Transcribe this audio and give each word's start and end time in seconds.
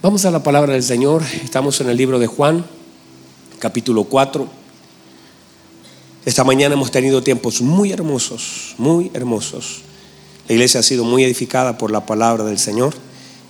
Vamos 0.00 0.24
a 0.24 0.30
la 0.30 0.44
palabra 0.44 0.74
del 0.74 0.84
Señor. 0.84 1.24
Estamos 1.42 1.80
en 1.80 1.88
el 1.88 1.96
libro 1.96 2.20
de 2.20 2.28
Juan, 2.28 2.64
capítulo 3.58 4.04
4. 4.04 4.46
Esta 6.24 6.44
mañana 6.44 6.74
hemos 6.76 6.92
tenido 6.92 7.20
tiempos 7.24 7.60
muy 7.62 7.90
hermosos, 7.90 8.76
muy 8.78 9.10
hermosos. 9.12 9.80
La 10.46 10.54
iglesia 10.54 10.78
ha 10.78 10.82
sido 10.84 11.02
muy 11.02 11.24
edificada 11.24 11.78
por 11.78 11.90
la 11.90 12.06
palabra 12.06 12.44
del 12.44 12.60
Señor. 12.60 12.94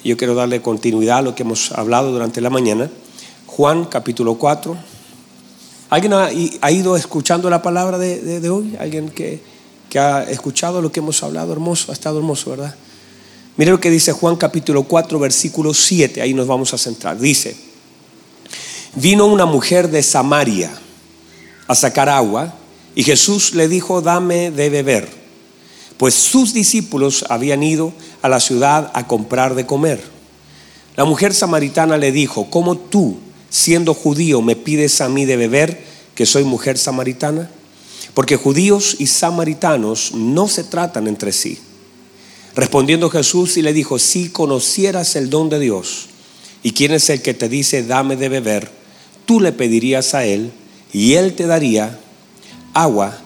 Yo 0.02 0.16
quiero 0.16 0.34
darle 0.34 0.62
continuidad 0.62 1.18
a 1.18 1.22
lo 1.22 1.34
que 1.34 1.42
hemos 1.42 1.70
hablado 1.72 2.12
durante 2.12 2.40
la 2.40 2.48
mañana. 2.48 2.90
Juan, 3.44 3.84
capítulo 3.84 4.36
4. 4.36 4.74
¿Alguien 5.90 6.14
ha, 6.14 6.70
ido 6.70 6.96
escuchando 6.96 7.50
la 7.50 7.60
palabra 7.60 7.98
de, 7.98 8.48
hoy? 8.48 8.74
¿Alguien 8.80 9.10
que, 9.10 9.42
que 9.90 9.98
ha 9.98 10.22
escuchado 10.22 10.80
lo 10.80 10.90
que 10.90 11.00
hemos 11.00 11.22
hablado? 11.22 11.52
Hermoso, 11.52 11.92
ha 11.92 11.94
estado 11.94 12.16
hermoso, 12.16 12.48
¿verdad? 12.52 12.74
Mire 13.58 13.72
lo 13.72 13.80
que 13.80 13.90
dice 13.90 14.12
Juan 14.12 14.36
capítulo 14.36 14.84
4, 14.84 15.18
versículo 15.18 15.74
7, 15.74 16.22
ahí 16.22 16.32
nos 16.32 16.46
vamos 16.46 16.72
a 16.74 16.78
centrar. 16.78 17.18
Dice, 17.18 17.56
vino 18.94 19.26
una 19.26 19.46
mujer 19.46 19.90
de 19.90 20.00
Samaria 20.04 20.70
a 21.66 21.74
sacar 21.74 22.08
agua 22.08 22.54
y 22.94 23.02
Jesús 23.02 23.54
le 23.54 23.66
dijo, 23.66 24.00
dame 24.00 24.52
de 24.52 24.70
beber, 24.70 25.08
pues 25.96 26.14
sus 26.14 26.54
discípulos 26.54 27.24
habían 27.28 27.64
ido 27.64 27.92
a 28.22 28.28
la 28.28 28.38
ciudad 28.38 28.92
a 28.94 29.08
comprar 29.08 29.56
de 29.56 29.66
comer. 29.66 30.04
La 30.94 31.04
mujer 31.04 31.34
samaritana 31.34 31.96
le 31.96 32.12
dijo, 32.12 32.48
¿cómo 32.50 32.78
tú, 32.78 33.18
siendo 33.50 33.92
judío, 33.92 34.40
me 34.40 34.54
pides 34.54 35.00
a 35.00 35.08
mí 35.08 35.24
de 35.24 35.36
beber, 35.36 35.84
que 36.14 36.26
soy 36.26 36.44
mujer 36.44 36.78
samaritana? 36.78 37.50
Porque 38.14 38.36
judíos 38.36 38.94
y 39.00 39.08
samaritanos 39.08 40.12
no 40.14 40.46
se 40.46 40.62
tratan 40.62 41.08
entre 41.08 41.32
sí. 41.32 41.58
Respondiendo 42.58 43.08
Jesús 43.08 43.56
y 43.56 43.62
le 43.62 43.72
dijo, 43.72 44.00
si 44.00 44.30
conocieras 44.30 45.14
el 45.14 45.30
don 45.30 45.48
de 45.48 45.60
Dios 45.60 46.06
y 46.64 46.72
quién 46.72 46.90
es 46.90 47.08
el 47.08 47.22
que 47.22 47.32
te 47.32 47.48
dice, 47.48 47.84
dame 47.84 48.16
de 48.16 48.28
beber, 48.28 48.68
tú 49.26 49.38
le 49.38 49.52
pedirías 49.52 50.12
a 50.12 50.24
él 50.24 50.50
y 50.92 51.14
él 51.14 51.34
te 51.34 51.46
daría 51.46 52.00
agua 52.74 53.16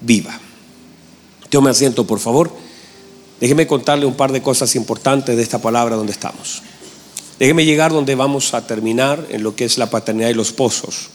viva. 0.00 0.40
me 1.60 1.68
asiento, 1.68 2.06
por 2.06 2.18
favor. 2.18 2.50
Déjeme 3.40 3.66
contarle 3.66 4.06
un 4.06 4.14
par 4.14 4.32
de 4.32 4.40
cosas 4.40 4.74
importantes 4.74 5.36
de 5.36 5.42
esta 5.42 5.60
palabra 5.60 5.96
donde 5.96 6.12
estamos. 6.12 6.62
Déjeme 7.38 7.66
llegar 7.66 7.92
donde 7.92 8.14
vamos 8.14 8.54
a 8.54 8.66
terminar 8.66 9.26
en 9.28 9.42
lo 9.42 9.54
que 9.54 9.66
es 9.66 9.76
la 9.76 9.90
paternidad 9.90 10.30
y 10.30 10.34
los 10.34 10.50
pozos. 10.50 11.10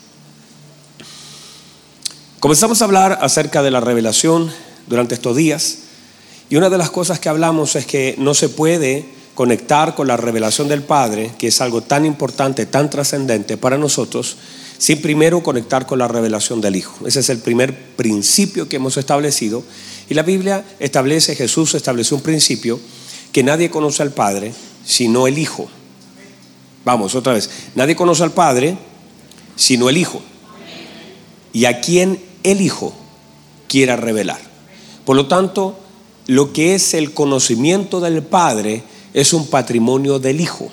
Comenzamos 2.39 2.83
a 2.83 2.86
hablar 2.86 3.17
acerca 3.19 3.64
de 3.64 3.71
la 3.71 3.80
revelación 3.80 4.52
durante 4.86 5.16
estos 5.16 5.36
días. 5.36 5.86
Y 6.50 6.56
una 6.56 6.70
de 6.70 6.78
las 6.78 6.90
cosas 6.90 7.20
que 7.20 7.30
hablamos 7.30 7.76
es 7.76 7.86
que 7.86 8.16
no 8.17 8.34
se 8.34 8.50
puede 8.50 9.06
conectar 9.36 9.95
con 9.95 10.08
la 10.08 10.17
revelación 10.17 10.67
del 10.67 10.81
Padre, 10.81 11.31
que 11.38 11.48
es 11.48 11.62
algo 11.62 11.81
tan 11.81 12.06
importante, 12.06 12.66
tan 12.66 12.89
trascendente 12.89 13.58
para 13.58 13.78
nosotros, 13.78 14.38
sin 14.78 15.02
primero 15.02 15.44
conectar 15.44 15.86
con 15.86 16.00
la 16.00 16.08
revelación 16.08 16.62
del 16.62 16.76
Hijo. 16.76 17.06
Ese 17.06 17.20
es 17.20 17.30
el 17.30 17.39
primer 17.39 17.76
principio 17.95 18.70
que 18.70 18.78
hemos 18.78 18.98
establecido. 18.98 19.64
Y 20.09 20.14
la 20.14 20.23
Biblia 20.23 20.66
establece, 20.80 21.36
Jesús 21.36 21.76
estableció 21.76 22.16
un 22.17 22.23
principio, 22.23 22.80
que 23.32 23.44
nadie 23.44 23.70
conoce 23.70 24.04
al 24.04 24.11
Padre 24.11 24.54
sino 24.86 25.28
el 25.28 25.38
Hijo. 25.38 25.67
Vamos, 26.86 27.14
otra 27.14 27.34
vez. 27.34 27.50
Nadie 27.76 27.95
conoce 27.95 28.23
al 28.23 28.32
Padre 28.32 28.78
sino 29.58 29.89
el 29.89 29.98
Hijo. 29.98 30.22
Y 31.52 31.66
a 31.66 31.82
quien 31.82 32.23
el 32.44 32.61
Hijo 32.61 32.94
quiera 33.67 33.98
revelar. 33.98 34.39
Por 35.04 35.16
lo 35.16 35.28
tanto, 35.28 35.78
lo 36.28 36.52
que 36.53 36.75
es 36.75 36.94
el 36.94 37.14
conocimiento 37.14 38.00
del 38.00 38.22
Padre 38.22 38.83
es 39.14 39.33
un 39.33 39.47
patrimonio 39.47 40.20
del 40.20 40.42
Hijo. 40.42 40.70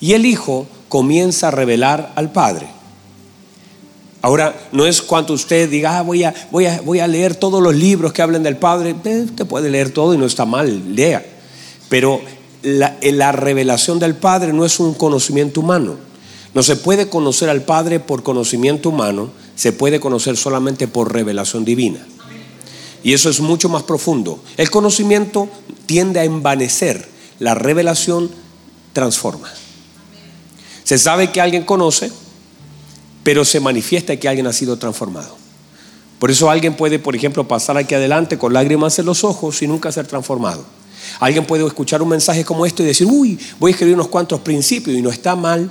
Y 0.00 0.12
el 0.12 0.26
Hijo 0.26 0.66
comienza 0.88 1.48
a 1.48 1.52
revelar 1.52 2.12
al 2.16 2.32
Padre. 2.32 2.68
Ahora, 4.22 4.56
no 4.72 4.86
es 4.86 5.02
cuando 5.02 5.34
usted 5.34 5.70
diga, 5.70 5.98
ah, 5.98 6.02
voy, 6.02 6.24
a, 6.24 6.34
voy, 6.50 6.66
a, 6.66 6.80
voy 6.80 6.98
a 6.98 7.06
leer 7.06 7.36
todos 7.36 7.62
los 7.62 7.74
libros 7.76 8.12
que 8.12 8.22
hablen 8.22 8.42
del 8.42 8.56
Padre. 8.56 8.92
Usted 8.92 9.46
puede 9.46 9.70
leer 9.70 9.90
todo 9.90 10.14
y 10.14 10.18
no 10.18 10.26
está 10.26 10.44
mal, 10.44 10.96
lea. 10.96 11.24
Pero 11.88 12.20
la, 12.62 12.96
la 13.00 13.30
revelación 13.30 14.00
del 14.00 14.16
Padre 14.16 14.52
no 14.52 14.64
es 14.64 14.80
un 14.80 14.94
conocimiento 14.94 15.60
humano. 15.60 15.94
No 16.54 16.62
se 16.64 16.74
puede 16.74 17.08
conocer 17.08 17.48
al 17.50 17.62
Padre 17.62 18.00
por 18.00 18.24
conocimiento 18.24 18.88
humano, 18.88 19.30
se 19.54 19.72
puede 19.72 20.00
conocer 20.00 20.36
solamente 20.36 20.88
por 20.88 21.12
revelación 21.12 21.64
divina. 21.64 22.00
Y 23.06 23.12
eso 23.14 23.30
es 23.30 23.38
mucho 23.38 23.68
más 23.68 23.84
profundo. 23.84 24.40
El 24.56 24.68
conocimiento 24.68 25.48
tiende 25.86 26.18
a 26.18 26.24
envanecer, 26.24 27.08
la 27.38 27.54
revelación 27.54 28.28
transforma. 28.92 29.48
Se 30.82 30.98
sabe 30.98 31.30
que 31.30 31.40
alguien 31.40 31.62
conoce, 31.62 32.10
pero 33.22 33.44
se 33.44 33.60
manifiesta 33.60 34.16
que 34.16 34.28
alguien 34.28 34.48
ha 34.48 34.52
sido 34.52 34.76
transformado. 34.76 35.36
Por 36.18 36.32
eso 36.32 36.50
alguien 36.50 36.74
puede, 36.74 36.98
por 36.98 37.14
ejemplo, 37.14 37.46
pasar 37.46 37.76
aquí 37.76 37.94
adelante 37.94 38.38
con 38.38 38.52
lágrimas 38.52 38.98
en 38.98 39.06
los 39.06 39.22
ojos 39.22 39.62
y 39.62 39.68
nunca 39.68 39.92
ser 39.92 40.08
transformado. 40.08 40.64
Alguien 41.20 41.46
puede 41.46 41.64
escuchar 41.64 42.02
un 42.02 42.08
mensaje 42.08 42.44
como 42.44 42.66
esto 42.66 42.82
y 42.82 42.86
decir, 42.86 43.06
uy, 43.08 43.38
voy 43.60 43.70
a 43.70 43.74
escribir 43.74 43.94
unos 43.94 44.08
cuantos 44.08 44.40
principios 44.40 44.98
y 44.98 45.02
no 45.02 45.10
está 45.10 45.36
mal, 45.36 45.70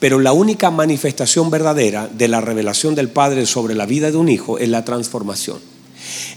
pero 0.00 0.18
la 0.18 0.32
única 0.32 0.72
manifestación 0.72 1.48
verdadera 1.48 2.08
de 2.12 2.26
la 2.26 2.40
revelación 2.40 2.96
del 2.96 3.08
Padre 3.08 3.46
sobre 3.46 3.76
la 3.76 3.86
vida 3.86 4.10
de 4.10 4.16
un 4.16 4.28
hijo 4.28 4.58
es 4.58 4.68
la 4.68 4.84
transformación. 4.84 5.71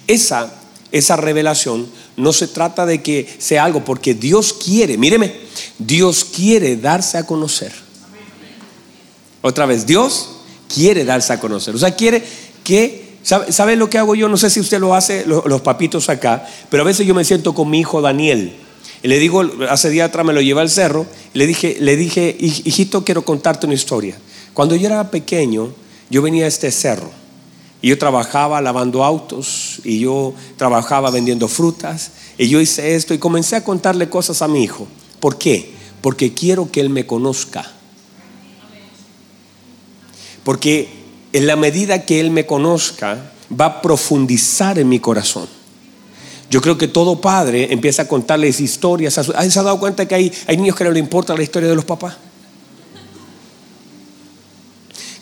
Esa, 0.07 0.53
esa 0.91 1.15
revelación 1.15 1.87
no 2.17 2.31
se 2.33 2.47
trata 2.47 2.85
de 2.85 3.01
que 3.01 3.27
sea 3.37 3.65
algo, 3.65 3.83
porque 3.83 4.13
Dios 4.13 4.53
quiere, 4.53 4.97
míreme, 4.97 5.33
Dios 5.77 6.23
quiere 6.23 6.77
darse 6.77 7.17
a 7.17 7.25
conocer. 7.25 7.71
Otra 9.41 9.65
vez, 9.65 9.85
Dios 9.85 10.29
quiere 10.73 11.05
darse 11.05 11.33
a 11.33 11.39
conocer. 11.39 11.75
O 11.75 11.77
sea, 11.77 11.91
quiere 11.95 12.23
que, 12.63 13.17
¿sabe, 13.21 13.75
lo 13.75 13.89
que 13.89 13.97
hago 13.97 14.15
yo? 14.15 14.29
No 14.29 14.37
sé 14.37 14.49
si 14.49 14.59
usted 14.59 14.79
lo 14.79 14.95
hace, 14.95 15.25
los, 15.25 15.61
papitos 15.61 16.09
acá, 16.09 16.47
pero 16.69 16.83
a 16.83 16.85
veces 16.85 17.05
yo 17.05 17.13
me 17.13 17.25
siento 17.25 17.53
con 17.53 17.69
mi 17.69 17.79
hijo 17.81 18.01
Daniel. 18.01 18.55
Y 19.03 19.07
le 19.07 19.19
digo, 19.19 19.43
hace 19.69 19.89
día 19.89 20.05
atrás 20.05 20.25
me 20.25 20.33
lo 20.33 20.41
llevé 20.41 20.61
al 20.61 20.69
cerro, 20.69 21.05
le 21.33 21.45
dije, 21.45 21.77
le 21.79 21.95
dije, 21.95 22.35
hijito, 22.39 23.03
quiero 23.03 23.23
contarte 23.23 23.67
una 23.67 23.75
historia. 23.75 24.17
Cuando 24.53 24.75
yo 24.75 24.87
era 24.87 25.11
pequeño, 25.11 25.73
yo 26.09 26.21
venía 26.21 26.45
a 26.45 26.47
este 26.47 26.71
cerro 26.71 27.24
y 27.81 27.89
yo 27.89 27.97
trabajaba 27.97 28.61
lavando 28.61 29.03
autos 29.03 29.81
y 29.83 29.99
yo 29.99 30.33
trabajaba 30.57 31.11
vendiendo 31.11 31.47
frutas 31.47 32.11
y 32.37 32.47
yo 32.47 32.59
hice 32.59 32.95
esto 32.95 33.13
y 33.13 33.19
comencé 33.19 33.55
a 33.55 33.63
contarle 33.63 34.09
cosas 34.09 34.41
a 34.41 34.47
mi 34.47 34.63
hijo. 34.63 34.87
¿Por 35.19 35.37
qué? 35.37 35.73
Porque 36.01 36.33
quiero 36.33 36.71
que 36.71 36.81
él 36.81 36.89
me 36.89 37.05
conozca. 37.05 37.71
Porque 40.43 40.89
en 41.33 41.47
la 41.47 41.55
medida 41.55 42.05
que 42.05 42.19
él 42.19 42.31
me 42.31 42.45
conozca, 42.45 43.31
va 43.49 43.65
a 43.65 43.81
profundizar 43.81 44.79
en 44.79 44.89
mi 44.89 44.99
corazón. 44.99 45.47
Yo 46.49 46.61
creo 46.61 46.77
que 46.77 46.87
todo 46.87 47.19
padre 47.19 47.73
empieza 47.73 48.03
a 48.03 48.07
contarles 48.07 48.59
historias. 48.59 49.13
¿Se 49.15 49.59
ha 49.59 49.63
dado 49.63 49.79
cuenta 49.79 50.07
que 50.07 50.15
hay, 50.15 50.31
hay 50.47 50.57
niños 50.57 50.75
que 50.75 50.83
no 50.83 50.91
le 50.91 50.99
importa 50.99 51.35
la 51.35 51.43
historia 51.43 51.67
de 51.67 51.75
los 51.75 51.85
papás? 51.85 52.15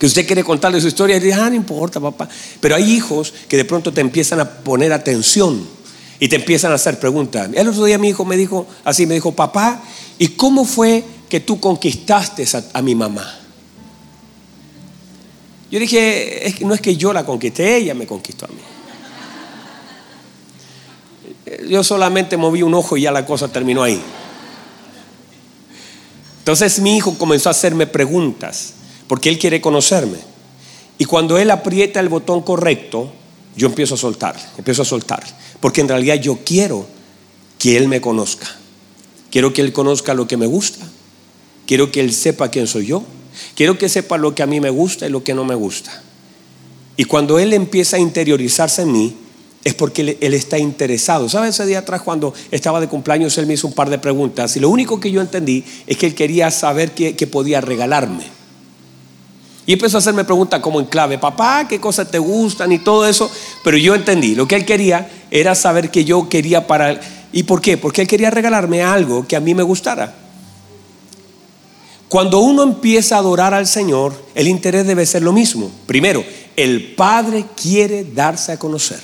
Que 0.03 0.07
usted 0.07 0.27
quiere 0.27 0.43
contarle 0.43 0.81
su 0.81 0.89
historia 0.89 1.15
y 1.15 1.21
dice, 1.21 1.33
ah, 1.39 1.49
no 1.49 1.55
importa, 1.55 1.97
papá. 2.01 2.27
Pero 2.59 2.75
hay 2.75 2.91
hijos 2.91 3.33
que 3.47 3.55
de 3.55 3.63
pronto 3.63 3.93
te 3.93 4.01
empiezan 4.01 4.41
a 4.41 4.49
poner 4.49 4.91
atención 4.91 5.65
y 6.19 6.27
te 6.27 6.35
empiezan 6.35 6.73
a 6.73 6.75
hacer 6.75 6.99
preguntas. 6.99 7.49
El 7.53 7.69
otro 7.69 7.85
día 7.85 7.97
mi 7.97 8.09
hijo 8.09 8.25
me 8.25 8.35
dijo 8.35 8.67
así, 8.83 9.05
me 9.05 9.13
dijo, 9.13 9.31
papá, 9.31 9.81
¿y 10.19 10.27
cómo 10.27 10.65
fue 10.65 11.05
que 11.29 11.39
tú 11.39 11.57
conquistaste 11.57 12.45
a, 12.73 12.81
mi 12.81 12.95
mamá? 12.95 13.33
Yo 15.71 15.79
dije, 15.79 16.53
no 16.65 16.73
es 16.73 16.81
que 16.81 16.97
yo 16.97 17.13
la 17.13 17.25
conquisté, 17.25 17.77
ella 17.77 17.93
me 17.93 18.05
conquistó 18.05 18.43
a 18.43 18.49
mí. 18.49 18.59
Yo 21.69 21.81
solamente 21.81 22.35
moví 22.35 22.61
un 22.61 22.73
ojo 22.73 22.97
y 22.97 23.03
ya 23.03 23.11
la 23.13 23.25
cosa 23.25 23.47
terminó 23.47 23.81
ahí. 23.83 24.01
Entonces 26.39 26.79
mi 26.79 26.97
hijo 26.97 27.17
comenzó 27.17 27.47
a 27.47 27.51
hacerme 27.51 27.87
preguntas 27.87 28.73
porque 29.13 29.29
Él 29.29 29.37
quiere 29.37 29.61
conocerme. 29.61 30.17
Y 30.97 31.05
cuando 31.05 31.37
Él 31.37 31.51
aprieta 31.51 31.99
el 31.99 32.09
botón 32.09 32.41
correcto, 32.41 33.11
yo 33.55 33.67
empiezo 33.67 33.93
a 33.93 33.97
soltar, 33.99 34.35
empiezo 34.57 34.81
a 34.81 34.85
soltar. 34.85 35.23
Porque 35.59 35.81
en 35.81 35.87
realidad 35.87 36.15
yo 36.15 36.39
quiero 36.43 36.87
que 37.59 37.77
Él 37.77 37.87
me 37.87 38.01
conozca. 38.01 38.47
Quiero 39.29 39.53
que 39.53 39.61
Él 39.61 39.71
conozca 39.71 40.15
lo 40.15 40.27
que 40.27 40.35
me 40.35 40.47
gusta. 40.47 40.83
Quiero 41.67 41.91
que 41.91 41.99
Él 41.99 42.11
sepa 42.11 42.49
quién 42.49 42.65
soy 42.65 42.87
yo. 42.87 43.03
Quiero 43.53 43.77
que 43.77 43.87
sepa 43.87 44.17
lo 44.17 44.33
que 44.33 44.41
a 44.41 44.47
mí 44.47 44.59
me 44.59 44.71
gusta 44.71 45.05
y 45.05 45.11
lo 45.11 45.23
que 45.23 45.35
no 45.35 45.45
me 45.45 45.53
gusta. 45.53 46.01
Y 46.97 47.03
cuando 47.03 47.37
Él 47.37 47.53
empieza 47.53 47.97
a 47.97 47.99
interiorizarse 47.99 48.81
en 48.81 48.93
mí, 48.93 49.15
es 49.63 49.75
porque 49.75 50.17
Él, 50.19 50.33
está 50.33 50.57
interesado. 50.57 51.29
¿Sabes? 51.29 51.51
Ese 51.51 51.67
día 51.67 51.77
atrás 51.77 52.01
cuando 52.01 52.33
estaba 52.49 52.81
de 52.81 52.87
cumpleaños, 52.87 53.37
Él 53.37 53.45
me 53.45 53.53
hizo 53.53 53.67
un 53.67 53.73
par 53.73 53.91
de 53.91 53.99
preguntas. 53.99 54.57
Y 54.57 54.59
lo 54.59 54.69
único 54.69 54.99
que 54.99 55.11
yo 55.11 55.21
entendí 55.21 55.63
es 55.85 55.97
que 55.97 56.07
Él 56.07 56.15
quería 56.15 56.49
saber 56.49 56.93
qué, 56.95 57.15
qué 57.15 57.27
podía 57.27 57.61
regalarme. 57.61 58.41
Y 59.65 59.73
empezó 59.73 59.97
a 59.97 59.99
hacerme 59.99 60.25
preguntas 60.25 60.59
como 60.59 60.79
en 60.79 60.87
clave, 60.87 61.17
papá, 61.17 61.67
¿qué 61.67 61.79
cosas 61.79 62.11
te 62.11 62.19
gustan 62.19 62.71
y 62.71 62.79
todo 62.79 63.07
eso? 63.07 63.31
Pero 63.63 63.77
yo 63.77 63.95
entendí, 63.95 64.35
lo 64.35 64.47
que 64.47 64.55
él 64.55 64.65
quería 64.65 65.09
era 65.31 65.55
saber 65.55 65.89
que 65.89 66.03
yo 66.03 66.27
quería 66.27 66.67
para... 66.67 66.99
¿Y 67.31 67.43
por 67.43 67.61
qué? 67.61 67.77
Porque 67.77 68.01
él 68.01 68.07
quería 68.07 68.29
regalarme 68.29 68.83
algo 68.83 69.25
que 69.25 69.35
a 69.35 69.39
mí 69.39 69.55
me 69.55 69.63
gustara. 69.63 70.15
Cuando 72.09 72.39
uno 72.41 72.61
empieza 72.61 73.15
a 73.15 73.19
adorar 73.19 73.53
al 73.53 73.65
Señor, 73.65 74.13
el 74.35 74.47
interés 74.47 74.85
debe 74.85 75.05
ser 75.05 75.23
lo 75.23 75.31
mismo. 75.31 75.71
Primero, 75.87 76.23
el 76.55 76.93
Padre 76.93 77.45
quiere 77.59 78.03
darse 78.03 78.51
a 78.51 78.59
conocer. 78.59 78.99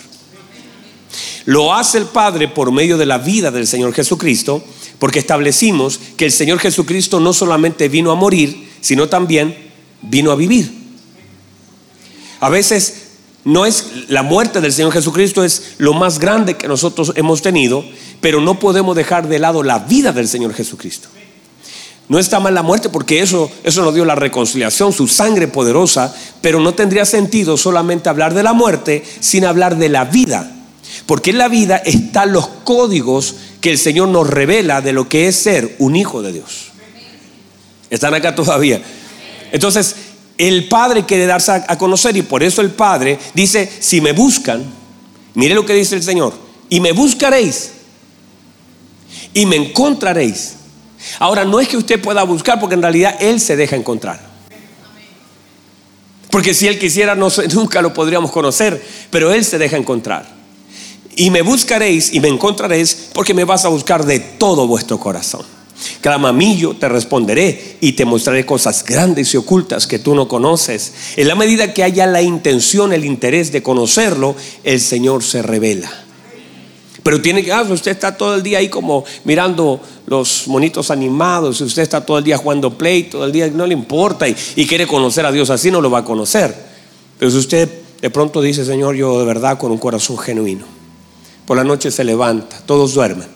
Lo 1.46 1.74
hace 1.74 1.98
el 1.98 2.06
Padre 2.06 2.50
por 2.50 2.72
medio 2.72 2.98
de 2.98 3.08
la 3.08 3.18
vida 3.18 3.50
del 3.50 3.66
Señor 3.66 3.94
Jesucristo, 3.94 4.64
porque 5.00 5.18
establecimos 5.18 6.00
que 6.18 6.26
el 6.26 6.32
Señor 6.32 6.60
Jesucristo 6.60 7.20
no 7.20 7.34
solamente 7.34 7.90
vino 7.90 8.12
a 8.12 8.16
morir, 8.16 8.70
sino 8.82 9.10
también 9.10 9.69
vino 10.01 10.31
a 10.31 10.36
vivir. 10.36 10.72
A 12.40 12.50
veces 12.50 13.10
no 13.44 13.66
es 13.66 13.86
la 14.10 14.24
muerte 14.24 14.62
del 14.62 14.74
Señor 14.74 14.92
Jesucristo 14.92 15.44
es 15.44 15.75
lo 15.78 15.94
más 15.94 16.19
grande 16.19 16.57
que 16.57 16.68
nosotros 16.68 17.13
hemos 17.16 17.42
tenido, 17.42 17.84
pero 18.22 18.42
no 18.42 18.60
podemos 18.60 18.96
dejar 18.96 19.28
de 19.28 19.40
lado 19.40 19.63
la 19.63 19.80
vida 19.80 20.12
del 20.12 20.28
Señor 20.28 20.54
Jesucristo. 20.54 21.10
No 22.10 22.18
está 22.18 22.40
mal 22.40 22.56
la 22.56 22.63
muerte 22.63 22.90
porque 22.90 23.22
eso, 23.22 23.51
eso 23.63 23.84
nos 23.84 23.94
dio 23.94 24.04
la 24.04 24.16
reconciliación, 24.16 24.92
su 24.92 25.07
sangre 25.07 25.48
poderosa, 25.48 26.13
pero 26.42 26.60
no 26.60 26.74
tendría 26.74 27.06
sentido 27.06 27.56
solamente 27.56 28.10
hablar 28.10 28.34
de 28.34 28.44
la 28.44 28.54
muerte 28.54 29.04
sin 29.19 29.45
hablar 29.45 29.78
de 29.78 29.90
la 29.90 30.06
vida. 30.06 30.56
Porque 31.06 31.30
en 31.30 31.38
la 31.38 31.48
vida 31.48 31.78
están 31.78 32.34
los 32.34 32.48
códigos 32.63 33.36
que 33.62 33.72
el 33.72 33.78
Señor 33.78 34.10
nos 34.10 34.28
revela 34.28 34.81
de 34.81 34.92
lo 34.92 35.07
que 35.07 35.28
es 35.28 35.36
ser 35.36 35.75
un 35.78 35.95
hijo 35.95 36.24
de 36.24 36.34
Dios. 36.34 36.72
Están 37.92 38.13
acá 38.16 38.34
todavía. 38.34 38.81
Entonces, 39.51 39.96
el 40.38 40.68
Padre 40.68 41.06
quiere 41.06 41.25
darse 41.25 41.51
a 41.51 41.78
conocer 41.78 42.16
y 42.16 42.22
por 42.22 42.44
eso 42.44 42.62
el 42.62 42.72
Padre 42.72 43.19
dice, 43.34 43.69
si 43.80 44.01
me 44.01 44.13
buscan, 44.13 44.63
mire 45.34 45.56
lo 45.56 45.66
que 45.66 45.74
dice 45.74 45.96
el 45.96 46.04
Señor, 46.04 46.34
y 46.69 46.80
me 46.80 46.92
buscaréis 46.92 47.72
y 49.34 49.46
me 49.46 49.57
encontraréis 49.57 50.56
Ahora, 51.19 51.46
no 51.46 51.60
es 51.60 51.68
que 51.68 51.78
usted 51.78 52.01
pueda 52.01 52.24
buscar, 52.24 52.60
porque 52.60 52.75
en 52.75 52.81
realidad 52.81 53.16
Él 53.19 53.40
se 53.40 53.56
deja 53.56 53.75
encontrar. 53.75 54.19
Porque 56.30 56.54
si 56.54 56.68
Él 56.68 56.78
quisiera, 56.78 57.16
nunca 57.54 57.81
lo 57.81 57.94
podríamos 57.94 58.31
conocer, 58.31 58.84
pero 59.10 59.34
Él 59.34 59.45
se 59.45 59.57
deja 59.57 59.78
encontrar. 59.78 60.28
Y 61.16 61.31
me 61.31 61.42
buscaréis 61.42 62.13
y 62.13 62.19
me 62.19 62.28
encontraréis 62.28 63.10
porque 63.13 63.34
me 63.34 63.44
vas 63.44 63.66
a 63.66 63.69
buscar 63.69 64.06
de 64.06 64.19
todo 64.19 64.68
vuestro 64.68 65.00
corazón. 65.00 65.45
Clama 66.02 66.30
a 66.30 66.74
te 66.80 66.90
responderé 66.90 67.78
y 67.81 67.94
te 67.94 68.06
mostraré 68.06 68.46
cosas 68.46 68.84
grandes 68.84 69.34
y 69.34 69.38
ocultas 69.38 69.88
que 69.88 70.00
tú 70.00 70.16
no 70.16 70.28
conoces. 70.28 70.94
En 71.16 71.28
la 71.28 71.36
medida 71.36 71.74
que 71.74 71.84
haya 71.84 72.06
la 72.06 72.22
intención, 72.22 72.94
el 72.94 73.06
interés 73.06 73.52
de 73.52 73.64
conocerlo, 73.64 74.36
el 74.64 74.80
Señor 74.80 75.24
se 75.24 75.42
revela. 75.42 75.90
Pero 77.04 77.22
tiene 77.22 77.44
que, 77.44 77.52
ah, 77.52 77.62
usted 77.62 77.92
está 77.92 78.16
todo 78.16 78.36
el 78.36 78.44
día 78.44 78.60
ahí 78.60 78.70
como 78.70 79.06
mirando 79.24 79.81
los 80.06 80.48
monitos 80.48 80.92
animados, 80.92 81.62
usted 81.62 81.81
está 81.81 82.06
todo 82.06 82.18
el 82.18 82.24
día 82.24 82.38
jugando 82.38 82.78
play, 82.78 83.04
todo 83.04 83.26
el 83.26 83.31
día 83.31 83.48
no 83.48 83.66
le 83.66 83.74
importa 83.74 84.28
y, 84.28 84.36
y 84.56 84.68
quiere 84.68 84.86
conocer 84.86 85.26
a 85.26 85.31
Dios, 85.31 85.50
así 85.50 85.72
no 85.72 85.81
lo 85.81 85.90
va 85.90 86.00
a 86.00 86.06
conocer. 86.06 86.54
Pero 87.18 87.31
si 87.31 87.38
usted 87.38 87.70
de 88.02 88.10
pronto 88.10 88.42
dice, 88.42 88.66
Señor, 88.66 88.96
yo 88.96 89.20
de 89.20 89.26
verdad 89.26 89.58
con 89.58 89.72
un 89.72 89.78
corazón 89.78 90.18
genuino, 90.18 90.66
por 91.46 91.58
la 91.58 91.64
noche 91.64 91.90
se 91.90 92.04
levanta, 92.04 92.62
todos 92.66 92.94
duermen, 92.94 93.28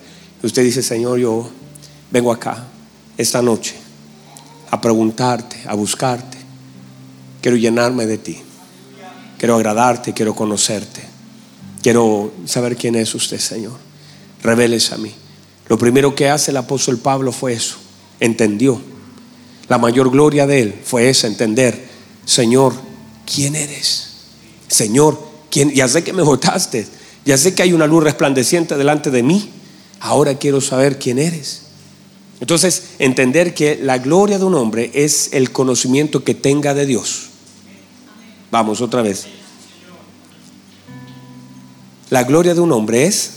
usted 0.44 0.64
dice, 0.64 0.84
Señor, 0.84 1.20
yo 1.20 1.50
vengo 2.14 2.32
acá 2.32 2.64
esta 3.18 3.42
noche 3.42 3.76
a 4.72 4.80
preguntarte, 4.80 5.58
a 5.68 5.74
buscarte, 5.74 6.38
quiero 7.42 7.58
llenarme 7.58 8.06
de 8.06 8.18
ti, 8.18 8.42
quiero 9.38 9.56
agradarte, 9.56 10.14
quiero 10.14 10.34
conocerte. 10.34 11.14
Quiero 11.84 12.32
saber 12.46 12.78
quién 12.78 12.96
es 12.96 13.14
usted, 13.14 13.38
Señor. 13.38 13.74
Reveles 14.42 14.94
a 14.94 14.98
mí. 14.98 15.12
Lo 15.68 15.78
primero 15.78 16.16
que 16.16 16.30
hace 16.30 16.52
el 16.52 16.58
apóstol 16.58 16.98
Pablo 16.98 17.34
fue 17.34 17.52
eso. 17.52 17.76
Entendió. 18.22 18.82
La 19.68 19.78
mayor 19.78 20.10
gloria 20.10 20.48
de 20.48 20.62
él 20.62 20.76
fue 20.86 21.10
esa, 21.10 21.28
entender. 21.28 21.90
Señor, 22.24 22.74
¿quién 23.26 23.56
eres? 23.56 24.12
Señor, 24.70 25.22
¿quién? 25.52 25.72
Ya 25.72 25.90
sé 25.90 26.06
que 26.06 26.14
me 26.14 26.22
votaste. 26.22 26.88
Ya 27.26 27.38
sé 27.38 27.54
que 27.54 27.64
hay 27.64 27.74
una 27.74 27.86
luz 27.86 28.02
resplandeciente 28.02 28.78
delante 28.78 29.12
de 29.12 29.22
mí. 29.22 29.52
Ahora 30.00 30.36
quiero 30.36 30.62
saber 30.62 31.00
quién 31.00 31.20
eres. 31.20 31.63
Entonces, 32.44 32.96
entender 33.00 33.54
que 33.54 33.80
la 33.82 34.00
gloria 34.00 34.38
de 34.38 34.44
un 34.44 34.54
hombre 34.56 34.92
es 34.94 35.30
el 35.32 35.54
conocimiento 35.54 36.26
que 36.26 36.36
tenga 36.36 36.74
de 36.74 36.86
Dios. 36.86 37.28
Vamos 38.52 38.82
otra 38.82 39.02
vez. 39.02 39.28
La 42.10 42.26
gloria 42.26 42.54
de 42.54 42.60
un 42.60 42.74
hombre 42.74 43.06
es 43.06 43.36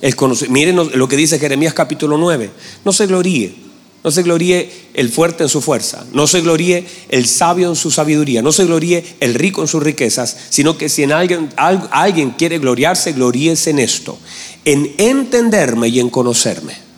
el 0.00 0.16
conocimiento. 0.16 0.52
Miren 0.52 0.98
lo 0.98 1.06
que 1.06 1.14
dice 1.14 1.38
Jeremías 1.38 1.72
capítulo 1.72 2.18
9. 2.18 2.50
No 2.84 2.92
se 2.92 3.06
gloríe. 3.06 3.54
No 4.02 4.10
se 4.10 4.24
gloríe 4.24 4.68
el 4.94 5.08
fuerte 5.08 5.44
en 5.44 5.48
su 5.48 5.60
fuerza. 5.60 6.04
No 6.12 6.26
se 6.26 6.40
gloríe 6.40 6.84
el 7.08 7.24
sabio 7.24 7.68
en 7.68 7.76
su 7.76 7.92
sabiduría. 7.92 8.42
No 8.42 8.50
se 8.50 8.64
gloríe 8.64 9.14
el 9.20 9.34
rico 9.34 9.62
en 9.62 9.68
sus 9.68 9.80
riquezas. 9.80 10.36
Sino 10.48 10.76
que 10.76 10.88
si 10.88 11.04
en 11.04 11.12
alguien, 11.12 11.50
alguien 11.56 12.30
quiere 12.30 12.58
gloriarse, 12.58 13.12
gloríese 13.12 13.70
en 13.70 13.78
esto. 13.78 14.18
En 14.64 14.92
entenderme 14.98 15.86
y 15.86 16.00
en 16.00 16.10
conocerme. 16.10 16.89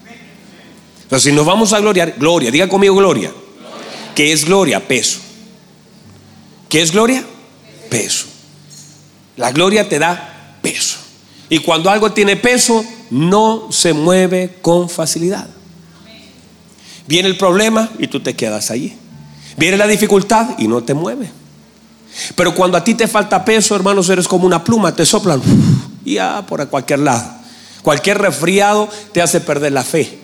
Entonces, 1.12 1.30
si 1.30 1.36
nos 1.36 1.44
vamos 1.44 1.74
a 1.74 1.80
gloriar, 1.80 2.14
gloria, 2.16 2.50
diga 2.50 2.70
conmigo 2.70 2.96
gloria. 2.96 3.28
gloria. 3.28 4.14
¿Qué 4.14 4.32
es 4.32 4.46
gloria? 4.46 4.88
Peso. 4.88 5.18
¿Qué 6.70 6.80
es 6.80 6.90
gloria? 6.90 7.22
Peso. 7.90 8.24
La 9.36 9.52
gloria 9.52 9.86
te 9.86 9.98
da 9.98 10.56
peso. 10.62 10.96
Y 11.50 11.58
cuando 11.58 11.90
algo 11.90 12.12
tiene 12.12 12.36
peso, 12.36 12.82
no 13.10 13.68
se 13.70 13.92
mueve 13.92 14.56
con 14.62 14.88
facilidad. 14.88 15.46
Viene 17.06 17.28
el 17.28 17.36
problema 17.36 17.90
y 17.98 18.06
tú 18.06 18.20
te 18.20 18.34
quedas 18.34 18.70
allí. 18.70 18.96
Viene 19.58 19.76
la 19.76 19.86
dificultad 19.86 20.58
y 20.58 20.66
no 20.66 20.82
te 20.82 20.94
mueve. 20.94 21.30
Pero 22.34 22.54
cuando 22.54 22.78
a 22.78 22.84
ti 22.84 22.94
te 22.94 23.06
falta 23.06 23.44
peso, 23.44 23.76
hermanos, 23.76 24.08
eres 24.08 24.26
como 24.26 24.46
una 24.46 24.64
pluma, 24.64 24.96
te 24.96 25.04
soplan 25.04 25.42
y 26.06 26.14
ya 26.14 26.46
por 26.46 26.66
cualquier 26.68 27.00
lado. 27.00 27.34
Cualquier 27.82 28.16
resfriado 28.16 28.88
te 29.12 29.20
hace 29.20 29.42
perder 29.42 29.72
la 29.72 29.84
fe. 29.84 30.21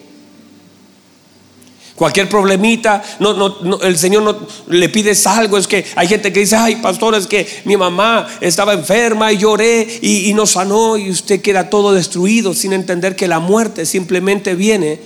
Cualquier 1.98 2.28
problemita, 2.28 3.02
no, 3.18 3.34
no, 3.34 3.80
el 3.80 3.98
Señor 3.98 4.22
no 4.22 4.36
le 4.68 4.88
pides 4.88 5.26
algo. 5.26 5.58
Es 5.58 5.66
que 5.66 5.84
hay 5.96 6.06
gente 6.06 6.32
que 6.32 6.38
dice, 6.38 6.54
ay, 6.54 6.76
pastor, 6.76 7.16
es 7.16 7.26
que 7.26 7.44
mi 7.64 7.76
mamá 7.76 8.24
estaba 8.40 8.72
enferma 8.72 9.32
y 9.32 9.38
lloré 9.38 9.98
y, 10.00 10.30
y 10.30 10.32
no 10.32 10.46
sanó 10.46 10.96
y 10.96 11.10
usted 11.10 11.42
queda 11.42 11.70
todo 11.70 11.92
destruido 11.92 12.54
sin 12.54 12.72
entender 12.72 13.16
que 13.16 13.26
la 13.26 13.40
muerte 13.40 13.84
simplemente 13.84 14.54
viene 14.54 15.00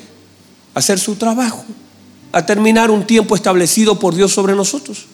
a 0.74 0.80
hacer 0.80 0.98
su 0.98 1.16
trabajo, 1.16 1.64
a 2.30 2.44
terminar 2.44 2.90
un 2.90 3.06
tiempo 3.06 3.36
establecido 3.36 3.98
por 3.98 4.14
Dios 4.14 4.30
sobre 4.30 4.54
nosotros. 4.54 5.06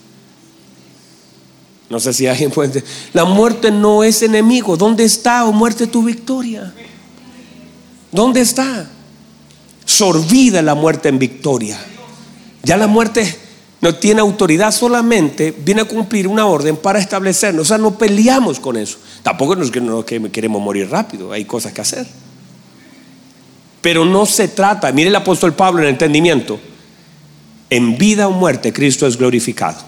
No 1.89 2.01
sé 2.01 2.13
si 2.13 2.27
alguien 2.27 2.51
puede 2.51 2.83
la 3.13 3.25
muerte 3.25 3.71
no 3.71 4.03
es 4.03 4.23
enemigo. 4.23 4.77
¿Dónde 4.77 5.05
está, 5.05 5.45
o 5.45 5.51
oh 5.51 5.53
muerte, 5.53 5.87
tu 5.87 6.03
victoria? 6.03 6.75
¿Dónde 8.11 8.41
está? 8.41 8.91
Sorbida 9.89 10.61
la 10.61 10.75
muerte 10.75 11.09
en 11.09 11.19
victoria. 11.19 11.79
Ya 12.63 12.77
la 12.77 12.87
muerte 12.87 13.39
no 13.81 13.95
tiene 13.95 14.21
autoridad, 14.21 14.71
solamente 14.71 15.51
viene 15.51 15.81
a 15.81 15.85
cumplir 15.87 16.29
una 16.29 16.45
orden 16.45 16.77
para 16.77 16.99
establecernos. 16.99 17.63
O 17.63 17.65
sea, 17.65 17.79
no 17.79 17.97
peleamos 17.97 18.61
con 18.61 18.77
eso. 18.77 18.99
Tampoco 19.23 19.57
nos 19.57 19.71
queremos 19.71 20.61
morir 20.61 20.91
rápido, 20.91 21.33
hay 21.33 21.47
cosas 21.47 21.73
que 21.73 21.81
hacer. 21.81 22.07
Pero 23.81 24.05
no 24.05 24.27
se 24.27 24.49
trata, 24.49 24.93
mire 24.93 25.09
el 25.09 25.17
apóstol 25.17 25.55
Pablo 25.55 25.79
en 25.79 25.87
el 25.87 25.93
entendimiento, 25.93 26.61
en 27.71 27.97
vida 27.97 28.29
o 28.29 28.33
muerte 28.33 28.75
Cristo 28.75 29.07
es 29.07 29.17
glorificado. 29.17 29.79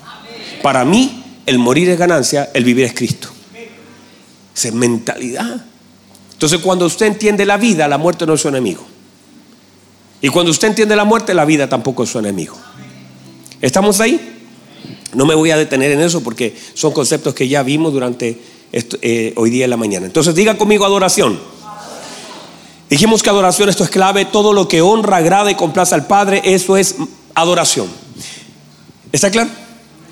Para 0.62 0.83
mí, 0.87 1.42
el 1.45 1.59
morir 1.59 1.90
es 1.90 1.99
ganancia, 1.99 2.49
el 2.54 2.64
vivir 2.64 2.87
es 2.87 2.95
Cristo. 2.95 3.28
Esa 4.57 4.69
es 4.69 4.75
mentalidad. 4.75 5.62
Entonces, 6.33 6.61
cuando 6.61 6.87
usted 6.87 7.04
entiende 7.04 7.45
la 7.45 7.59
vida, 7.59 7.87
la 7.87 7.99
muerte 7.99 8.25
no 8.25 8.33
es 8.33 8.40
su 8.40 8.49
enemigo. 8.49 8.87
Y 10.20 10.28
cuando 10.28 10.50
usted 10.50 10.68
entiende 10.68 10.96
la 10.96 11.04
muerte, 11.04 11.34
la 11.34 11.44
vida 11.44 11.68
tampoco 11.68 12.02
es 12.02 12.10
su 12.10 12.18
enemigo. 12.18 12.56
¿Estamos 13.60 14.00
ahí? 14.00 14.38
No 15.14 15.26
me 15.26 15.34
voy 15.34 15.50
a 15.50 15.56
detener 15.56 15.90
en 15.92 16.00
eso 16.00 16.22
porque 16.22 16.56
son 16.74 16.92
conceptos 16.92 17.34
que 17.34 17.48
ya 17.48 17.62
vimos 17.62 17.92
durante 17.92 18.40
eh, 18.72 19.32
hoy 19.36 19.50
día 19.50 19.64
en 19.64 19.70
la 19.70 19.76
mañana. 19.76 20.06
Entonces 20.06 20.34
diga 20.34 20.56
conmigo 20.56 20.84
adoración. 20.84 21.40
Dijimos 22.88 23.22
que 23.22 23.30
adoración, 23.30 23.68
esto 23.68 23.84
es 23.84 23.90
clave, 23.90 24.24
todo 24.24 24.52
lo 24.52 24.66
que 24.66 24.82
honra, 24.82 25.18
agrada 25.18 25.50
y 25.50 25.54
complace 25.54 25.94
al 25.94 26.06
Padre, 26.06 26.42
eso 26.44 26.76
es 26.76 26.96
adoración. 27.34 27.88
¿Está 29.12 29.30
claro? 29.30 29.50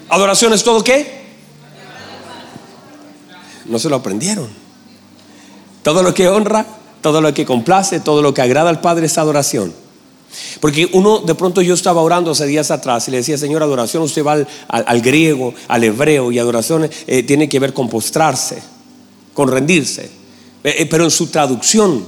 Adoración 0.08 0.52
es 0.52 0.62
todo 0.62 0.82
qué? 0.84 1.18
No 3.66 3.78
se 3.78 3.88
lo 3.88 3.96
aprendieron. 3.96 4.48
Todo 5.82 6.02
lo 6.02 6.14
que 6.14 6.28
honra, 6.28 6.66
todo 7.00 7.20
lo 7.20 7.34
que 7.34 7.44
complace, 7.44 8.00
todo 8.00 8.22
lo 8.22 8.32
que 8.32 8.42
agrada 8.42 8.70
al 8.70 8.80
Padre 8.80 9.06
es 9.06 9.18
adoración. 9.18 9.74
Porque 10.61 10.88
uno, 10.92 11.20
de 11.20 11.35
pronto 11.35 11.62
yo 11.62 11.75
estaba 11.75 12.02
orando 12.02 12.32
hace 12.32 12.47
días 12.47 12.70
atrás 12.70 13.08
y 13.08 13.11
le 13.11 13.18
decía, 13.18 13.38
Señor, 13.38 13.62
adoración, 13.62 14.02
usted 14.02 14.25
va 14.25 14.44
al, 14.68 15.00
griego, 15.00 15.54
al 15.68 15.85
hebreo, 15.85 16.30
y 16.32 16.38
adoración 16.38 16.88
eh, 17.06 17.23
tiene 17.23 17.49
que 17.49 17.58
ver 17.58 17.73
con 17.73 17.88
postrarse, 17.88 18.62
con 19.35 19.50
rendirse, 19.50 20.04
eh, 20.64 20.75
eh, 20.78 20.87
pero 20.87 21.04
en 21.04 21.11
su 21.11 21.28
traducción. 21.28 22.04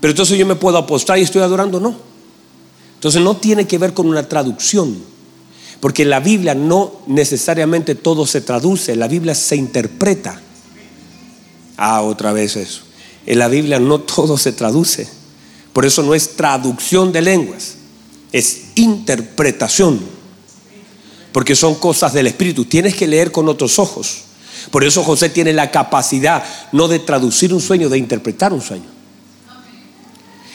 Pero 0.00 0.10
entonces 0.10 0.38
yo 0.38 0.46
me 0.46 0.56
puedo 0.56 0.78
apostrar 0.78 1.18
y 1.18 1.22
estoy 1.22 1.42
adorando, 1.42 1.78
no. 1.78 1.94
Entonces 2.94 3.22
no 3.22 3.36
tiene 3.36 3.66
que 3.66 3.78
ver 3.78 3.94
con 3.94 4.06
una 4.06 4.28
traducción, 4.28 4.98
porque 5.80 6.02
en 6.02 6.10
la 6.10 6.20
Biblia 6.20 6.54
no 6.54 7.00
necesariamente 7.06 7.94
todo 7.94 8.26
se 8.26 8.40
traduce, 8.40 8.96
la 8.96 9.08
Biblia 9.08 9.34
se 9.34 9.56
interpreta. 9.56 10.40
Ah, 11.76 12.02
otra 12.02 12.32
vez 12.32 12.56
eso. 12.56 12.82
En 13.26 13.38
la 13.38 13.48
Biblia 13.48 13.78
no 13.78 14.00
todo 14.00 14.36
se 14.36 14.52
traduce. 14.52 15.19
Por 15.72 15.86
eso 15.86 16.02
no 16.02 16.14
es 16.14 16.36
traducción 16.36 17.12
de 17.12 17.22
lenguas, 17.22 17.76
es 18.32 18.62
interpretación. 18.74 20.00
Porque 21.32 21.54
son 21.54 21.76
cosas 21.76 22.12
del 22.12 22.26
Espíritu. 22.26 22.64
Tienes 22.64 22.94
que 22.96 23.06
leer 23.06 23.30
con 23.30 23.48
otros 23.48 23.78
ojos. 23.78 24.22
Por 24.70 24.84
eso 24.84 25.04
José 25.04 25.28
tiene 25.28 25.52
la 25.52 25.70
capacidad 25.70 26.44
no 26.72 26.88
de 26.88 26.98
traducir 26.98 27.54
un 27.54 27.60
sueño, 27.60 27.88
de 27.88 27.98
interpretar 27.98 28.52
un 28.52 28.60
sueño. 28.60 28.88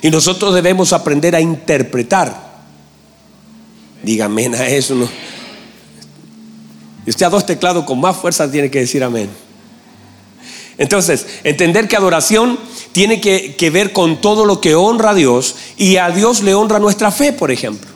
Y 0.02 0.12
nosotros 0.12 0.54
debemos 0.54 0.94
aprender 0.94 1.36
a 1.36 1.42
interpretar. 1.42 2.56
Dígame 4.04 4.48
a 4.48 4.68
eso. 4.68 4.96
¿no? 4.96 5.10
Y 7.06 7.10
usted 7.10 7.26
a 7.26 7.30
dos 7.30 7.46
teclados 7.46 7.86
con 7.86 8.00
más 8.00 8.18
fuerza 8.18 8.52
tiene 8.52 8.70
que 8.70 8.80
decir 8.80 9.04
amén. 9.04 9.30
Entonces, 10.78 11.26
entender 11.44 11.88
que 11.88 11.96
adoración 11.96 12.60
tiene 12.96 13.20
que, 13.20 13.70
ver 13.72 13.92
con 13.92 14.22
todo 14.22 14.46
lo 14.46 14.62
que 14.62 14.74
honra 14.74 15.10
a 15.10 15.14
Dios 15.14 15.58
y 15.76 15.98
a 15.98 16.12
Dios 16.12 16.44
le 16.44 16.54
honra 16.54 16.80
nuestra 16.80 17.12
fe, 17.12 17.34
por 17.34 17.52
ejemplo. 17.52 17.90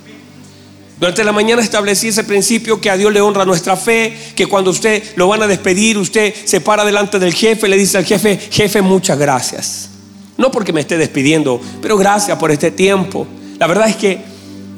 Durante 1.00 1.24
la 1.24 1.32
mañana 1.32 1.62
establecí 1.62 2.10
ese 2.10 2.26
principio 2.26 2.82
que 2.82 2.90
a 2.90 2.98
Dios 2.98 3.14
le 3.14 3.22
honra 3.22 3.46
nuestra 3.46 3.78
fe, 3.78 4.14
que 4.36 4.48
cuando 4.48 4.72
usted 4.72 5.02
lo 5.16 5.30
van 5.30 5.42
a 5.42 5.48
despedir, 5.48 5.98
usted 5.98 6.34
se 6.44 6.60
para 6.60 6.84
delante 6.84 7.18
del 7.18 7.34
jefe, 7.34 7.70
le 7.70 7.78
dice 7.78 7.98
al 7.98 8.04
jefe, 8.04 8.38
jefe, 8.52 8.82
muchas 8.82 9.18
gracias. 9.18 9.90
No 10.36 10.52
porque 10.52 10.74
me 10.74 10.82
esté 10.82 10.98
despidiendo, 10.98 11.62
pero 11.82 11.96
gracias 11.96 12.38
por 12.38 12.52
este 12.52 12.70
tiempo. 12.70 13.26
La 13.58 13.68
verdad 13.68 13.88
es 13.88 13.96
que 13.96 14.20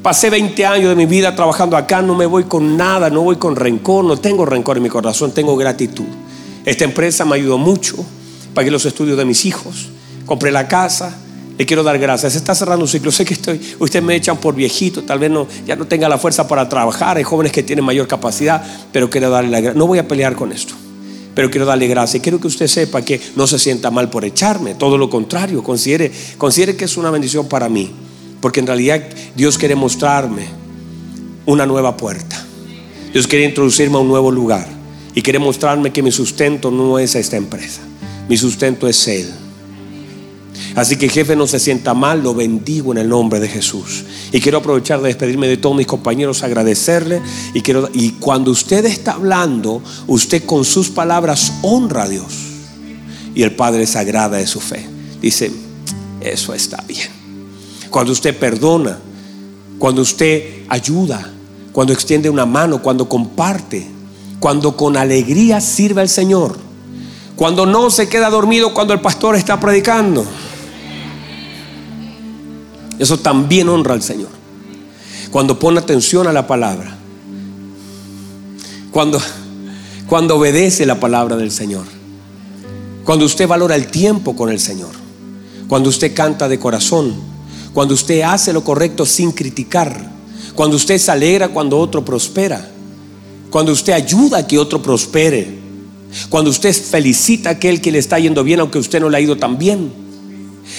pasé 0.04 0.30
20 0.30 0.64
años 0.64 0.90
de 0.90 0.94
mi 0.94 1.06
vida 1.06 1.34
trabajando 1.34 1.76
acá, 1.76 2.00
no 2.00 2.14
me 2.14 2.26
voy 2.26 2.44
con 2.44 2.76
nada, 2.76 3.10
no 3.10 3.22
voy 3.22 3.38
con 3.38 3.56
rencor, 3.56 4.04
no 4.04 4.16
tengo 4.16 4.46
rencor 4.46 4.76
en 4.76 4.84
mi 4.84 4.88
corazón, 4.88 5.34
tengo 5.34 5.56
gratitud. 5.56 6.06
Esta 6.64 6.84
empresa 6.84 7.24
me 7.24 7.34
ayudó 7.34 7.58
mucho, 7.58 7.96
pagué 8.54 8.70
los 8.70 8.86
estudios 8.86 9.18
de 9.18 9.24
mis 9.24 9.44
hijos, 9.46 9.88
compré 10.26 10.50
la 10.50 10.68
casa, 10.68 11.16
le 11.58 11.66
quiero 11.66 11.82
dar 11.82 11.98
gracias. 11.98 12.32
Se 12.32 12.38
está 12.38 12.54
cerrando 12.54 12.84
un 12.84 12.88
ciclo. 12.88 13.12
Sé 13.12 13.24
que 13.24 13.34
estoy, 13.34 13.60
ustedes 13.78 14.04
me 14.04 14.16
echan 14.16 14.36
por 14.38 14.54
viejito, 14.54 15.02
tal 15.02 15.18
vez 15.18 15.30
no, 15.30 15.46
ya 15.66 15.76
no 15.76 15.86
tenga 15.86 16.08
la 16.08 16.18
fuerza 16.18 16.48
para 16.48 16.68
trabajar. 16.68 17.16
Hay 17.16 17.24
jóvenes 17.24 17.52
que 17.52 17.62
tienen 17.62 17.84
mayor 17.84 18.08
capacidad, 18.08 18.64
pero 18.92 19.10
quiero 19.10 19.30
darle 19.30 19.50
la 19.50 19.60
gracia. 19.60 19.78
No 19.78 19.86
voy 19.86 19.98
a 19.98 20.08
pelear 20.08 20.34
con 20.34 20.52
esto, 20.52 20.74
pero 21.34 21.50
quiero 21.50 21.66
darle 21.66 21.86
gracias. 21.88 22.16
Y 22.16 22.20
quiero 22.20 22.40
que 22.40 22.46
usted 22.46 22.66
sepa 22.66 23.02
que 23.02 23.20
no 23.36 23.46
se 23.46 23.58
sienta 23.58 23.90
mal 23.90 24.10
por 24.10 24.24
echarme. 24.24 24.74
Todo 24.74 24.98
lo 24.98 25.10
contrario, 25.10 25.62
considere, 25.62 26.10
considere 26.38 26.76
que 26.76 26.86
es 26.86 26.96
una 26.96 27.10
bendición 27.10 27.48
para 27.48 27.68
mí. 27.68 27.90
Porque 28.40 28.58
en 28.58 28.66
realidad 28.66 29.02
Dios 29.36 29.56
quiere 29.56 29.76
mostrarme 29.76 30.46
una 31.46 31.64
nueva 31.64 31.96
puerta. 31.96 32.44
Dios 33.12 33.28
quiere 33.28 33.44
introducirme 33.44 33.96
a 33.96 34.00
un 34.00 34.08
nuevo 34.08 34.30
lugar. 34.30 34.66
Y 35.14 35.22
quiere 35.22 35.38
mostrarme 35.38 35.92
que 35.92 36.02
mi 36.02 36.10
sustento 36.10 36.70
no 36.70 36.98
es 36.98 37.14
esta 37.14 37.36
empresa. 37.36 37.82
Mi 38.28 38.36
sustento 38.36 38.88
es 38.88 39.06
Él. 39.06 39.41
Así 40.74 40.96
que 40.96 41.08
jefe 41.08 41.36
no 41.36 41.46
se 41.46 41.60
sienta 41.60 41.94
mal, 41.94 42.22
lo 42.22 42.34
bendigo 42.34 42.92
en 42.92 42.98
el 42.98 43.08
nombre 43.08 43.40
de 43.40 43.48
Jesús. 43.48 44.04
Y 44.32 44.40
quiero 44.40 44.58
aprovechar 44.58 45.00
de 45.00 45.08
despedirme 45.08 45.48
de 45.48 45.56
todos 45.56 45.76
mis 45.76 45.86
compañeros, 45.86 46.42
agradecerle. 46.42 47.20
Y, 47.52 47.60
quiero, 47.60 47.88
y 47.92 48.12
cuando 48.12 48.50
usted 48.50 48.84
está 48.86 49.12
hablando, 49.12 49.82
usted 50.06 50.44
con 50.44 50.64
sus 50.64 50.88
palabras 50.88 51.52
honra 51.62 52.04
a 52.04 52.08
Dios. 52.08 52.32
Y 53.34 53.42
el 53.42 53.54
Padre 53.54 53.86
se 53.86 53.98
agrada 53.98 54.38
de 54.38 54.46
su 54.46 54.60
fe. 54.60 54.86
Dice, 55.20 55.52
eso 56.20 56.54
está 56.54 56.82
bien. 56.86 57.08
Cuando 57.90 58.12
usted 58.12 58.36
perdona, 58.38 58.98
cuando 59.78 60.02
usted 60.02 60.64
ayuda, 60.68 61.30
cuando 61.72 61.92
extiende 61.92 62.30
una 62.30 62.46
mano, 62.46 62.80
cuando 62.80 63.08
comparte, 63.08 63.86
cuando 64.40 64.76
con 64.76 64.96
alegría 64.96 65.60
sirve 65.60 66.00
al 66.00 66.08
Señor, 66.08 66.56
cuando 67.36 67.66
no 67.66 67.90
se 67.90 68.08
queda 68.08 68.30
dormido 68.30 68.74
cuando 68.74 68.94
el 68.94 69.00
pastor 69.00 69.36
está 69.36 69.58
predicando 69.58 70.24
eso 73.02 73.18
también 73.18 73.68
honra 73.68 73.94
al 73.94 74.02
Señor. 74.02 74.28
Cuando 75.32 75.58
pone 75.58 75.80
atención 75.80 76.28
a 76.28 76.32
la 76.32 76.46
palabra. 76.46 76.96
Cuando, 78.92 79.20
cuando 80.06 80.36
obedece 80.36 80.86
la 80.86 81.00
palabra 81.00 81.36
del 81.36 81.50
Señor. 81.50 81.84
Cuando 83.02 83.24
usted 83.24 83.48
valora 83.48 83.74
el 83.74 83.88
tiempo 83.88 84.36
con 84.36 84.50
el 84.50 84.60
Señor. 84.60 84.92
Cuando 85.66 85.88
usted 85.88 86.14
canta 86.14 86.48
de 86.48 86.60
corazón. 86.60 87.12
Cuando 87.72 87.94
usted 87.94 88.20
hace 88.22 88.52
lo 88.52 88.62
correcto 88.62 89.04
sin 89.04 89.32
criticar. 89.32 90.12
Cuando 90.54 90.76
usted 90.76 90.96
se 90.98 91.10
alegra 91.10 91.48
cuando 91.48 91.80
otro 91.80 92.04
prospera. 92.04 92.70
Cuando 93.50 93.72
usted 93.72 93.94
ayuda 93.94 94.38
a 94.38 94.46
que 94.46 94.60
otro 94.60 94.80
prospere. 94.80 95.58
Cuando 96.30 96.52
usted 96.52 96.72
felicita 96.72 97.48
a 97.48 97.52
aquel 97.54 97.80
que 97.80 97.90
le 97.90 97.98
está 97.98 98.20
yendo 98.20 98.44
bien 98.44 98.60
aunque 98.60 98.78
usted 98.78 99.00
no 99.00 99.10
le 99.10 99.16
ha 99.16 99.20
ido 99.20 99.36
tan 99.38 99.58
bien. 99.58 100.11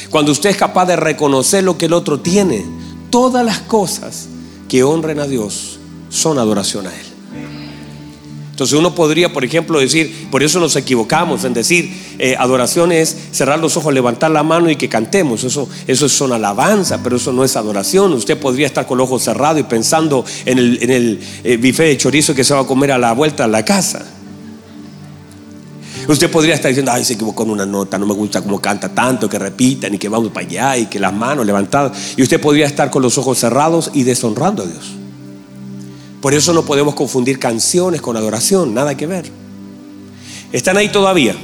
Cuando 0.09 0.31
usted 0.31 0.49
es 0.49 0.57
capaz 0.57 0.85
de 0.85 0.95
reconocer 0.95 1.63
lo 1.63 1.77
que 1.77 1.85
el 1.85 1.93
otro 1.93 2.19
tiene, 2.19 2.65
todas 3.09 3.45
las 3.45 3.59
cosas 3.59 4.27
que 4.67 4.83
honren 4.83 5.19
a 5.19 5.27
Dios 5.27 5.79
son 6.09 6.39
adoración 6.39 6.87
a 6.87 6.89
Él. 6.89 7.13
Entonces 8.53 8.77
uno 8.77 8.93
podría, 8.93 9.33
por 9.33 9.43
ejemplo, 9.43 9.79
decir, 9.79 10.27
por 10.29 10.43
eso 10.43 10.59
nos 10.59 10.75
equivocamos 10.75 11.43
en 11.43 11.55
decir, 11.55 11.91
eh, 12.19 12.35
adoración 12.37 12.91
es 12.91 13.17
cerrar 13.31 13.57
los 13.57 13.77
ojos, 13.77 13.91
levantar 13.91 14.29
la 14.29 14.43
mano 14.43 14.69
y 14.69 14.75
que 14.75 14.87
cantemos. 14.87 15.43
Eso, 15.43 15.67
eso 15.87 16.05
es 16.05 16.21
una 16.21 16.35
alabanza, 16.35 17.01
pero 17.01 17.15
eso 17.15 17.33
no 17.33 17.43
es 17.43 17.55
adoración. 17.55 18.13
Usted 18.13 18.37
podría 18.37 18.67
estar 18.67 18.85
con 18.85 18.99
los 18.99 19.07
ojos 19.07 19.23
cerrados 19.23 19.59
y 19.59 19.63
pensando 19.63 20.23
en 20.45 20.59
el, 20.59 20.77
en 20.83 21.19
eh, 21.43 21.57
de 21.57 21.97
chorizo 21.97 22.35
que 22.35 22.43
se 22.43 22.53
va 22.53 22.59
a 22.59 22.67
comer 22.67 22.91
a 22.91 22.99
la 22.99 23.13
vuelta 23.13 23.45
a 23.45 23.47
la 23.47 23.65
casa. 23.65 24.05
Usted 26.07 26.29
podría 26.29 26.55
estar 26.55 26.69
diciendo, 26.69 26.91
ay, 26.91 27.05
se 27.05 27.13
equivocó 27.13 27.43
en 27.43 27.51
una 27.51 27.65
nota, 27.65 27.97
no 27.97 28.05
me 28.05 28.13
gusta 28.13 28.41
cómo 28.41 28.59
canta 28.59 28.89
tanto, 28.89 29.29
que 29.29 29.39
repitan 29.39 29.93
y 29.93 29.97
que 29.97 30.09
vamos 30.09 30.31
para 30.31 30.45
allá 30.45 30.77
y 30.77 30.85
que 30.87 30.99
las 30.99 31.13
manos 31.13 31.45
levantadas. 31.45 32.13
Y 32.17 32.23
usted 32.23 32.41
podría 32.41 32.65
estar 32.65 32.91
con 32.91 33.01
los 33.01 33.17
ojos 33.17 33.39
cerrados 33.39 33.91
y 33.93 34.03
deshonrando 34.03 34.63
a 34.63 34.65
Dios. 34.65 34.91
Por 36.21 36.33
eso 36.33 36.53
no 36.53 36.63
podemos 36.63 36.95
confundir 36.95 37.39
canciones 37.39 38.01
con 38.01 38.17
adoración, 38.17 38.73
nada 38.73 38.95
que 38.95 39.07
ver. 39.07 39.29
¿Están 40.51 40.77
ahí 40.77 40.89
todavía? 40.89 41.35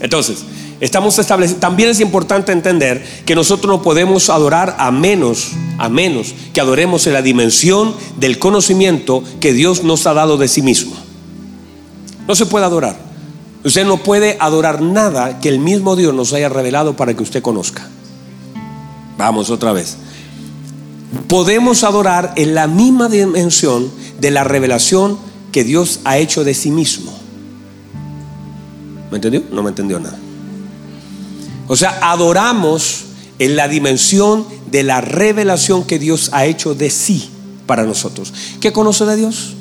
Entonces, 0.00 0.38
estamos 0.80 1.18
estableciendo, 1.18 1.60
también 1.60 1.90
es 1.90 2.00
importante 2.00 2.52
entender 2.52 3.04
que 3.26 3.34
nosotros 3.34 3.70
no 3.70 3.82
podemos 3.82 4.30
adorar 4.30 4.76
a 4.78 4.90
menos, 4.90 5.50
a 5.78 5.88
menos 5.88 6.34
que 6.52 6.60
adoremos 6.60 7.06
en 7.06 7.12
la 7.12 7.22
dimensión 7.22 7.94
del 8.16 8.38
conocimiento 8.38 9.22
que 9.40 9.52
Dios 9.52 9.82
nos 9.84 10.06
ha 10.06 10.14
dado 10.14 10.36
de 10.36 10.48
sí 10.48 10.62
mismo. 10.62 10.96
No 12.26 12.34
se 12.34 12.46
puede 12.46 12.64
adorar. 12.64 13.09
Usted 13.64 13.84
no 13.84 13.98
puede 13.98 14.36
adorar 14.40 14.80
nada 14.80 15.40
que 15.40 15.48
el 15.48 15.58
mismo 15.58 15.96
Dios 15.96 16.14
nos 16.14 16.32
haya 16.32 16.48
revelado 16.48 16.96
para 16.96 17.14
que 17.14 17.22
usted 17.22 17.42
conozca. 17.42 17.88
Vamos 19.18 19.50
otra 19.50 19.72
vez. 19.72 19.98
Podemos 21.28 21.84
adorar 21.84 22.32
en 22.36 22.54
la 22.54 22.66
misma 22.66 23.08
dimensión 23.08 23.90
de 24.18 24.30
la 24.30 24.44
revelación 24.44 25.18
que 25.52 25.64
Dios 25.64 26.00
ha 26.04 26.16
hecho 26.18 26.44
de 26.44 26.54
sí 26.54 26.70
mismo. 26.70 27.12
¿Me 29.10 29.16
entendió? 29.16 29.42
No 29.52 29.62
me 29.62 29.70
entendió 29.70 30.00
nada. 30.00 30.18
O 31.66 31.76
sea, 31.76 31.98
adoramos 32.02 33.04
en 33.38 33.56
la 33.56 33.68
dimensión 33.68 34.46
de 34.70 34.84
la 34.84 35.00
revelación 35.00 35.84
que 35.84 35.98
Dios 35.98 36.30
ha 36.32 36.46
hecho 36.46 36.74
de 36.74 36.90
sí 36.90 37.28
para 37.66 37.84
nosotros. 37.84 38.32
¿Qué 38.60 38.72
conoce 38.72 39.04
de 39.04 39.16
Dios? 39.16 39.54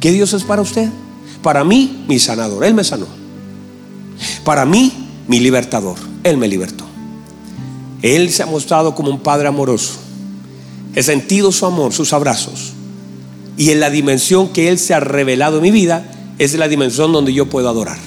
¿Qué 0.00 0.12
Dios 0.12 0.32
es 0.32 0.44
para 0.44 0.62
usted? 0.62 0.88
Para 1.42 1.64
mí, 1.64 2.04
mi 2.08 2.18
sanador. 2.18 2.64
Él 2.64 2.74
me 2.74 2.84
sanó. 2.84 3.06
Para 4.44 4.64
mí, 4.64 4.92
mi 5.26 5.40
libertador. 5.40 5.96
Él 6.24 6.36
me 6.36 6.48
libertó. 6.48 6.84
Él 8.02 8.30
se 8.30 8.42
ha 8.42 8.46
mostrado 8.46 8.94
como 8.94 9.10
un 9.10 9.20
padre 9.20 9.48
amoroso. 9.48 9.94
He 10.94 11.02
sentido 11.02 11.52
su 11.52 11.66
amor, 11.66 11.92
sus 11.92 12.12
abrazos. 12.12 12.72
Y 13.56 13.70
en 13.70 13.80
la 13.80 13.90
dimensión 13.90 14.48
que 14.48 14.68
Él 14.68 14.78
se 14.78 14.94
ha 14.94 15.00
revelado 15.00 15.56
en 15.56 15.62
mi 15.62 15.70
vida, 15.70 16.10
es 16.38 16.54
la 16.54 16.68
dimensión 16.68 17.12
donde 17.12 17.32
yo 17.32 17.46
puedo 17.46 17.68
adorar. 17.68 17.98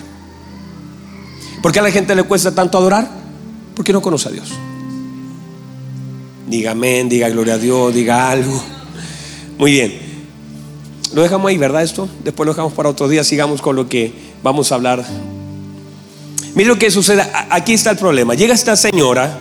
¿Por 1.61 1.71
qué 1.71 1.79
a 1.79 1.83
la 1.83 1.91
gente 1.91 2.15
le 2.15 2.23
cuesta 2.23 2.55
tanto 2.55 2.77
adorar? 2.77 3.09
Porque 3.75 3.93
no 3.93 4.01
conoce 4.01 4.29
a 4.29 4.31
Dios. 4.31 4.49
Diga 6.47 6.71
amén, 6.71 7.07
diga 7.07 7.29
gloria 7.29 7.53
a 7.53 7.57
Dios, 7.57 7.93
diga 7.93 8.29
algo. 8.29 8.61
Muy 9.57 9.71
bien. 9.71 10.00
Lo 11.13 11.21
dejamos 11.21 11.49
ahí, 11.49 11.57
¿verdad? 11.57 11.83
Esto. 11.83 12.07
Después 12.23 12.45
lo 12.45 12.53
dejamos 12.53 12.73
para 12.73 12.89
otro 12.89 13.07
día. 13.07 13.23
Sigamos 13.23 13.61
con 13.61 13.75
lo 13.75 13.87
que 13.89 14.13
vamos 14.43 14.71
a 14.71 14.75
hablar 14.75 15.05
Mire 16.55 16.67
lo 16.67 16.77
que 16.77 16.91
sucede. 16.91 17.25
Aquí 17.49 17.73
está 17.73 17.91
el 17.91 17.97
problema. 17.97 18.33
Llega 18.33 18.53
esta 18.53 18.75
señora, 18.75 19.39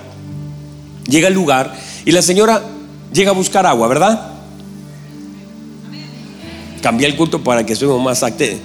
llega 1.09 1.29
al 1.29 1.35
lugar 1.35 1.77
y 2.05 2.12
la 2.12 2.23
señora 2.23 2.62
llega 3.12 3.31
a 3.31 3.35
buscar 3.35 3.67
agua, 3.67 3.89
¿verdad? 3.89 4.33
Cambié 6.83 7.09
el 7.09 7.17
culto 7.17 7.43
para 7.43 7.67
que 7.67 7.73
estemos 7.73 8.00
más 8.00 8.23
activos. 8.23 8.59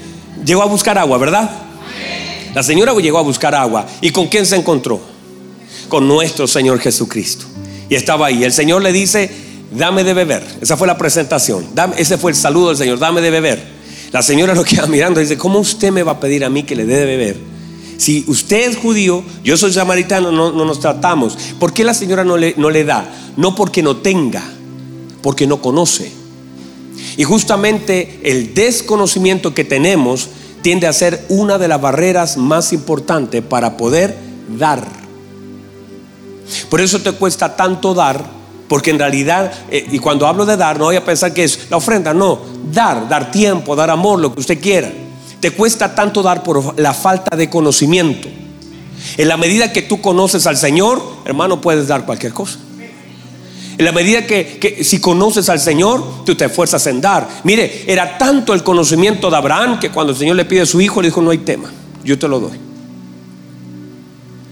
Llegó 0.46 0.62
a 0.62 0.66
buscar 0.66 0.98
agua, 0.98 1.18
¿verdad? 1.18 1.50
La 2.54 2.64
señora 2.64 2.94
llegó 2.94 3.18
a 3.18 3.24
buscar 3.24 3.56
agua. 3.56 3.86
¿Y 4.00 4.12
con 4.12 4.28
quién 4.28 4.46
se 4.46 4.56
encontró? 4.56 5.02
Con 5.90 6.08
nuestro 6.08 6.48
Señor 6.48 6.80
Jesucristo. 6.80 7.46
Y 7.90 7.96
estaba 7.96 8.28
ahí. 8.28 8.44
El 8.44 8.54
Señor 8.54 8.82
le 8.82 8.94
dice, 8.94 9.30
dame 9.78 10.04
de 10.04 10.14
beber. 10.14 10.44
Esa 10.62 10.78
fue 10.78 10.88
la 10.88 10.98
presentación. 10.98 11.68
ese 11.98 12.18
fue 12.18 12.32
el 12.32 12.38
saludo 12.38 12.70
del 12.70 12.78
Señor, 12.78 13.00
dame 13.00 13.22
de 13.22 13.30
beber. 13.30 13.76
La 14.12 14.22
señora 14.22 14.56
lo 14.56 14.64
queda 14.64 14.86
mirando 14.88 15.20
y 15.20 15.24
dice, 15.24 15.38
¿cómo 15.38 15.60
usted 15.60 15.92
me 15.92 16.04
va 16.04 16.14
a 16.14 16.20
pedir 16.20 16.46
a 16.46 16.50
mí 16.50 16.64
que 16.64 16.76
le 16.76 16.86
dé 16.86 17.00
de 17.00 17.06
beber? 17.06 17.38
Si 17.98 18.26
usted 18.28 18.70
es 18.70 18.78
judío, 18.78 19.24
yo 19.44 19.58
soy 19.58 19.72
samaritano, 19.72 20.32
no, 20.32 20.52
nos 20.52 20.80
tratamos. 20.80 21.38
¿Por 21.60 21.74
qué 21.74 21.84
la 21.84 21.94
señora 21.94 22.24
no 22.24 22.38
le, 22.38 22.54
no 22.58 22.70
le 22.70 22.84
da? 22.84 23.10
No 23.38 23.56
porque 23.56 23.82
no 23.82 23.98
tenga, 23.98 24.44
porque 25.22 25.48
no 25.48 25.62
conoce. 25.62 26.12
Y 27.18 27.24
justamente 27.24 28.20
el 28.24 28.54
desconocimiento 28.54 29.54
que 29.54 29.64
tenemos 29.64 30.30
tiende 30.62 30.88
a 30.88 30.94
ser 30.94 31.26
una 31.30 31.58
de 31.58 31.68
las 31.68 31.80
barreras 31.80 32.38
más 32.38 32.74
importantes 32.74 33.44
para 33.44 33.78
poder 33.78 34.18
dar. 34.58 34.86
Por 36.70 36.82
eso 36.82 37.02
te 37.02 37.12
cuesta 37.14 37.56
tanto 37.56 37.94
dar, 37.94 38.26
porque 38.68 38.92
en 38.92 39.00
realidad, 39.00 39.52
eh, 39.70 39.88
y 39.92 40.00
cuando 40.00 40.28
hablo 40.28 40.46
de 40.46 40.58
dar, 40.58 40.80
no 40.80 40.86
voy 40.86 40.96
a 40.96 41.06
pensar 41.06 41.34
que 41.34 41.44
es 41.44 41.68
la 41.70 41.78
ofrenda, 41.78 42.14
no, 42.14 42.40
dar, 42.72 43.08
dar 43.08 43.32
tiempo, 43.32 43.76
dar 43.76 43.90
amor, 43.90 44.20
lo 44.20 44.34
que 44.34 44.40
usted 44.40 44.60
quiera. 44.60 44.92
Te 45.40 45.52
cuesta 45.52 45.94
tanto 45.94 46.24
dar 46.24 46.44
por 46.44 46.80
la 46.80 46.94
falta 46.94 47.36
de 47.36 47.50
conocimiento. 47.50 48.28
En 49.18 49.28
la 49.28 49.38
medida 49.38 49.72
que 49.72 49.84
tú 49.84 50.02
conoces 50.02 50.48
al 50.48 50.58
Señor, 50.58 51.02
hermano, 51.26 51.62
puedes 51.62 51.88
dar 51.88 52.06
cualquier 52.06 52.34
cosa. 52.34 52.58
En 53.78 53.84
la 53.84 53.92
medida 53.92 54.26
que, 54.26 54.80
si 54.84 55.00
conoces 55.00 55.50
al 55.50 55.60
Señor, 55.60 56.26
tú 56.26 56.34
te 56.34 56.46
esfuerzas 56.46 56.88
en 56.88 57.02
dar. 57.02 57.28
Mire, 57.44 57.84
era 57.88 58.18
tanto 58.18 58.54
el 58.54 58.64
conocimiento 58.64 59.30
de 59.30 59.36
Abraham 59.36 59.80
que 59.80 59.92
cuando 59.92 60.14
el 60.14 60.18
Señor 60.18 60.38
le 60.38 60.46
pide 60.46 60.62
a 60.62 60.66
su 60.66 60.80
hijo, 60.80 61.02
le 61.02 61.10
dijo, 61.10 61.22
no 61.22 61.32
hay 61.32 61.40
tema, 61.40 61.70
yo 62.04 62.18
te 62.18 62.28
lo 62.28 62.40
doy. 62.40 62.58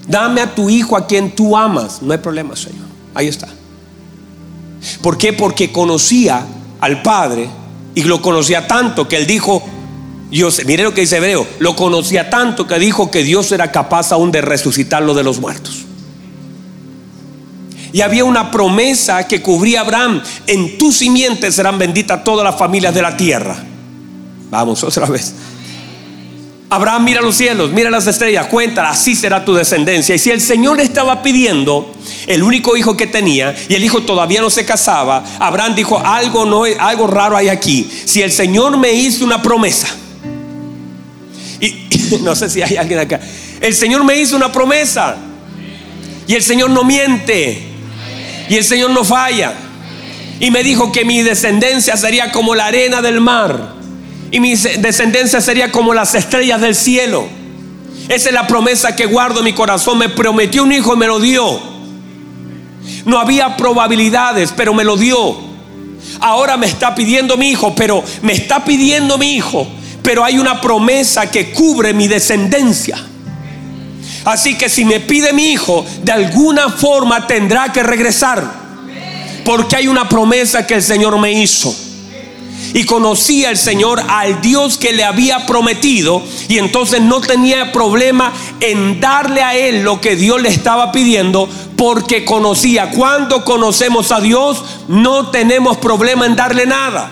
Dame 0.07 0.41
a 0.41 0.53
tu 0.53 0.69
hijo 0.69 0.97
a 0.97 1.07
quien 1.07 1.33
tú 1.33 1.55
amas. 1.55 2.01
No 2.01 2.11
hay 2.11 2.19
problema, 2.19 2.55
Señor. 2.55 2.85
Ahí 3.15 3.29
está. 3.29 3.47
¿Por 5.03 5.17
qué? 5.17 5.33
Porque 5.33 5.71
conocía 5.71 6.45
al 6.79 7.01
Padre 7.01 7.49
y 7.93 8.03
lo 8.03 8.21
conocía 8.21 8.67
tanto 8.67 9.05
que 9.07 9.17
él 9.17 9.27
dijo, 9.27 9.61
Dios, 10.31 10.61
mire 10.65 10.83
lo 10.83 10.93
que 10.93 11.01
dice 11.01 11.17
Hebreo, 11.17 11.45
lo 11.59 11.75
conocía 11.75 12.29
tanto 12.29 12.65
que 12.65 12.79
dijo 12.79 13.11
que 13.11 13.21
Dios 13.21 13.51
era 13.51 13.69
capaz 13.69 14.13
aún 14.13 14.31
de 14.31 14.41
resucitarlo 14.41 15.13
de 15.13 15.23
los 15.23 15.41
muertos. 15.41 15.83
Y 17.91 17.99
había 17.99 18.23
una 18.23 18.49
promesa 18.49 19.27
que 19.27 19.41
cubría 19.41 19.81
a 19.81 19.83
Abraham, 19.83 20.23
en 20.47 20.77
tu 20.77 20.93
simiente 20.93 21.51
serán 21.51 21.77
benditas 21.77 22.23
todas 22.23 22.45
las 22.45 22.57
familias 22.57 22.95
de 22.95 23.01
la 23.01 23.17
tierra. 23.17 23.57
Vamos 24.49 24.83
otra 24.85 25.05
vez. 25.05 25.33
Abraham 26.73 27.03
mira 27.03 27.21
los 27.21 27.37
cielos, 27.37 27.71
mira 27.71 27.91
las 27.91 28.07
estrellas, 28.07 28.47
cuéntala, 28.47 28.89
así 28.89 29.15
será 29.15 29.45
tu 29.45 29.53
descendencia. 29.53 30.15
Y 30.15 30.17
si 30.17 30.31
el 30.31 30.41
Señor 30.41 30.81
estaba 30.81 31.21
pidiendo 31.21 31.93
el 32.25 32.41
único 32.41 32.75
hijo 32.75 32.97
que 32.97 33.05
tenía 33.05 33.55
y 33.69 33.75
el 33.75 33.83
hijo 33.83 34.01
todavía 34.01 34.41
no 34.41 34.49
se 34.49 34.65
casaba, 34.65 35.23
Abraham 35.37 35.75
dijo, 35.75 35.99
algo, 35.99 36.45
no, 36.45 36.63
algo 36.63 37.05
raro 37.05 37.37
hay 37.37 37.49
aquí. 37.49 37.87
Si 38.05 38.23
el 38.23 38.31
Señor 38.31 38.75
me 38.79 38.91
hizo 38.91 39.23
una 39.23 39.39
promesa, 39.39 39.87
y, 41.59 41.89
no 42.23 42.35
sé 42.35 42.49
si 42.49 42.63
hay 42.63 42.75
alguien 42.75 42.97
acá, 42.97 43.19
el 43.61 43.75
Señor 43.75 44.03
me 44.03 44.17
hizo 44.17 44.35
una 44.35 44.51
promesa 44.51 45.15
y 46.25 46.33
el 46.33 46.41
Señor 46.41 46.71
no 46.71 46.83
miente 46.83 47.67
y 48.49 48.55
el 48.55 48.63
Señor 48.63 48.89
no 48.89 49.03
falla. 49.03 49.53
Y 50.39 50.49
me 50.49 50.63
dijo 50.63 50.91
que 50.91 51.05
mi 51.05 51.21
descendencia 51.21 51.95
sería 51.97 52.31
como 52.31 52.55
la 52.55 52.65
arena 52.65 53.03
del 53.03 53.21
mar 53.21 53.72
y 54.33 54.39
mi 54.39 54.55
descendencia 54.55 55.39
sería 55.41 55.71
como 55.71 55.93
las 55.93 56.15
estrellas 56.15 56.59
del 56.59 56.73
cielo. 56.73 57.27
Esa 58.09 58.29
es 58.29 58.33
la 58.33 58.47
promesa 58.47 58.95
que 58.95 59.05
guardo 59.05 59.37
en 59.39 59.45
mi 59.45 59.53
corazón. 59.53 59.99
Me 59.99 60.09
prometió 60.09 60.63
un 60.63 60.71
hijo 60.71 60.95
y 60.95 60.97
me 60.97 61.05
lo 61.05 61.19
dio. 61.19 61.61
No 63.05 63.19
había 63.19 63.55
probabilidades, 63.55 64.51
pero 64.57 64.73
me 64.73 64.83
lo 64.83 64.97
dio. 64.97 65.37
Ahora 66.19 66.57
me 66.57 66.65
está 66.65 66.95
pidiendo 66.95 67.37
mi 67.37 67.51
hijo, 67.51 67.75
pero 67.75 68.03
me 68.23 68.33
está 68.33 68.65
pidiendo 68.65 69.19
mi 69.19 69.35
hijo, 69.35 69.67
pero 70.01 70.25
hay 70.25 70.39
una 70.39 70.59
promesa 70.59 71.29
que 71.29 71.51
cubre 71.51 71.93
mi 71.93 72.07
descendencia. 72.07 72.97
Así 74.25 74.57
que 74.57 74.67
si 74.67 74.83
me 74.83 74.99
pide 74.99 75.31
mi 75.31 75.51
hijo, 75.51 75.85
de 76.01 76.11
alguna 76.11 76.69
forma 76.69 77.27
tendrá 77.27 77.71
que 77.71 77.83
regresar. 77.83 78.51
Porque 79.45 79.75
hay 79.75 79.87
una 79.87 80.09
promesa 80.09 80.65
que 80.65 80.73
el 80.73 80.81
Señor 80.81 81.19
me 81.19 81.31
hizo 81.33 81.92
y 82.73 82.85
conocía 82.85 83.49
el 83.49 83.57
Señor 83.57 84.01
al 84.07 84.41
Dios 84.41 84.77
que 84.77 84.93
le 84.93 85.03
había 85.03 85.45
prometido 85.45 86.23
y 86.47 86.57
entonces 86.57 87.01
no 87.01 87.21
tenía 87.21 87.71
problema 87.71 88.33
en 88.59 88.99
darle 88.99 89.41
a 89.41 89.55
él 89.55 89.83
lo 89.83 89.99
que 89.99 90.15
Dios 90.15 90.41
le 90.41 90.49
estaba 90.49 90.91
pidiendo 90.91 91.49
porque 91.75 92.25
conocía. 92.25 92.91
Cuando 92.91 93.43
conocemos 93.43 94.11
a 94.11 94.21
Dios 94.21 94.63
no 94.87 95.29
tenemos 95.31 95.77
problema 95.77 96.25
en 96.25 96.35
darle 96.35 96.65
nada. 96.65 97.11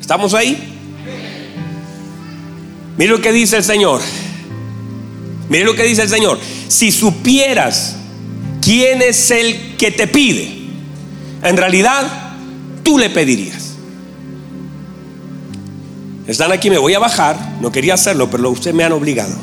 ¿Estamos 0.00 0.34
ahí? 0.34 0.72
Mire 2.96 3.10
lo 3.10 3.20
que 3.20 3.32
dice 3.32 3.56
el 3.56 3.64
Señor. 3.64 4.00
Mire 5.48 5.64
lo 5.64 5.74
que 5.74 5.84
dice 5.84 6.02
el 6.02 6.08
Señor. 6.08 6.38
Si 6.68 6.92
supieras 6.92 7.96
quién 8.60 9.02
es 9.02 9.30
el 9.30 9.76
que 9.76 9.90
te 9.90 10.06
pide, 10.06 10.61
en 11.42 11.56
realidad 11.56 12.06
tú 12.82 12.98
le 12.98 13.10
pedirías. 13.10 13.72
Están 16.26 16.52
aquí, 16.52 16.70
me 16.70 16.78
voy 16.78 16.94
a 16.94 16.98
bajar, 16.98 17.56
no 17.60 17.72
quería 17.72 17.94
hacerlo, 17.94 18.30
pero 18.30 18.48
ustedes 18.50 18.74
me 18.74 18.84
han 18.84 18.92
obligado. 18.92 19.34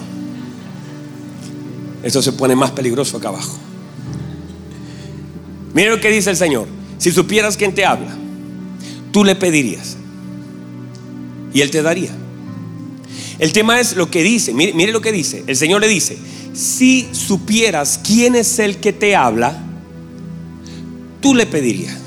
Esto 2.03 2.21
se 2.21 2.31
pone 2.31 2.55
más 2.55 2.71
peligroso 2.71 3.17
acá 3.17 3.27
abajo. 3.27 3.57
Mire 5.73 5.89
lo 5.89 5.99
que 5.99 6.09
dice 6.09 6.29
el 6.29 6.37
Señor. 6.37 6.67
Si 6.97 7.11
supieras 7.11 7.57
quién 7.57 7.75
te 7.75 7.85
habla, 7.85 8.15
tú 9.11 9.23
le 9.23 9.35
pedirías. 9.35 9.97
Y 11.53 11.61
Él 11.61 11.71
te 11.71 11.81
daría. 11.81 12.11
El 13.39 13.51
tema 13.53 13.79
es 13.79 13.95
lo 13.95 14.09
que 14.09 14.23
dice. 14.23 14.53
Mire, 14.53 14.73
mire, 14.73 14.91
lo 14.91 15.01
que 15.01 15.11
dice. 15.11 15.43
El 15.47 15.55
Señor 15.55 15.81
le 15.81 15.87
dice, 15.87 16.17
si 16.53 17.07
supieras 17.11 17.99
quién 18.03 18.35
es 18.35 18.59
el 18.59 18.77
que 18.77 18.93
te 18.93 19.15
habla, 19.15 19.68
tú 21.21 21.35
le 21.35 21.45
pedirías. 21.45 21.97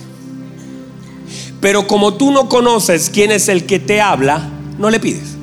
Pero 1.60 1.86
como 1.86 2.14
tú 2.14 2.32
no 2.32 2.48
conoces 2.48 3.10
quién 3.10 3.30
es 3.30 3.48
el 3.48 3.66
que 3.66 3.78
te 3.78 4.00
habla, 4.00 4.50
no 4.78 4.90
le 4.90 4.98
pides. 4.98 5.36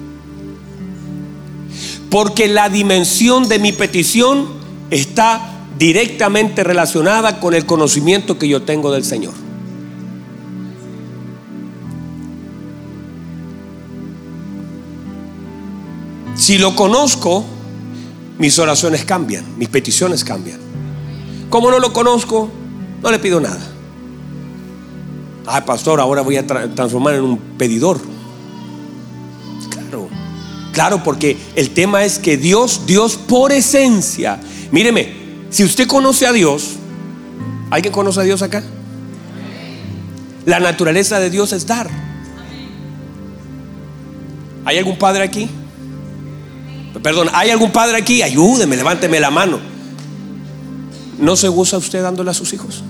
Porque 2.09 2.47
la 2.47 2.69
dimensión 2.69 3.47
de 3.47 3.59
mi 3.59 3.71
petición 3.71 4.47
está 4.89 5.59
directamente 5.77 6.63
relacionada 6.63 7.39
con 7.39 7.53
el 7.53 7.65
conocimiento 7.65 8.37
que 8.37 8.49
yo 8.49 8.63
tengo 8.63 8.91
del 8.91 9.05
Señor. 9.05 9.33
Si 16.35 16.57
lo 16.57 16.75
conozco, 16.75 17.45
mis 18.39 18.57
oraciones 18.59 19.05
cambian, 19.05 19.45
mis 19.57 19.69
peticiones 19.69 20.23
cambian. 20.23 20.59
Como 21.49 21.69
no 21.69 21.79
lo 21.79 21.93
conozco, 21.93 22.49
no 23.01 23.11
le 23.11 23.19
pido 23.19 23.39
nada. 23.39 23.59
Ay, 25.45 25.61
pastor, 25.65 25.99
ahora 25.99 26.21
voy 26.21 26.37
a 26.37 26.45
transformar 26.45 27.15
en 27.15 27.23
un 27.23 27.37
pedidor. 27.57 27.99
Claro, 29.71 30.09
claro, 30.71 31.03
porque 31.03 31.37
el 31.55 31.71
tema 31.71 32.03
es 32.03 32.19
que 32.19 32.37
Dios, 32.37 32.81
Dios 32.85 33.17
por 33.17 33.51
esencia, 33.51 34.39
míreme, 34.71 35.13
si 35.49 35.63
usted 35.63 35.87
conoce 35.87 36.27
a 36.27 36.31
Dios, 36.31 36.75
¿alguien 37.71 37.91
conoce 37.91 38.19
a 38.19 38.23
Dios 38.23 38.41
acá? 38.41 38.63
La 40.45 40.59
naturaleza 40.59 41.19
de 41.19 41.29
Dios 41.29 41.51
es 41.53 41.65
dar. 41.65 41.89
¿Hay 44.65 44.77
algún 44.77 44.97
padre 44.97 45.23
aquí? 45.23 45.49
Perdón, 47.01 47.29
¿hay 47.33 47.49
algún 47.49 47.71
padre 47.71 47.97
aquí? 47.97 48.21
Ayúdeme, 48.21 48.75
levánteme 48.75 49.19
la 49.19 49.31
mano. 49.31 49.68
¿No 51.19 51.35
se 51.35 51.49
goza 51.49 51.77
usted 51.77 52.01
dándole 52.01 52.31
a 52.31 52.33
sus 52.33 52.53
hijos? 52.53 52.83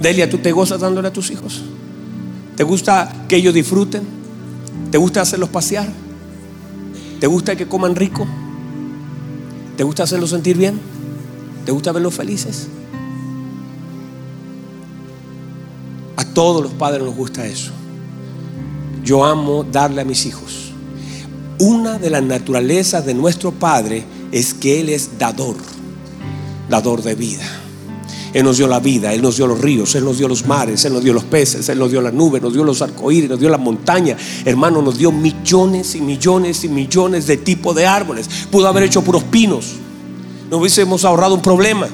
Delia, 0.00 0.28
¿tú 0.28 0.38
te 0.38 0.50
gozas 0.50 0.80
dándole 0.80 1.08
a 1.08 1.12
tus 1.12 1.30
hijos? 1.30 1.62
¿Te 2.56 2.64
gusta 2.64 3.26
que 3.28 3.36
ellos 3.36 3.54
disfruten? 3.54 4.02
¿Te 4.90 4.98
gusta 4.98 5.20
hacerlos 5.20 5.50
pasear? 5.50 5.88
¿Te 7.20 7.26
gusta 7.26 7.54
que 7.54 7.68
coman 7.68 7.94
rico? 7.94 8.26
¿Te 9.76 9.84
gusta 9.84 10.02
hacerlos 10.02 10.30
sentir 10.30 10.56
bien? 10.56 10.80
¿Te 11.64 11.72
gusta 11.72 11.92
verlos 11.92 12.14
felices? 12.14 12.66
A 16.16 16.24
todos 16.24 16.62
los 16.62 16.72
padres 16.72 17.04
nos 17.04 17.14
gusta 17.14 17.46
eso. 17.46 17.70
Yo 19.04 19.24
amo 19.24 19.64
darle 19.64 20.00
a 20.00 20.04
mis 20.04 20.26
hijos. 20.26 20.72
Una 21.58 21.98
de 21.98 22.10
las 22.10 22.22
naturalezas 22.22 23.04
de 23.04 23.14
nuestro 23.14 23.52
Padre 23.52 24.04
es 24.32 24.54
que 24.54 24.80
Él 24.80 24.88
es 24.88 25.18
dador 25.18 25.56
dador 26.70 27.02
de 27.02 27.14
vida. 27.14 27.44
Él 28.32 28.44
nos 28.44 28.58
dio 28.58 28.68
la 28.68 28.78
vida, 28.78 29.12
Él 29.12 29.22
nos 29.22 29.36
dio 29.36 29.46
los 29.46 29.60
ríos, 29.60 29.94
Él 29.96 30.04
nos 30.04 30.18
dio 30.18 30.28
los 30.28 30.46
mares, 30.46 30.84
Él 30.84 30.92
nos 30.92 31.02
dio 31.02 31.12
los 31.12 31.24
peces, 31.24 31.68
Él 31.68 31.78
nos 31.78 31.90
dio 31.90 32.00
la 32.00 32.12
nube, 32.12 32.40
nos 32.40 32.52
dio 32.52 32.62
los 32.62 32.80
arcoíris, 32.80 33.28
nos 33.28 33.40
dio 33.40 33.48
la 33.48 33.58
montaña. 33.58 34.16
Hermano, 34.44 34.80
nos 34.80 34.96
dio 34.96 35.10
millones 35.10 35.96
y 35.96 36.00
millones 36.00 36.62
y 36.64 36.68
millones 36.68 37.26
de 37.26 37.36
tipos 37.38 37.74
de 37.74 37.86
árboles. 37.86 38.28
Pudo 38.50 38.68
haber 38.68 38.84
hecho 38.84 39.02
puros 39.02 39.24
pinos. 39.24 39.72
No 40.48 40.58
hubiésemos 40.58 41.04
ahorrado 41.04 41.34
un 41.34 41.42
problema. 41.42 41.88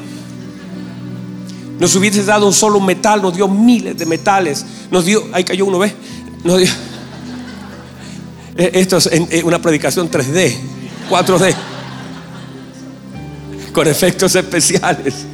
Nos 1.78 1.94
hubiese 1.94 2.22
dado 2.24 2.46
un 2.46 2.52
solo 2.52 2.80
metal, 2.80 3.22
nos 3.22 3.34
dio 3.34 3.48
miles 3.48 3.96
de 3.96 4.04
metales. 4.04 4.64
Nos 4.90 5.06
dio, 5.06 5.24
ahí 5.32 5.44
cayó 5.44 5.64
uno, 5.64 5.78
¿ves? 5.78 5.94
Nos 6.44 6.58
dio. 6.58 6.68
Esto 8.56 8.98
es 8.98 9.06
eh, 9.06 9.42
una 9.44 9.60
predicación 9.60 10.10
3D, 10.10 10.54
4D, 11.10 11.54
con 13.76 13.86
efectos 13.88 14.34
especiales. 14.34 15.26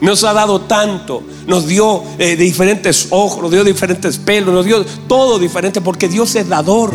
Nos 0.00 0.24
ha 0.24 0.32
dado 0.32 0.62
tanto, 0.62 1.22
nos 1.46 1.66
dio 1.66 2.02
eh, 2.18 2.36
diferentes 2.36 3.08
ojos, 3.10 3.42
nos 3.42 3.50
dio 3.50 3.64
diferentes 3.64 4.16
pelos, 4.16 4.54
nos 4.54 4.64
dio 4.64 4.82
todo 5.06 5.38
diferente 5.38 5.82
porque 5.82 6.08
Dios 6.08 6.34
es 6.36 6.48
dador 6.48 6.90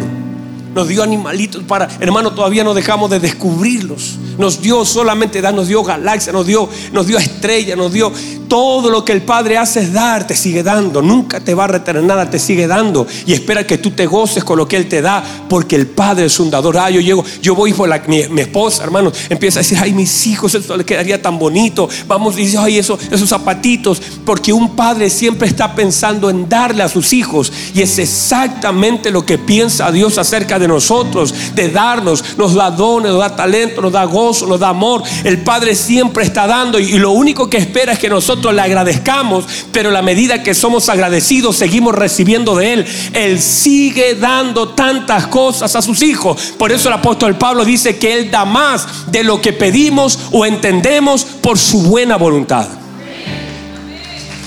nos 0.73 0.87
dio 0.87 1.03
animalitos 1.03 1.63
para, 1.63 1.87
hermano, 1.99 2.31
todavía 2.31 2.63
no 2.63 2.73
dejamos 2.73 3.09
de 3.09 3.19
descubrirlos. 3.19 4.17
Nos 4.37 4.61
dio 4.61 4.83
solamente 4.85 5.41
dar, 5.41 5.53
nos 5.53 5.67
dio 5.67 5.83
galaxia, 5.83 6.33
nos 6.33 6.47
dio, 6.47 6.67
nos 6.91 7.05
dio 7.05 7.17
estrella, 7.17 7.75
nos 7.75 7.93
dio 7.93 8.11
todo 8.47 8.89
lo 8.89 9.05
que 9.05 9.11
el 9.11 9.21
Padre 9.21 9.57
hace 9.57 9.81
es 9.81 9.93
dar, 9.93 10.27
te 10.27 10.35
sigue 10.35 10.63
dando. 10.63 11.01
Nunca 11.01 11.39
te 11.39 11.53
va 11.53 11.65
a 11.65 11.67
retener 11.67 12.03
nada, 12.03 12.29
te 12.29 12.39
sigue 12.39 12.67
dando. 12.67 13.05
Y 13.25 13.33
espera 13.33 13.65
que 13.65 13.77
tú 13.77 13.91
te 13.91 14.05
goces 14.05 14.43
con 14.43 14.57
lo 14.57 14.67
que 14.67 14.77
Él 14.77 14.87
te 14.87 15.01
da, 15.01 15.23
porque 15.49 15.75
el 15.75 15.87
Padre 15.87 16.25
es 16.25 16.39
un 16.39 16.49
dador. 16.49 16.77
Ah, 16.77 16.89
yo 16.89 17.01
llego, 17.01 17.23
yo 17.41 17.55
voy 17.55 17.73
por 17.73 17.89
la, 17.89 17.99
mi, 18.07 18.19
esposa, 18.19 18.83
hermano, 18.83 19.11
empieza 19.29 19.59
a 19.59 19.63
decir, 19.63 19.77
ay, 19.81 19.93
mis 19.93 20.27
hijos, 20.27 20.53
esto 20.55 20.75
le 20.77 20.85
quedaría 20.85 21.21
tan 21.21 21.37
bonito. 21.37 21.87
Vamos, 22.07 22.37
y 22.37 22.45
dice, 22.45 22.57
ay, 22.57 22.77
eso, 22.77 22.97
esos 23.11 23.29
zapatitos, 23.29 24.01
porque 24.25 24.53
un 24.53 24.75
padre 24.75 25.09
siempre 25.09 25.47
está 25.47 25.75
pensando 25.75 26.29
en 26.29 26.49
darle 26.49 26.83
a 26.83 26.89
sus 26.89 27.13
hijos. 27.13 27.51
Y 27.73 27.81
es 27.81 27.97
exactamente 27.99 29.11
lo 29.11 29.25
que 29.25 29.37
piensa 29.37 29.91
Dios 29.91 30.17
acerca 30.17 30.59
de 30.59 30.62
nosotros, 30.67 31.33
de 31.55 31.69
darnos, 31.69 32.37
nos 32.37 32.53
da 32.53 32.71
dones, 32.71 33.11
nos 33.11 33.19
da 33.19 33.35
talento, 33.35 33.81
nos 33.81 33.91
da 33.91 34.03
gozo, 34.05 34.45
nos 34.45 34.59
da 34.59 34.69
amor. 34.69 35.03
El 35.23 35.43
Padre 35.43 35.75
siempre 35.75 36.23
está 36.23 36.47
dando 36.47 36.79
y, 36.79 36.97
lo 36.97 37.11
único 37.11 37.49
que 37.49 37.57
espera 37.57 37.93
es 37.93 37.99
que 37.99 38.09
nosotros 38.09 38.53
le 38.53 38.61
agradezcamos, 38.61 39.45
pero 39.71 39.91
la 39.91 40.01
medida 40.01 40.43
que 40.43 40.53
somos 40.53 40.89
agradecidos 40.89 41.57
seguimos 41.57 41.95
recibiendo 41.95 42.55
de 42.55 42.73
Él. 42.73 42.85
Él 43.13 43.41
sigue 43.41 44.15
dando 44.15 44.69
tantas 44.69 45.27
cosas 45.27 45.75
a 45.75 45.81
sus 45.81 46.01
hijos. 46.01 46.53
Por 46.57 46.71
eso 46.71 46.89
el 46.89 46.95
apóstol 46.95 47.35
Pablo 47.35 47.65
dice 47.65 47.97
que 47.97 48.13
Él 48.13 48.31
da 48.31 48.45
más 48.45 49.11
de 49.11 49.23
lo 49.23 49.41
que 49.41 49.53
pedimos 49.53 50.19
o 50.31 50.45
entendemos 50.45 51.23
por 51.23 51.57
su 51.57 51.81
buena 51.83 52.17
voluntad. 52.17 52.67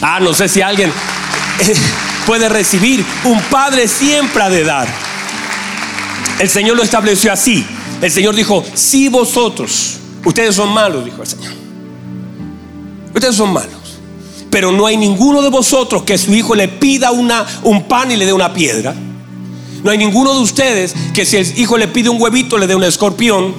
Ah, 0.01 0.21
no 0.21 0.35
sé 0.35 0.49
si 0.49 0.61
alguien 0.61 0.93
puede 2.27 2.49
recibir. 2.49 3.05
Un 3.25 3.41
padre 3.43 3.89
siempre 3.89 4.43
ha 4.43 4.51
de 4.51 4.65
dar. 4.65 5.06
El 6.39 6.49
Señor 6.49 6.77
lo 6.77 6.83
estableció 6.83 7.33
así. 7.33 7.65
El 8.03 8.11
Señor 8.11 8.35
dijo, 8.35 8.63
si 8.75 9.09
vosotros, 9.09 9.99
ustedes 10.25 10.55
son 10.55 10.73
malos, 10.73 11.05
dijo 11.05 11.23
el 11.23 11.29
Señor. 11.29 11.53
Ustedes 13.15 13.35
son 13.35 13.53
malos. 13.53 13.73
Pero 14.51 14.71
no 14.73 14.87
hay 14.87 14.97
ninguno 14.97 15.43
de 15.43 15.49
vosotros 15.49 16.03
que 16.03 16.19
su 16.19 16.35
hijo 16.35 16.55
le 16.55 16.69
pida 16.69 17.11
un 17.11 17.89
pan 17.89 18.11
y 18.11 18.17
le 18.17 18.27
dé 18.27 18.33
una 18.33 18.53
piedra. 18.53 18.95
No 19.83 19.91
hay 19.91 19.99
ninguno 19.99 20.35
de 20.35 20.41
ustedes 20.41 20.95
que 21.15 21.25
si 21.25 21.37
el 21.37 21.59
hijo 21.59 21.79
le 21.79 21.89
pide 21.89 22.09
un 22.09 22.21
huevito 22.21 22.59
le 22.59 22.67
dé 22.67 22.75
un 22.75 22.85
escorpión. 22.85 23.55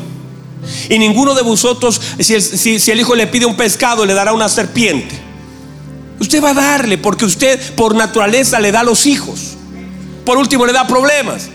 Y 0.89 0.99
ninguno 0.99 1.33
de 1.33 1.41
vosotros, 1.41 1.99
si 2.19 2.33
el, 2.35 2.41
si 2.41 2.91
el 2.91 2.99
hijo 2.99 3.15
le 3.15 3.27
pide 3.27 3.45
un 3.45 3.55
pescado, 3.55 4.05
le 4.05 4.13
dará 4.13 4.33
una 4.33 4.49
serpiente. 4.49 5.17
Usted 6.19 6.43
va 6.43 6.51
a 6.51 6.53
darle 6.53 6.97
porque 6.97 7.25
usted 7.25 7.75
por 7.75 7.95
naturaleza 7.95 8.59
le 8.59 8.71
da 8.71 8.81
a 8.81 8.83
los 8.83 9.05
hijos. 9.05 9.55
Por 10.25 10.37
último, 10.37 10.65
le 10.65 10.73
da 10.73 10.85
problemas 10.87 11.49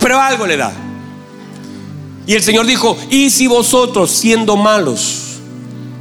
pero 0.00 0.20
algo 0.20 0.46
le 0.46 0.56
da. 0.56 0.72
Y 2.26 2.34
el 2.34 2.42
Señor 2.42 2.66
dijo, 2.66 2.96
y 3.10 3.30
si 3.30 3.46
vosotros 3.46 4.10
siendo 4.10 4.56
malos 4.56 5.38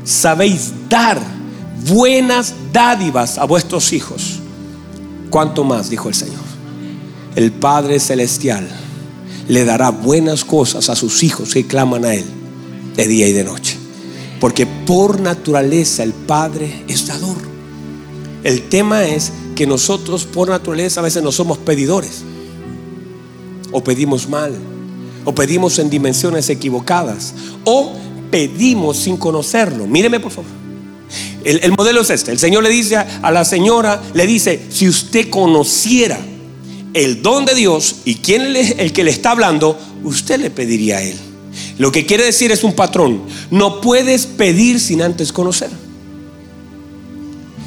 sabéis 0.04 0.72
dar 0.90 1.20
buenas 1.88 2.54
dádivas 2.72 3.38
a 3.38 3.46
vuestros 3.46 3.94
hijos, 3.94 4.40
¿cuánto 5.30 5.64
más? 5.64 5.90
dijo 5.90 6.10
el 6.10 6.16
Señor. 6.16 6.50
El 7.36 7.52
Padre 7.52 8.00
Celestial 8.00 8.68
le 9.48 9.66
dará 9.66 9.90
buenas 9.90 10.46
cosas 10.46 10.90
a 10.90 10.96
sus 10.96 11.24
hijos 11.24 11.54
que 11.54 11.66
claman 11.66 12.06
a 12.06 12.14
Él 12.14 12.26
de 12.96 13.08
día 13.08 13.28
y 13.28 13.34
de 13.34 13.44
noche. 13.44 13.78
Porque 14.40 14.66
por 14.66 15.20
naturaleza 15.20 16.04
el 16.04 16.14
Padre 16.14 16.84
es 16.88 17.08
dador. 17.08 17.38
El 18.44 18.70
tema 18.70 19.04
es 19.04 19.32
que 19.56 19.68
nosotros 19.68 20.26
por 20.26 20.50
naturaleza 20.50 21.02
a 21.02 21.04
veces 21.04 21.24
no 21.24 21.32
somos 21.32 21.58
pedidores 21.58 22.24
o 23.72 23.84
pedimos 23.84 24.28
mal, 24.28 24.54
o 25.26 25.34
pedimos 25.34 25.80
en 25.80 25.90
dimensiones 25.90 26.50
equivocadas, 26.50 27.34
o 27.66 27.94
pedimos 28.32 28.98
sin 28.98 29.18
conocerlo. 29.18 29.88
Míreme 29.88 30.20
por 30.20 30.32
favor. 30.32 30.60
El, 31.44 31.72
modelo 31.72 32.02
es 32.02 32.10
este. 32.10 32.32
El 32.32 32.40
Señor 32.40 32.64
le 32.64 32.70
dice 32.70 32.98
a 32.98 33.32
la 33.32 33.46
señora, 33.46 34.02
le 34.14 34.28
dice, 34.28 34.60
si 34.70 34.88
usted 34.88 35.30
conociera 35.30 36.20
el 36.94 37.22
don 37.22 37.46
de 37.46 37.56
Dios 37.56 37.98
y 38.06 38.16
quién 38.16 38.56
es 38.56 38.76
el 38.78 38.94
que 38.94 39.04
le 39.04 39.12
está 39.12 39.32
hablando, 39.32 39.78
usted 40.04 40.40
le 40.40 40.50
pediría 40.50 40.98
a 40.98 41.02
él. 41.02 41.16
Lo 41.78 41.92
que 41.92 42.06
quiere 42.06 42.26
decir 42.26 42.52
es 42.52 42.64
un 42.64 42.74
patrón. 42.74 43.22
No 43.52 43.82
puedes 43.82 44.26
pedir 44.26 44.80
sin 44.80 45.02
antes 45.02 45.32
conocer. 45.32 45.70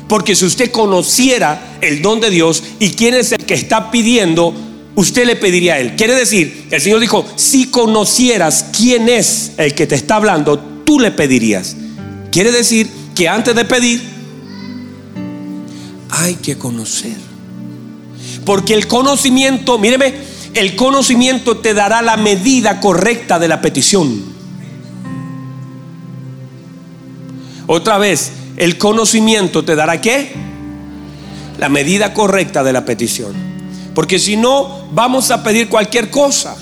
Porque 0.09 0.37
si 0.37 0.45
usted 0.45 0.71
conociera 0.71 1.79
el 1.81 2.03
don 2.03 2.21
de 2.21 2.31
Dios 2.31 2.63
y 2.79 2.91
quién 2.91 3.15
es 3.15 3.33
el 3.33 3.45
que 3.47 3.55
está 3.55 3.91
pidiendo, 3.91 4.53
usted 4.95 5.27
le 5.27 5.37
pediría 5.37 5.75
a 5.75 5.79
él. 5.79 5.97
Quiere 5.97 6.15
decir, 6.15 6.67
el 6.71 6.81
Señor 6.81 7.01
dijo, 7.01 7.25
si 7.37 7.67
conocieras 7.67 8.67
quién 8.77 9.09
es 9.09 9.53
el 9.57 9.75
que 9.75 9.87
te 9.87 9.95
está 9.95 10.17
hablando, 10.17 10.59
tú 10.85 11.01
le 11.01 11.11
pedirías. 11.11 11.77
Quiere 12.31 12.53
decir 12.53 12.89
que 13.15 13.29
antes 13.29 13.55
de 13.55 13.65
pedir, 13.65 14.03
hay 16.11 16.35
que 16.37 16.57
conocer. 16.59 17.17
Porque 18.45 18.75
el 18.75 18.87
conocimiento, 18.87 19.79
míreme, 19.79 20.15
el 20.55 20.77
conocimiento 20.77 21.59
te 21.59 21.75
dará 21.75 22.03
la 22.03 22.17
medida 22.17 22.81
correcta 22.81 23.39
de 23.39 23.49
la 23.49 23.61
petición. 23.61 24.33
Otra 27.67 27.97
vez, 27.97 28.33
el 28.57 28.77
conocimiento 28.77 29.65
te 29.65 29.75
dará 29.77 30.01
qué? 30.01 30.33
La 31.59 31.69
medida 31.69 32.13
correcta 32.13 32.63
de 32.63 32.73
la 32.73 32.85
petición. 32.85 33.52
Porque 33.95 34.19
si 34.19 34.37
no, 34.37 34.89
vamos 34.93 35.31
a 35.31 35.43
pedir 35.43 35.69
cualquier 35.69 36.11
cosa. 36.11 36.57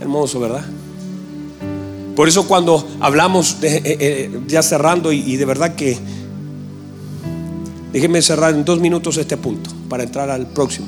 Hermoso, 0.00 0.38
¿verdad? 0.38 0.64
Por 2.14 2.28
eso 2.28 2.46
cuando 2.46 2.86
hablamos, 3.00 3.60
de, 3.60 3.76
eh, 3.76 3.82
eh, 3.84 4.40
ya 4.46 4.62
cerrando, 4.62 5.10
y, 5.12 5.36
de 5.36 5.44
verdad 5.44 5.74
que, 5.74 5.98
déjenme 7.92 8.22
cerrar 8.22 8.54
en 8.54 8.64
dos 8.64 8.78
minutos 8.80 9.16
este 9.16 9.36
punto 9.36 9.70
para 9.88 10.04
entrar 10.04 10.30
al 10.30 10.46
próximo. 10.46 10.86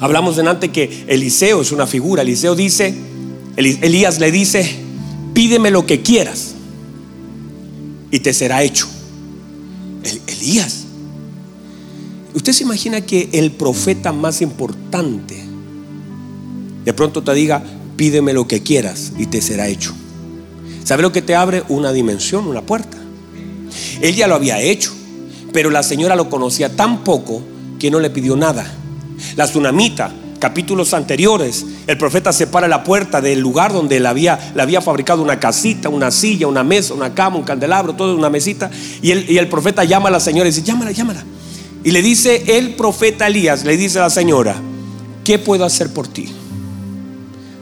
Hablamos 0.00 0.36
delante 0.36 0.70
que 0.70 1.04
Eliseo 1.06 1.62
es 1.62 1.72
una 1.72 1.86
figura. 1.86 2.20
Eliseo 2.20 2.54
dice, 2.54 2.94
Elías 3.56 4.18
le 4.20 4.30
dice, 4.30 4.76
pídeme 5.32 5.70
lo 5.70 5.86
que 5.86 6.02
quieras 6.02 6.54
y 8.10 8.20
te 8.20 8.34
será 8.34 8.62
hecho. 8.62 8.86
Elías 10.26 10.85
Usted 12.36 12.52
se 12.52 12.64
imagina 12.64 13.00
que 13.00 13.30
el 13.32 13.50
profeta 13.50 14.12
más 14.12 14.42
importante 14.42 15.42
de 16.84 16.92
pronto 16.92 17.22
te 17.22 17.32
diga, 17.32 17.62
pídeme 17.96 18.34
lo 18.34 18.46
que 18.46 18.62
quieras 18.62 19.14
y 19.16 19.24
te 19.24 19.40
será 19.40 19.68
hecho. 19.68 19.94
¿Sabe 20.84 21.00
lo 21.00 21.12
que 21.12 21.22
te 21.22 21.34
abre? 21.34 21.64
Una 21.70 21.94
dimensión, 21.94 22.46
una 22.46 22.60
puerta. 22.60 22.98
Él 24.02 24.14
ya 24.14 24.28
lo 24.28 24.34
había 24.34 24.60
hecho, 24.60 24.92
pero 25.54 25.70
la 25.70 25.82
señora 25.82 26.14
lo 26.14 26.28
conocía 26.28 26.68
tan 26.68 27.04
poco 27.04 27.42
que 27.78 27.90
no 27.90 28.00
le 28.00 28.10
pidió 28.10 28.36
nada. 28.36 28.70
La 29.34 29.46
tsunamita, 29.46 30.12
capítulos 30.38 30.92
anteriores, 30.92 31.64
el 31.86 31.96
profeta 31.96 32.34
se 32.34 32.46
para 32.46 32.68
la 32.68 32.84
puerta 32.84 33.22
del 33.22 33.40
lugar 33.40 33.72
donde 33.72 33.98
le 33.98 34.08
había, 34.08 34.52
había 34.58 34.82
fabricado 34.82 35.22
una 35.22 35.40
casita, 35.40 35.88
una 35.88 36.10
silla, 36.10 36.48
una 36.48 36.62
mesa, 36.62 36.92
una 36.92 37.14
cama, 37.14 37.38
un 37.38 37.44
candelabro, 37.44 37.94
todo 37.94 38.14
una 38.14 38.28
mesita. 38.28 38.70
Y 39.00 39.12
el, 39.12 39.30
y 39.30 39.38
el 39.38 39.48
profeta 39.48 39.84
llama 39.84 40.10
a 40.10 40.12
la 40.12 40.20
señora 40.20 40.46
y 40.46 40.52
dice, 40.52 40.62
llámala, 40.62 40.92
llámala. 40.92 41.24
Y 41.86 41.92
le 41.92 42.02
dice 42.02 42.58
el 42.58 42.74
profeta 42.74 43.28
Elías, 43.28 43.64
le 43.64 43.76
dice 43.76 44.00
a 44.00 44.02
la 44.02 44.10
señora, 44.10 44.56
¿qué 45.22 45.38
puedo 45.38 45.64
hacer 45.64 45.92
por 45.92 46.08
ti? 46.08 46.26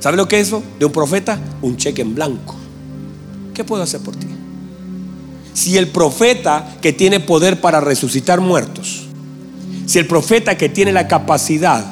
¿Sabe 0.01 0.17
lo 0.17 0.27
que 0.27 0.41
es 0.41 0.47
eso? 0.47 0.63
De 0.79 0.87
un 0.87 0.93
profeta, 0.93 1.39
un 1.61 1.77
cheque 1.77 2.01
en 2.01 2.15
blanco. 2.15 2.57
¿Qué 3.53 3.65
puedo 3.65 3.83
hacer 3.83 4.01
por 4.01 4.17
ti? 4.17 4.27
Si 5.53 5.77
el 5.77 5.89
profeta 5.89 6.75
que 6.81 6.95
tiene 6.95 7.21
poder 7.21 7.61
para 7.61 7.83
resucitar 7.83 8.41
muertos, 8.41 9.05
si 9.85 9.99
el 9.99 10.07
profeta 10.07 10.57
que 10.57 10.71
tiene 10.71 10.91
la 10.91 11.07
capacidad 11.07 11.85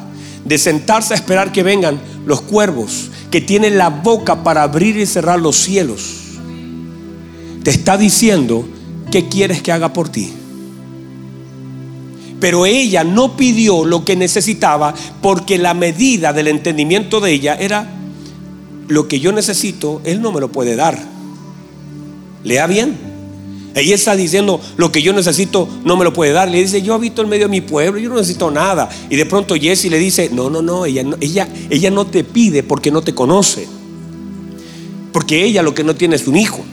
de 0.43 0.57
sentarse 0.57 1.13
a 1.13 1.19
esperar 1.19 1.53
que 1.53 1.63
vengan 1.63 2.01
los 2.25 2.41
cuervos, 2.41 3.11
que 3.31 3.43
tiene 3.43 3.69
la 3.69 3.91
boca 3.91 4.43
para 4.43 4.63
abrir 4.63 4.97
y 4.97 5.05
cerrar 5.05 5.39
los 5.39 5.57
cielos, 5.57 6.15
te 7.63 7.71
está 7.71 7.99
diciendo, 7.99 8.67
¿qué 9.11 9.29
quieres 9.29 9.61
que 9.61 9.71
haga 9.71 9.93
por 9.93 10.09
ti? 10.09 10.33
Pero 12.43 12.67
ella 12.67 13.05
no 13.05 13.37
pidió 13.37 13.85
lo 13.85 14.05
que 14.05 14.17
necesitaba 14.17 14.93
porque 15.21 15.59
la 15.59 15.75
medida 15.75 16.33
del 16.33 16.49
entendimiento 16.49 17.21
de 17.21 17.31
ella 17.31 17.55
era 17.55 17.89
lo 18.89 19.07
que 19.07 19.21
yo 19.21 19.31
necesito, 19.31 20.01
Él 20.03 20.21
no 20.21 20.33
me 20.33 20.41
lo 20.41 20.51
puede 20.51 20.75
dar. 20.75 20.99
Lea 22.43 22.67
bien. 22.67 22.99
Ella 23.77 23.95
está 23.95 24.17
diciendo, 24.17 24.61
lo 24.77 24.91
que 24.91 25.03
yo 25.03 25.13
necesito 25.13 25.69
no 25.85 25.97
me 25.97 26.03
lo 26.03 26.13
puede 26.13 26.33
dar. 26.33 26.51
Le 26.51 26.61
dice, 26.61 26.83
yo 26.83 26.95
habito 26.95 27.23
en 27.23 27.29
medio 27.29 27.45
de 27.45 27.51
mi 27.53 27.61
pueblo, 27.61 28.01
yo 28.01 28.09
no 28.09 28.17
necesito 28.17 28.51
nada. 28.51 28.89
Y 29.09 29.15
de 29.15 29.25
pronto 29.25 29.55
Jesse 29.55 29.85
le 29.85 30.01
dice, 30.01 30.29
no, 30.33 30.51
no, 30.51 30.63
no, 30.63 30.85
ella 30.85 31.05
ella, 31.21 31.49
ella 31.71 31.93
no 31.93 32.09
te 32.09 32.25
pide 32.25 32.65
porque 32.65 32.91
no 32.91 33.03
te 33.03 33.15
conoce. 33.15 33.69
Porque 35.13 35.45
ella 35.45 35.63
lo 35.63 35.77
que 35.77 35.85
no 35.85 35.95
tiene 35.95 36.17
es 36.17 36.27
un 36.27 36.37
hijo. 36.37 36.65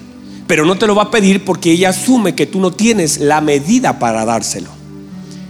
Pero 0.47 0.65
no 0.65 0.79
te 0.79 0.88
lo 0.88 0.95
va 0.95 1.03
a 1.03 1.12
pedir 1.12 1.45
porque 1.45 1.73
ella 1.73 1.89
asume 1.89 2.34
que 2.34 2.47
tú 2.47 2.60
no 2.60 2.71
tienes 2.71 3.19
la 3.19 3.39
medida 3.39 3.99
para 3.99 4.25
dárselo. 4.25 4.79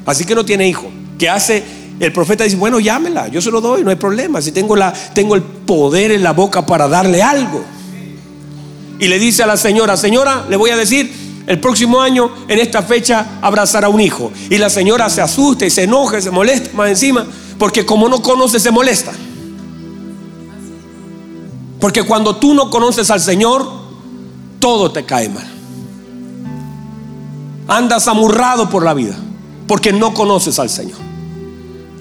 Así 0.10 0.26
que 0.26 0.34
no 0.34 0.44
tiene 0.44 0.68
hijo. 0.68 0.90
¿Qué 1.20 1.30
hace? 1.30 1.64
El 2.00 2.12
profeta 2.12 2.44
dice, 2.44 2.56
bueno, 2.56 2.80
llámela, 2.80 3.28
yo 3.28 3.42
se 3.42 3.52
lo 3.52 3.62
doy, 3.62 3.84
no 3.84 3.92
hay 3.92 3.96
problema. 3.96 4.42
Si 4.42 4.52
tengo, 4.52 4.76
la, 4.76 4.92
tengo 5.14 5.36
el 5.36 5.44
poder 5.44 6.12
en 6.12 6.24
la 6.24 6.32
boca 6.32 6.66
para 6.66 6.88
darle 6.88 7.22
algo. 7.22 7.64
Y 8.98 9.08
le 9.08 9.20
dice 9.20 9.44
a 9.44 9.46
la 9.46 9.56
señora, 9.56 9.96
señora, 9.98 10.48
le 10.50 10.56
voy 10.56 10.72
a 10.72 10.78
decir, 10.78 11.14
el 11.46 11.60
próximo 11.60 12.02
año, 12.02 12.32
en 12.48 12.58
esta 12.58 12.82
fecha, 12.82 13.40
abrazará 13.40 13.90
un 13.90 14.02
hijo. 14.02 14.32
Y 14.50 14.58
la 14.58 14.72
señora 14.72 15.10
se 15.10 15.22
asusta 15.22 15.68
y 15.68 15.70
se 15.70 15.84
enoja 15.84 16.18
y 16.18 16.22
se 16.24 16.32
molesta 16.32 16.72
más 16.74 16.90
encima, 16.90 17.28
porque 17.60 17.86
como 17.86 18.10
no 18.10 18.22
conoce, 18.24 18.60
se 18.60 18.72
molesta. 18.72 19.12
Porque 21.80 22.02
cuando 22.02 22.38
tú 22.38 22.56
no 22.56 22.72
conoces 22.72 23.12
al 23.12 23.22
Señor, 23.22 23.70
todo 24.60 24.92
te 24.92 25.06
cae 25.06 25.30
mal. 25.30 25.48
Andas 27.68 28.08
amurrado 28.08 28.70
por 28.72 28.84
la 28.84 28.96
vida, 28.96 29.16
porque 29.70 29.94
no 29.94 30.16
conoces 30.16 30.58
al 30.58 30.68
Señor. 30.68 30.98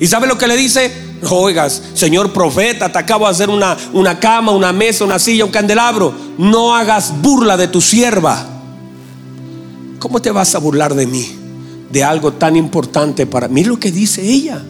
¿Y 0.01 0.07
sabe 0.07 0.27
lo 0.27 0.39
que 0.39 0.47
le 0.47 0.57
dice? 0.57 0.91
Oigas, 1.29 1.83
señor 1.93 2.33
profeta, 2.33 2.91
te 2.91 2.99
acabo 2.99 3.27
de 3.27 3.33
hacer 3.33 3.51
una, 3.51 3.77
una 3.93 4.19
cama, 4.19 4.53
una 4.53 4.73
mesa, 4.73 5.05
una 5.05 5.19
silla, 5.19 5.45
un 5.45 5.51
candelabro. 5.51 6.15
No 6.39 6.75
hagas 6.75 7.13
burla 7.21 7.59
de 7.59 7.69
tu 7.69 7.83
sierva. 7.83 8.43
¿Cómo 9.99 10.23
te 10.23 10.31
vas 10.31 10.55
a 10.55 10.61
burlar 10.61 10.95
de 10.95 11.07
mí? 11.07 11.29
De 11.91 12.03
algo 12.03 12.33
tan 12.33 12.57
importante 12.57 13.27
para 13.27 13.49
mí. 13.49 13.65
lo 13.65 13.79
que 13.79 13.93
dice 13.93 14.23
ella. 14.23 14.65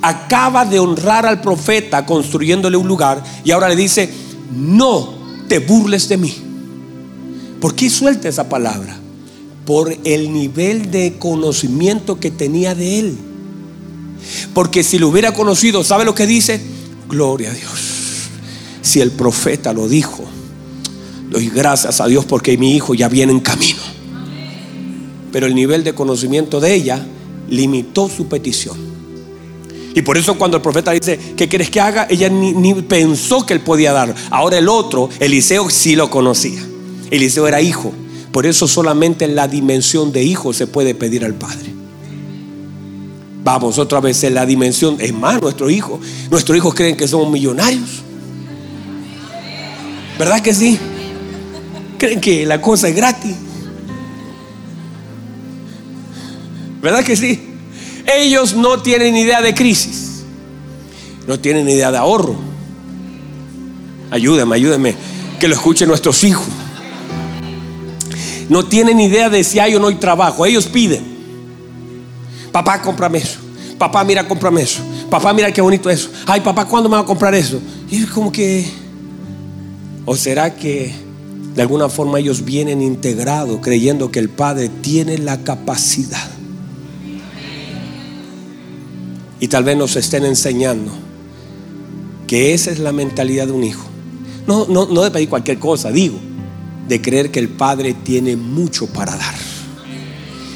Acaba 0.00 0.64
de 0.64 0.78
honrar 0.78 1.26
al 1.26 1.42
profeta 1.42 2.06
construyéndole 2.06 2.78
un 2.78 2.88
lugar 2.88 3.22
y 3.44 3.50
ahora 3.50 3.68
le 3.68 3.76
dice, 3.76 4.10
no 4.50 5.12
te 5.46 5.58
burles 5.58 6.08
de 6.08 6.16
mí. 6.16 6.34
¿Por 7.60 7.74
qué 7.74 7.90
suelta 7.90 8.30
esa 8.30 8.48
palabra? 8.48 8.96
Por 9.70 9.96
el 10.02 10.32
nivel 10.32 10.90
de 10.90 11.14
conocimiento 11.16 12.18
que 12.18 12.32
tenía 12.32 12.74
de 12.74 12.98
él. 12.98 13.16
Porque 14.52 14.82
si 14.82 14.98
lo 14.98 15.06
hubiera 15.06 15.32
conocido, 15.32 15.84
¿sabe 15.84 16.04
lo 16.04 16.12
que 16.12 16.26
dice? 16.26 16.60
Gloria 17.08 17.52
a 17.52 17.54
Dios. 17.54 17.70
Si 18.82 19.00
el 19.00 19.12
profeta 19.12 19.72
lo 19.72 19.86
dijo, 19.86 20.24
doy 21.30 21.50
gracias 21.50 22.00
a 22.00 22.08
Dios 22.08 22.24
porque 22.24 22.58
mi 22.58 22.74
hijo 22.74 22.94
ya 22.94 23.08
viene 23.08 23.30
en 23.30 23.38
camino. 23.38 23.78
Pero 25.30 25.46
el 25.46 25.54
nivel 25.54 25.84
de 25.84 25.94
conocimiento 25.94 26.58
de 26.58 26.74
ella 26.74 27.06
limitó 27.48 28.08
su 28.08 28.26
petición. 28.26 28.76
Y 29.94 30.02
por 30.02 30.18
eso 30.18 30.36
cuando 30.36 30.56
el 30.56 30.64
profeta 30.64 30.90
dice, 30.90 31.16
¿qué 31.36 31.46
quieres 31.46 31.70
que 31.70 31.78
haga? 31.78 32.08
Ella 32.10 32.28
ni, 32.28 32.54
ni, 32.54 32.74
pensó 32.74 33.46
que 33.46 33.54
él 33.54 33.60
podía 33.60 33.92
dar. 33.92 34.16
Ahora 34.30 34.58
el 34.58 34.68
otro, 34.68 35.08
Eliseo, 35.20 35.70
sí 35.70 35.94
lo 35.94 36.10
conocía. 36.10 36.60
Eliseo 37.12 37.46
era 37.46 37.60
hijo. 37.60 37.94
Por 38.32 38.46
eso 38.46 38.68
solamente 38.68 39.24
en 39.24 39.34
la 39.34 39.48
dimensión 39.48 40.12
de 40.12 40.22
hijo 40.22 40.52
se 40.52 40.66
puede 40.66 40.94
pedir 40.94 41.24
al 41.24 41.34
Padre. 41.34 41.70
Vamos 43.42 43.78
otra 43.78 44.00
vez 44.00 44.22
en 44.24 44.34
la 44.34 44.46
dimensión, 44.46 44.96
es 45.00 45.12
más, 45.12 45.40
nuestro 45.40 45.70
hijo, 45.70 45.98
nuestros 46.30 46.56
hijos 46.56 46.74
creen 46.74 46.96
que 46.96 47.08
somos 47.08 47.30
millonarios. 47.30 48.02
¿Verdad 50.18 50.42
que 50.42 50.52
sí? 50.52 50.78
Creen 51.98 52.20
que 52.20 52.44
la 52.44 52.60
cosa 52.60 52.88
es 52.88 52.94
gratis. 52.94 53.34
¿Verdad 56.82 57.02
que 57.04 57.16
sí? 57.16 57.40
Ellos 58.06 58.54
no 58.54 58.80
tienen 58.80 59.16
idea 59.16 59.40
de 59.40 59.54
crisis. 59.54 60.22
No 61.26 61.38
tienen 61.38 61.68
idea 61.68 61.90
de 61.90 61.98
ahorro. 61.98 62.36
Ayúdame, 64.10 64.56
ayúdame. 64.56 64.94
Que 65.38 65.48
lo 65.48 65.54
escuchen 65.54 65.88
nuestros 65.88 66.22
hijos. 66.24 66.46
No 68.50 68.64
tienen 68.64 68.98
idea 68.98 69.30
de 69.30 69.44
si 69.44 69.60
hay 69.60 69.76
o 69.76 69.80
no 69.80 69.86
hay 69.86 69.94
trabajo. 69.94 70.44
Ellos 70.44 70.66
piden. 70.66 71.04
Papá, 72.50 72.82
cómprame 72.82 73.18
eso. 73.18 73.38
Papá, 73.78 74.02
mira, 74.02 74.26
cómprame 74.26 74.62
eso. 74.62 74.82
Papá, 75.08 75.32
mira 75.32 75.52
qué 75.52 75.60
bonito 75.60 75.88
eso. 75.88 76.10
Ay, 76.26 76.40
papá, 76.40 76.66
¿cuándo 76.66 76.88
me 76.88 76.96
va 76.96 77.02
a 77.02 77.06
comprar 77.06 77.32
eso? 77.32 77.60
Y 77.88 78.02
es 78.02 78.10
como 78.10 78.32
que... 78.32 78.68
¿O 80.04 80.16
será 80.16 80.56
que 80.56 80.92
de 81.54 81.62
alguna 81.62 81.88
forma 81.88 82.18
ellos 82.18 82.44
vienen 82.44 82.82
integrados 82.82 83.60
creyendo 83.62 84.10
que 84.10 84.18
el 84.18 84.28
Padre 84.28 84.68
tiene 84.68 85.18
la 85.18 85.44
capacidad? 85.44 86.28
Y 89.38 89.46
tal 89.46 89.62
vez 89.62 89.76
nos 89.76 89.94
estén 89.94 90.24
enseñando 90.24 90.90
que 92.26 92.52
esa 92.52 92.72
es 92.72 92.80
la 92.80 92.90
mentalidad 92.90 93.46
de 93.46 93.52
un 93.52 93.62
hijo. 93.62 93.86
No, 94.48 94.66
no, 94.68 94.86
no 94.86 95.02
de 95.02 95.12
pedir 95.12 95.28
cualquier 95.28 95.60
cosa, 95.60 95.92
digo, 95.92 96.18
de 96.90 97.00
creer 97.00 97.30
que 97.30 97.38
el 97.38 97.48
Padre 97.48 97.94
tiene 97.94 98.36
mucho 98.36 98.86
para 98.88 99.16
dar 99.16 99.34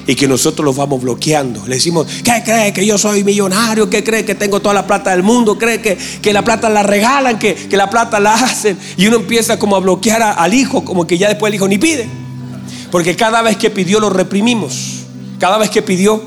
y 0.07 0.17
que 0.17 0.27
nosotros 0.27 0.65
los 0.65 0.77
vamos 0.77 1.01
bloqueando. 1.01 1.67
Le 1.67 1.77
decimos, 1.77 2.07
¿qué 2.25 2.43
cree 2.45 2.73
que 2.73 2.85
yo 2.85 2.99
soy 2.99 3.23
millonario? 3.23 3.89
¿Qué 3.89 4.03
cree 4.03 4.25
que 4.25 4.35
tengo 4.35 4.61
toda 4.61 4.75
la 4.75 4.85
plata 4.85 5.13
del 5.13 5.23
mundo? 5.23 5.57
¿Cree 5.57 5.81
que, 5.81 5.97
que 5.97 6.33
la 6.33 6.43
plata 6.43 6.69
la 6.69 6.83
regalan? 6.83 7.39
Que, 7.39 7.55
que, 7.55 7.77
la 7.77 7.89
plata 7.89 8.19
la 8.19 8.35
hacen? 8.35 8.77
Y 8.97 9.07
uno 9.07 9.17
empieza 9.19 9.59
como 9.59 9.77
a 9.77 9.81
bloquear 9.81 10.23
a, 10.23 10.33
al 10.33 10.53
hijo, 10.53 10.85
como 10.85 11.07
que 11.07 11.17
ya 11.17 11.29
después 11.29 11.51
el 11.51 11.55
hijo 11.55 11.69
ni 11.69 11.79
pide. 11.79 12.09
Porque 12.91 13.15
cada 13.15 13.41
vez 13.41 13.57
que 13.57 13.71
pidió 13.71 14.01
lo 14.01 14.11
reprimimos. 14.11 15.05
Cada 15.39 15.57
vez 15.57 15.71
que 15.71 15.83
pidió, 15.83 16.21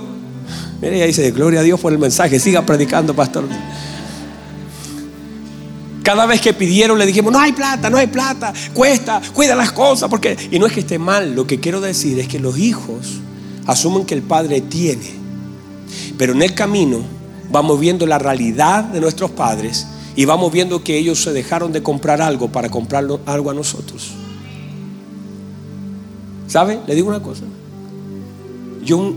mire, 0.82 0.96
ella 0.96 1.06
dice, 1.06 1.30
gloria 1.32 1.60
a 1.60 1.63
Dios 1.63 1.80
por 1.80 1.91
el 1.91 2.00
mensaje, 2.00 2.39
siga 2.39 2.65
predicando, 2.65 3.13
pastor. 3.13 3.43
Cada 6.08 6.26
vez 6.26 6.39
que 6.39 6.54
pidieron 6.54 6.98
le 6.98 7.06
dijimos, 7.06 7.34
no 7.34 7.39
hay 7.41 7.52
plata, 7.52 7.89
no 7.89 7.98
hay 7.98 8.08
plata, 8.08 8.54
cuesta, 8.74 9.22
cuida 9.34 9.58
las 9.58 9.74
cosas, 9.74 10.10
porque... 10.10 10.38
Y 10.52 10.58
no 10.58 10.65
es 10.65 10.72
que 10.72 10.80
esté 10.80 10.98
mal, 10.98 11.36
lo 11.36 11.46
que 11.46 11.60
quiero 11.60 11.82
decir 11.82 12.17
es 12.17 12.30
que 12.30 12.39
los 12.39 12.58
hijos 12.58 13.20
asumen 13.65 14.06
que 14.06 14.13
el 14.13 14.22
Padre 14.22 14.62
tiene. 14.62 15.12
Pero 16.17 16.32
en 16.32 16.43
el 16.43 16.54
camino 16.54 17.02
vamos 17.52 17.78
viendo 17.82 18.06
la 18.06 18.20
realidad 18.20 18.86
de 18.86 19.02
nuestros 19.02 19.32
padres 19.32 19.86
y 20.15 20.24
vamos 20.24 20.50
viendo 20.50 20.82
que 20.82 20.98
ellos 20.98 21.22
se 21.22 21.34
dejaron 21.34 21.74
de 21.74 21.84
comprar 21.84 22.22
algo 22.22 22.50
para 22.54 22.70
comprar 22.70 23.06
algo 23.26 23.52
a 23.52 23.54
nosotros. 23.54 24.12
¿Sabe? 26.48 26.80
Le 26.88 26.96
digo 26.96 27.10
una 27.10 27.22
cosa. 27.22 27.43
Yo, 28.82 29.13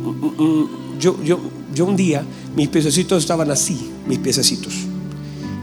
yo, 0.99 1.23
yo, 1.23 1.39
yo 1.73 1.87
un 1.87 1.95
día, 1.95 2.25
mis 2.57 2.67
piececitos 2.67 3.23
estaban 3.23 3.49
así, 3.53 3.93
mis 4.09 4.19
piececitos. 4.19 4.90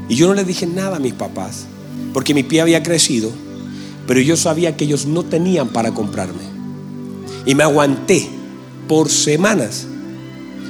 Y 0.09 0.15
yo 0.15 0.27
no 0.27 0.33
le 0.33 0.43
dije 0.43 0.65
nada 0.65 0.97
a 0.97 0.99
mis 0.99 1.13
papás, 1.13 1.65
porque 2.13 2.33
mi 2.33 2.43
pie 2.43 2.61
había 2.61 2.83
crecido, 2.83 3.31
pero 4.07 4.21
yo 4.21 4.37
sabía 4.37 4.77
que 4.77 4.85
ellos 4.85 5.05
no 5.05 5.23
tenían 5.23 5.69
para 5.69 5.93
comprarme. 5.93 6.43
Y 7.45 7.55
me 7.55 7.63
aguanté 7.63 8.27
por 8.87 9.09
semanas. 9.09 9.87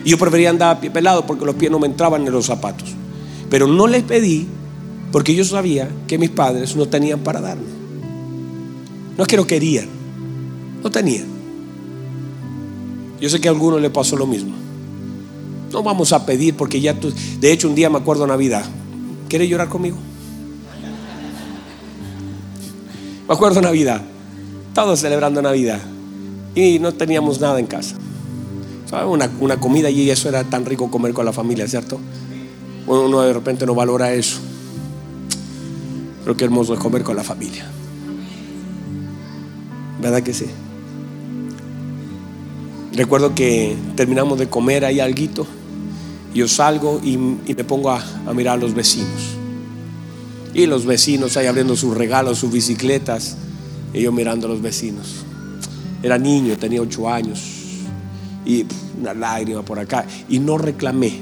Y 0.03 0.09
yo 0.09 0.17
prefería 0.17 0.49
andar 0.49 0.77
a 0.77 0.81
pie 0.81 0.89
pelado 0.89 1.25
porque 1.25 1.45
los 1.45 1.55
pies 1.55 1.71
no 1.71 1.79
me 1.79 1.87
entraban 1.87 2.25
en 2.25 2.33
los 2.33 2.45
zapatos. 2.45 2.89
Pero 3.49 3.67
no 3.67 3.87
les 3.87 4.03
pedí 4.03 4.47
porque 5.11 5.35
yo 5.35 5.45
sabía 5.45 5.89
que 6.07 6.17
mis 6.17 6.29
padres 6.29 6.75
no 6.75 6.87
tenían 6.87 7.19
para 7.19 7.41
darme. 7.41 7.77
No 9.17 9.23
es 9.23 9.27
que 9.27 9.37
no 9.37 9.47
querían, 9.47 9.87
no 10.83 10.91
tenían. 10.91 11.25
Yo 13.19 13.29
sé 13.29 13.41
que 13.41 13.47
a 13.47 13.51
algunos 13.51 13.81
le 13.81 13.89
pasó 13.89 14.15
lo 14.15 14.27
mismo. 14.27 14.53
No 15.71 15.83
vamos 15.83 16.13
a 16.13 16.25
pedir 16.25 16.55
porque 16.55 16.79
ya 16.79 16.99
tú... 16.99 17.11
De 17.39 17.51
hecho, 17.51 17.67
un 17.67 17.75
día 17.75 17.89
me 17.89 17.97
acuerdo 17.97 18.27
Navidad. 18.27 18.65
¿Quieres 19.27 19.49
llorar 19.49 19.69
conmigo? 19.69 19.97
Me 23.27 23.33
acuerdo 23.33 23.61
Navidad. 23.61 24.01
Todos 24.73 24.99
celebrando 24.99 25.41
Navidad. 25.41 25.79
Y 26.55 26.79
no 26.79 26.93
teníamos 26.93 27.39
nada 27.39 27.59
en 27.59 27.67
casa. 27.67 27.95
Una, 29.05 29.29
una, 29.41 29.59
comida 29.59 29.89
y 29.89 30.09
eso 30.09 30.29
era 30.29 30.45
tan 30.45 30.65
rico 30.65 30.89
comer 30.89 31.13
con 31.13 31.25
la 31.25 31.33
familia, 31.33 31.67
¿cierto? 31.67 31.99
Uno 32.87 33.21
de 33.21 33.33
repente 33.33 33.65
no 33.65 33.75
valora 33.75 34.13
eso. 34.13 34.39
Pero 36.23 36.37
qué 36.37 36.45
hermoso 36.45 36.73
es 36.73 36.79
comer 36.79 37.03
con 37.03 37.17
la 37.17 37.23
familia. 37.23 37.69
¿Verdad 40.01 40.23
que 40.23 40.33
sí? 40.33 40.45
Recuerdo 42.93 43.35
que 43.35 43.75
terminamos 43.95 44.39
de 44.39 44.47
comer 44.47 44.85
ahí 44.85 44.99
algo. 45.01 45.45
Yo 46.33 46.47
salgo 46.47 46.99
y, 47.03 47.17
me 47.17 47.63
pongo 47.63 47.91
a, 47.91 48.03
a, 48.25 48.33
mirar 48.33 48.57
a 48.57 48.61
los 48.61 48.73
vecinos. 48.73 49.35
Y 50.53 50.65
los 50.65 50.85
vecinos 50.85 51.37
ahí 51.37 51.47
abriendo 51.47 51.75
sus 51.75 51.95
regalos, 51.95 52.39
sus 52.39 52.51
bicicletas. 52.51 53.37
Y 53.93 54.01
yo 54.01 54.11
mirando 54.11 54.47
a 54.47 54.49
los 54.49 54.61
vecinos. 54.61 55.25
Era 56.03 56.17
niño, 56.17 56.57
tenía 56.57 56.81
ocho 56.81 57.09
años 57.09 57.57
y 58.47 58.65
una 58.99 59.13
lágrima 59.13 59.61
por 59.61 59.77
acá. 59.77 60.05
Y 60.29 60.39
no 60.39 60.57
reclamé, 60.57 61.19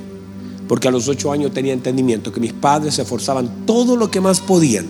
porque 0.67 0.87
a 0.87 0.91
los 0.91 1.07
ocho 1.07 1.31
años 1.31 1.53
tenía 1.53 1.73
entendimiento 1.73 2.31
que 2.31 2.39
mis 2.39 2.53
padres 2.53 2.95
se 2.95 3.01
esforzaban 3.01 3.65
todo 3.65 3.97
lo 3.97 4.11
que 4.11 4.21
más 4.21 4.39
podían, 4.39 4.85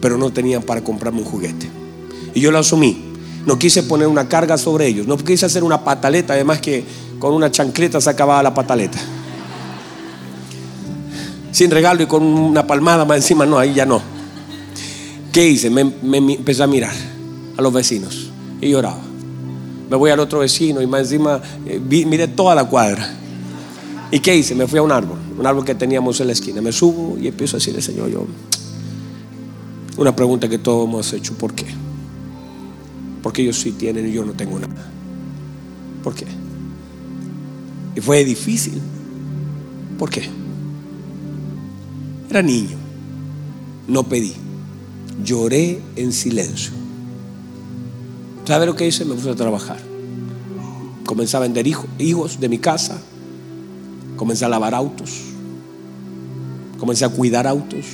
pero 0.00 0.16
no 0.16 0.30
tenían 0.30 0.62
para 0.62 0.82
comprarme 0.82 1.20
un 1.20 1.26
juguete. 1.26 1.68
Y 2.34 2.40
yo 2.40 2.52
lo 2.52 2.58
asumí. 2.58 3.07
No 3.48 3.58
quise 3.58 3.82
poner 3.82 4.06
una 4.06 4.28
carga 4.28 4.58
sobre 4.58 4.86
ellos. 4.86 5.06
No 5.06 5.16
quise 5.16 5.46
hacer 5.46 5.64
una 5.64 5.82
pataleta. 5.82 6.34
Además 6.34 6.60
que 6.60 6.84
con 7.18 7.32
una 7.32 7.50
chancleta 7.50 7.98
se 7.98 8.10
acababa 8.10 8.42
la 8.42 8.52
pataleta. 8.52 8.98
Sin 11.50 11.70
regalo 11.70 12.02
y 12.02 12.06
con 12.06 12.22
una 12.22 12.66
palmada 12.66 13.06
más 13.06 13.16
encima. 13.16 13.46
No, 13.46 13.58
ahí 13.58 13.72
ya 13.72 13.86
no. 13.86 14.02
¿Qué 15.32 15.48
hice? 15.48 15.70
Me, 15.70 15.80
empecé 15.80 16.62
a 16.62 16.66
mirar 16.66 16.92
a 17.56 17.62
los 17.62 17.72
vecinos 17.72 18.28
y 18.60 18.68
lloraba. 18.68 19.00
Me 19.88 19.96
voy 19.96 20.10
al 20.10 20.20
otro 20.20 20.40
vecino 20.40 20.82
y 20.82 20.86
más 20.86 21.00
encima 21.00 21.40
eh, 21.64 21.80
miré 21.80 22.28
toda 22.28 22.54
la 22.54 22.64
cuadra. 22.64 23.14
¿Y 24.10 24.20
qué 24.20 24.36
hice? 24.36 24.54
Me 24.54 24.66
fui 24.66 24.78
a 24.78 24.82
un 24.82 24.92
árbol, 24.92 25.16
un 25.38 25.46
árbol 25.46 25.64
que 25.64 25.74
teníamos 25.74 26.20
en 26.20 26.26
la 26.26 26.34
esquina. 26.34 26.60
Me 26.60 26.70
subo 26.70 27.16
y 27.18 27.28
empiezo 27.28 27.56
a 27.56 27.60
decirle, 27.60 27.80
Señor, 27.80 28.10
yo... 28.10 28.26
Una 29.96 30.14
pregunta 30.14 30.50
que 30.50 30.58
todos 30.58 30.86
hemos 30.86 31.10
hecho, 31.14 31.32
¿por 31.32 31.54
qué? 31.54 31.87
Porque 33.28 33.42
ellos 33.42 33.58
sí 33.58 33.72
tienen 33.72 34.08
y 34.08 34.12
yo 34.12 34.24
no 34.24 34.32
tengo 34.32 34.58
nada. 34.58 34.90
¿Por 36.02 36.14
qué? 36.14 36.24
Y 37.94 38.00
fue 38.00 38.24
difícil. 38.24 38.80
¿Por 39.98 40.08
qué? 40.08 40.22
Era 42.30 42.40
niño. 42.40 42.78
No 43.86 44.04
pedí. 44.04 44.32
Lloré 45.22 45.78
en 45.96 46.10
silencio. 46.14 46.72
¿Sabe 48.46 48.64
lo 48.64 48.74
que 48.74 48.86
hice? 48.86 49.04
Me 49.04 49.14
puse 49.14 49.28
a 49.28 49.36
trabajar. 49.36 49.76
Comencé 51.04 51.36
a 51.36 51.40
vender 51.40 51.66
hijos, 51.66 52.40
de 52.40 52.48
mi 52.48 52.56
casa. 52.56 52.98
Comencé 54.16 54.46
a 54.46 54.48
lavar 54.48 54.74
autos. 54.74 55.20
Comencé 56.78 57.04
a 57.04 57.10
cuidar 57.10 57.46
autos. 57.46 57.84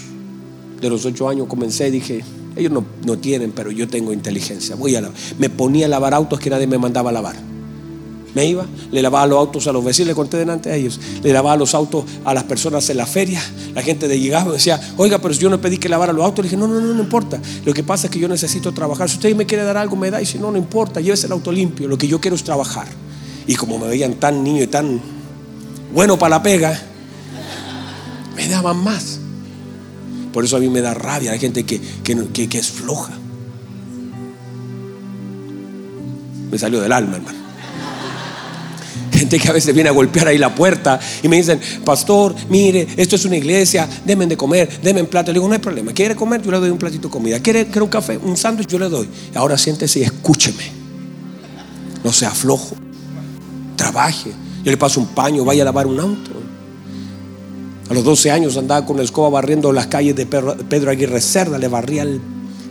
De 0.81 0.89
los 0.89 1.05
ocho 1.05 1.29
años 1.29 1.49
comencé 1.49 1.89
y 1.89 1.91
dije, 1.91 2.25
ellos 2.57 2.73
no, 2.73 2.85
no 3.05 3.19
tienen, 3.19 3.53
pero 3.53 3.71
yo 3.71 3.89
tengo 3.89 4.13
inteligencia. 4.13 4.77
Voy 4.77 4.97
a 4.97 5.01
lavar. 5.01 5.17
Me 5.39 5.51
ponía 5.51 5.87
a 5.87 5.89
lavar 5.89 6.15
autos 6.15 6.39
que 6.39 6.51
nadie 6.51 6.67
me 6.67 6.79
mandaba 6.79 7.11
a 7.11 7.13
lavar. 7.13 7.37
Me 8.35 8.47
iba, 8.47 8.67
le 8.91 9.01
lavaba 9.01 9.27
los 9.29 9.39
autos 9.39 9.67
a 9.69 9.73
los 9.73 9.85
vecinos, 9.85 10.09
le 10.09 10.15
conté 10.17 10.37
delante 10.37 10.69
a 10.69 10.75
ellos, 10.75 10.99
le 11.23 11.33
lavaba 11.33 11.57
los 11.57 11.73
autos 11.73 12.05
a 12.25 12.35
las 12.35 12.43
personas 12.43 12.91
en 12.91 12.97
la 12.97 13.07
feria, 13.07 13.41
la 13.73 13.81
gente 13.81 14.09
de 14.09 14.19
llegaba 14.19 14.51
y 14.51 14.55
decía, 14.55 14.81
oiga, 14.97 15.19
pero 15.21 15.33
yo 15.35 15.49
no 15.49 15.61
pedí 15.61 15.79
que 15.79 15.89
lavara 15.89 16.13
los 16.13 16.25
autos, 16.25 16.45
le 16.45 16.51
dije, 16.51 16.57
no, 16.57 16.67
no, 16.67 16.81
no, 16.81 16.95
no 16.95 17.01
importa, 17.01 17.41
lo 17.65 17.73
que 17.73 17.85
pasa 17.85 18.09
es 18.09 18.11
que 18.11 18.19
yo 18.19 18.27
necesito 18.27 18.73
trabajar, 18.73 19.09
si 19.09 19.19
usted 19.19 19.37
me 19.37 19.47
quiere 19.47 19.63
dar 19.63 19.77
algo, 19.77 19.95
me 19.95 20.11
da, 20.11 20.21
y 20.21 20.27
si 20.27 20.39
no, 20.39 20.51
no 20.51 20.59
importa, 20.59 21.01
llévese 21.01 21.27
el 21.27 21.33
auto 21.33 21.53
limpio, 21.53 21.87
lo 21.87 21.97
que 21.97 22.09
yo 22.09 22.21
quiero 22.21 22.35
es 22.35 22.43
trabajar. 22.43 22.89
Y 23.47 23.55
como 23.55 23.79
me 23.79 23.87
veían 23.87 24.15
tan 24.15 24.43
niño 24.43 24.65
y 24.65 24.67
tan 24.67 25.01
bueno 25.93 26.19
para 26.19 26.31
la 26.37 26.43
pega, 26.43 26.83
me 28.35 28.49
daban 28.49 28.79
más. 28.79 29.21
Por 30.35 30.45
eso 30.45 30.57
a 30.57 30.61
mí 30.61 30.69
me 30.69 30.81
da 30.81 30.93
rabia 30.95 31.31
la 31.31 31.39
gente 31.39 31.63
que, 31.63 31.81
que, 32.03 32.59
es 32.59 32.71
floja. 32.73 33.13
Me 36.51 36.59
salió 36.59 36.81
del 36.81 36.91
alma, 36.91 37.17
hermano 37.17 37.45
gente 39.13 39.39
que 39.39 39.49
a 39.49 39.53
veces 39.53 39.73
viene 39.73 39.89
a 39.89 39.93
golpear 39.93 40.27
ahí 40.27 40.39
la 40.39 40.53
puerta 40.53 40.99
y 41.23 41.29
me 41.29 41.37
dicen, 41.37 41.61
pastor, 41.85 42.35
mire, 42.49 42.89
esto 42.97 43.15
es 43.15 43.25
una 43.25 43.37
iglesia, 43.37 43.89
denme 44.05 44.27
de 44.27 44.37
comer, 44.37 44.69
denme 44.83 45.01
en 45.01 45.07
plato. 45.07 45.31
Le 45.31 45.35
digo, 45.35 45.47
no 45.47 45.55
hay 45.55 45.61
problema, 45.61 45.93
¿quiere 45.93 46.17
comer? 46.17 46.43
Yo 46.43 46.51
le 46.51 46.59
doy 46.59 46.71
un 46.71 46.79
platito 46.79 47.07
de 47.07 47.13
comida. 47.13 47.39
¿Quiere, 47.39 47.67
quiere 47.67 47.83
un 47.83 47.89
café, 47.89 48.19
un 48.19 48.37
sándwich? 48.37 48.67
Yo 48.67 48.79
le 48.79 48.89
doy. 48.89 49.09
Ahora 49.37 49.57
siéntese 49.57 50.01
y 50.01 50.03
escúcheme. 50.03 50.65
No 52.03 52.13
sea 52.13 52.33
flojo. 52.33 52.75
Trabaje. 53.77 54.33
Yo 54.65 54.71
le 54.73 54.77
paso 54.77 54.99
un 54.99 55.07
paño, 55.07 55.45
vaya 55.45 55.63
a 55.63 55.67
lavar 55.67 55.87
un 55.87 56.01
auto. 56.01 56.44
A 57.89 57.95
los 57.95 58.05
12 58.05 58.31
años 58.31 58.57
andaba 58.57 58.87
con 58.87 58.97
la 58.97 59.03
escoba 59.03 59.29
barriendo 59.29 59.73
las 59.73 59.89
calles 59.89 60.17
de 60.17 60.27
Pedro 60.27 60.91
Aguirre 60.91 61.21
Cerda, 61.21 61.59
le 61.59 61.69
barría 61.69 62.07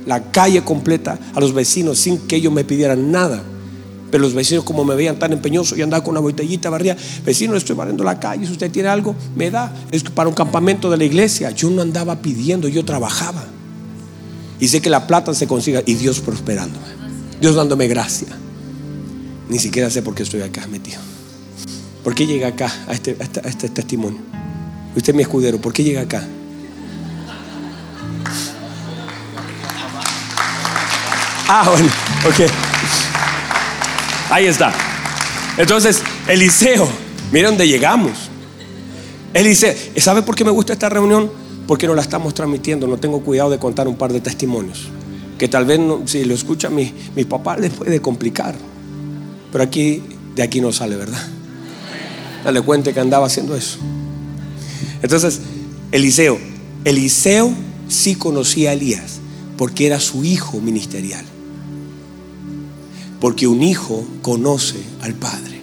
la 0.06 0.32
calle 0.32 0.64
completa 0.64 1.20
a 1.34 1.40
los 1.40 1.54
vecinos 1.54 2.00
sin 2.00 2.18
que 2.20 2.38
ellos 2.38 2.52
me 2.52 2.64
pidieran 2.64 3.12
nada. 3.12 3.44
Pero 4.10 4.24
los 4.24 4.34
vecinos 4.34 4.64
como 4.64 4.86
me 4.86 4.96
veían 4.96 5.18
tan 5.18 5.34
empeñoso, 5.34 5.76
yo 5.76 5.84
andaba 5.84 6.04
con 6.04 6.12
una 6.12 6.20
botellita, 6.20 6.70
barría, 6.70 6.96
vecino, 7.26 7.56
estoy 7.56 7.76
barriendo 7.76 8.04
la 8.04 8.20
calle, 8.20 8.46
si 8.46 8.52
usted 8.52 8.70
tiene 8.70 8.90
algo, 8.90 9.16
me 9.36 9.50
da. 9.50 9.74
Es 9.92 10.04
para 10.04 10.30
un 10.30 10.36
campamento 10.36 10.92
de 10.92 10.98
la 10.98 11.04
iglesia. 11.04 11.50
Yo 11.52 11.70
no 11.70 11.82
andaba 11.82 12.22
pidiendo, 12.22 12.68
yo 12.68 12.86
trabajaba. 12.86 13.44
Y 14.60 14.68
sé 14.68 14.82
que 14.82 14.90
la 14.90 15.08
plata 15.08 15.34
se 15.34 15.48
consiga 15.48 15.82
y 15.86 15.96
Dios 15.96 16.20
prosperándome. 16.20 16.86
Dios 17.42 17.56
dándome 17.56 17.88
gracia. 17.88 18.28
Ni 19.50 19.60
siquiera 19.60 19.90
sé 19.90 20.02
por 20.02 20.14
qué 20.16 20.24
estoy 20.24 20.42
acá 20.42 20.68
metido. 20.68 21.00
¿Por 22.04 22.14
qué 22.14 22.28
llega 22.28 22.50
acá 22.50 22.72
a 22.88 22.94
este, 22.94 23.18
este, 23.20 23.40
a 23.40 23.50
este 23.50 23.70
testimonio? 23.70 24.33
Usted 24.96 25.10
es 25.10 25.16
mi 25.16 25.24
escudero, 25.24 25.60
¿por 25.60 25.74
qué 25.74 25.84
llega 25.84 26.02
acá? 26.02 26.24
Ah, 31.48 31.70
bueno, 31.70 31.88
ok. 32.28 32.52
Ahí 34.30 34.46
está. 34.46 34.74
Entonces, 35.58 36.02
Eliseo, 36.28 36.88
mira 37.32 37.50
dónde 37.50 37.68
llegamos. 37.68 38.14
Eliseo, 39.34 39.74
¿sabe 39.98 40.22
por 40.22 40.36
qué 40.36 40.46
me 40.46 40.52
gusta 40.52 40.74
esta 40.74 40.90
reunión? 40.90 41.32
Porque 41.68 41.88
no 41.88 41.96
la 41.96 42.02
estamos 42.02 42.34
transmitiendo, 42.34 42.88
no 42.88 42.98
tengo 42.98 43.22
cuidado 43.22 43.50
de 43.50 43.60
contar 43.60 43.88
un 43.88 43.96
par 43.96 44.14
de 44.14 44.22
testimonios. 44.22 44.90
Que 45.38 45.48
tal 45.48 45.66
vez 45.66 45.80
si 46.06 46.24
lo 46.24 46.34
escucha 46.34 46.70
mi, 46.70 46.94
mi 47.16 47.26
papá 47.26 47.58
les 47.58 47.72
puede 47.72 48.02
complicar. 48.02 48.56
Pero 49.52 49.64
aquí, 49.64 50.04
de 50.36 50.44
aquí 50.44 50.62
no 50.62 50.72
sale, 50.72 50.96
¿verdad? 50.96 51.22
Dale 52.44 52.62
cuenta 52.62 52.94
que 52.94 53.00
andaba 53.00 53.28
haciendo 53.28 53.56
eso. 53.56 53.80
Entonces, 55.04 55.42
Eliseo, 55.92 56.40
Eliseo 56.86 57.54
sí 57.88 58.16
conocía 58.16 58.72
a 58.72 58.74
Elías 58.74 59.20
porque 59.58 59.86
era 59.86 60.00
su 60.00 60.24
hijo 60.24 60.60
ministerial. 60.60 61.24
Porque 63.20 63.46
un 63.48 63.62
hijo 63.62 64.06
conoce 64.22 64.78
al 65.02 65.14
Padre. 65.14 65.62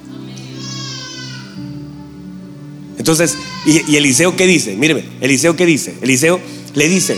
Entonces, 2.97 3.37
¿y, 3.67 3.97
Eliseo 3.97 4.37
qué 4.37 4.47
dice? 4.47 4.77
Míreme, 4.77 5.05
Eliseo 5.21 5.57
qué 5.57 5.67
dice? 5.67 5.95
Eliseo 6.03 6.39
le 6.75 6.89
dice, 6.89 7.17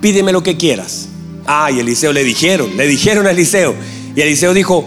pídeme 0.00 0.32
lo 0.32 0.42
que 0.42 0.56
quieras. 0.56 1.08
Ah, 1.46 1.70
y 1.70 1.78
Eliseo 1.78 2.12
le 2.12 2.24
dijeron, 2.24 2.76
le 2.76 2.86
dijeron 2.88 3.26
a 3.26 3.30
Eliseo. 3.30 3.74
Y 4.16 4.20
Eliseo 4.20 4.52
dijo, 4.52 4.86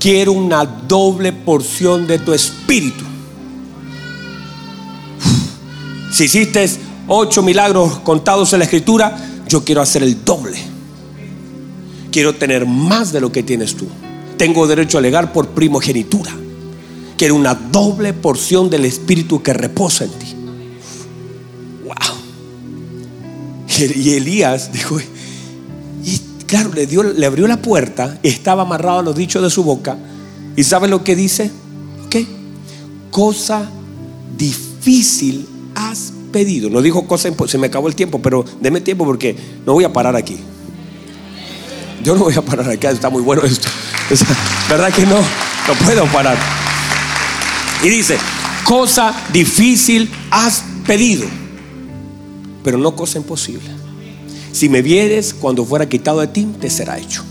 quiero 0.00 0.32
una 0.32 0.64
doble 0.64 1.32
porción 1.32 2.08
de 2.08 2.18
tu 2.18 2.32
espíritu. 2.32 3.04
Si 6.14 6.24
hiciste 6.24 6.64
ocho 7.08 7.42
milagros 7.42 7.98
contados 8.00 8.52
en 8.52 8.60
la 8.60 8.64
escritura, 8.66 9.16
yo 9.48 9.64
quiero 9.64 9.82
hacer 9.82 10.02
el 10.02 10.24
doble 10.24 10.74
quiero 12.14 12.32
tener 12.32 12.64
más 12.64 13.10
de 13.10 13.20
lo 13.20 13.32
que 13.32 13.42
tienes 13.42 13.74
tú. 13.74 13.88
Tengo 14.36 14.68
derecho 14.68 14.98
a 14.98 15.00
alegar 15.00 15.32
por 15.32 15.48
primogenitura. 15.48 16.30
Quiero 17.18 17.34
una 17.34 17.56
doble 17.56 18.12
porción 18.12 18.70
del 18.70 18.84
Espíritu 18.84 19.42
que 19.42 19.52
reposa 19.52 20.04
en 20.04 20.10
ti. 20.12 20.26
Wow. 21.82 21.96
Y 23.96 24.10
Elías 24.10 24.72
dijo, 24.72 25.00
y 26.04 26.20
claro, 26.46 26.70
le, 26.72 26.86
dio, 26.86 27.02
le 27.02 27.26
abrió 27.26 27.48
la 27.48 27.60
puerta, 27.60 28.20
estaba 28.22 28.62
amarrado 28.62 29.00
a 29.00 29.02
los 29.02 29.16
dichos 29.16 29.42
de 29.42 29.50
su 29.50 29.64
boca. 29.64 29.98
¿Y 30.54 30.62
sabe 30.62 30.86
lo 30.86 31.02
que 31.02 31.16
dice? 31.16 31.50
¿Qué? 32.10 32.28
Cosa 33.10 33.68
difícil 34.38 35.48
has 35.90 36.12
pedido. 36.32 36.70
No 36.70 36.82
dijo 36.82 37.06
cosa 37.06 37.30
se 37.46 37.58
me 37.58 37.66
acabó 37.66 37.88
el 37.88 37.94
tiempo, 37.94 38.20
pero 38.20 38.44
deme 38.60 38.80
tiempo 38.80 39.04
porque 39.04 39.36
no 39.66 39.72
voy 39.72 39.84
a 39.84 39.92
parar 39.92 40.16
aquí. 40.16 40.36
Yo 42.02 42.14
no 42.14 42.24
voy 42.24 42.34
a 42.34 42.42
parar 42.42 42.68
acá, 42.70 42.90
está 42.90 43.08
muy 43.08 43.22
bueno 43.22 43.42
esto. 43.42 43.68
¿Verdad 44.68 44.92
que 44.92 45.06
no? 45.06 45.16
No 45.16 45.74
puedo 45.84 46.04
parar. 46.06 46.36
Y 47.82 47.88
dice, 47.88 48.18
cosa 48.64 49.14
difícil 49.32 50.10
has 50.30 50.64
pedido, 50.86 51.26
pero 52.62 52.78
no 52.78 52.94
cosa 52.94 53.18
imposible. 53.18 53.70
Si 54.52 54.68
me 54.68 54.82
vieres 54.82 55.34
cuando 55.34 55.64
fuera 55.64 55.88
quitado 55.88 56.20
de 56.20 56.28
ti, 56.28 56.46
te 56.60 56.70
será 56.70 56.98
hecho. 56.98 57.24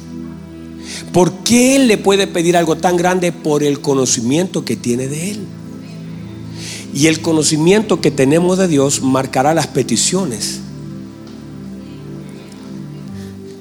¿Por 1.14 1.32
qué 1.44 1.76
Él 1.76 1.88
le 1.88 1.98
puede 1.98 2.28
pedir 2.28 2.58
algo 2.58 2.76
tan 2.76 2.98
grande? 2.98 3.32
Por 3.32 3.64
el 3.64 3.80
conocimiento 3.80 4.66
que 4.66 4.76
tiene 4.76 5.08
de 5.08 5.32
Él. 5.32 5.48
Y 6.94 7.08
el 7.08 7.22
conocimiento 7.22 8.02
que 8.02 8.12
tenemos 8.12 8.58
de 8.58 8.68
Dios 8.68 9.02
marcará 9.02 9.54
las 9.54 9.68
peticiones. 9.68 10.60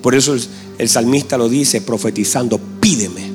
Por 0.02 0.14
eso 0.14 0.36
el 0.78 0.88
salmista 0.88 1.38
lo 1.38 1.48
dice 1.48 1.80
profetizando, 1.80 2.60
pídeme 2.80 3.30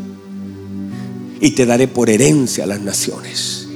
y 1.40 1.52
te 1.52 1.66
daré 1.66 1.88
por 1.88 2.10
herencia 2.10 2.66
las 2.66 2.82
naciones 2.82 3.68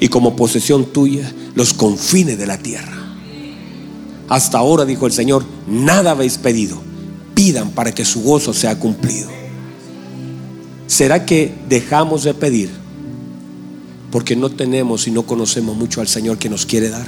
y 0.00 0.08
como 0.08 0.36
posesión 0.36 0.86
tuya 0.86 1.32
los 1.54 1.72
confines 1.72 2.36
de 2.36 2.46
la 2.46 2.58
tierra. 2.58 3.04
Hasta 4.28 4.58
ahora, 4.58 4.84
dijo 4.84 5.06
el 5.06 5.12
Señor, 5.12 5.44
nada 5.66 6.12
habéis 6.12 6.38
pedido. 6.38 6.78
Pidan 7.34 7.70
para 7.70 7.92
que 7.92 8.04
su 8.04 8.22
gozo 8.22 8.52
sea 8.52 8.78
cumplido. 8.78 9.28
¿Será 10.86 11.26
que 11.26 11.54
dejamos 11.68 12.24
de 12.24 12.34
pedir 12.34 12.70
porque 14.14 14.36
no 14.36 14.48
tenemos 14.48 15.08
y 15.08 15.10
no 15.10 15.24
conocemos 15.24 15.76
mucho 15.76 16.00
al 16.00 16.06
Señor 16.06 16.38
que 16.38 16.48
nos 16.48 16.66
quiere 16.66 16.88
dar? 16.88 17.04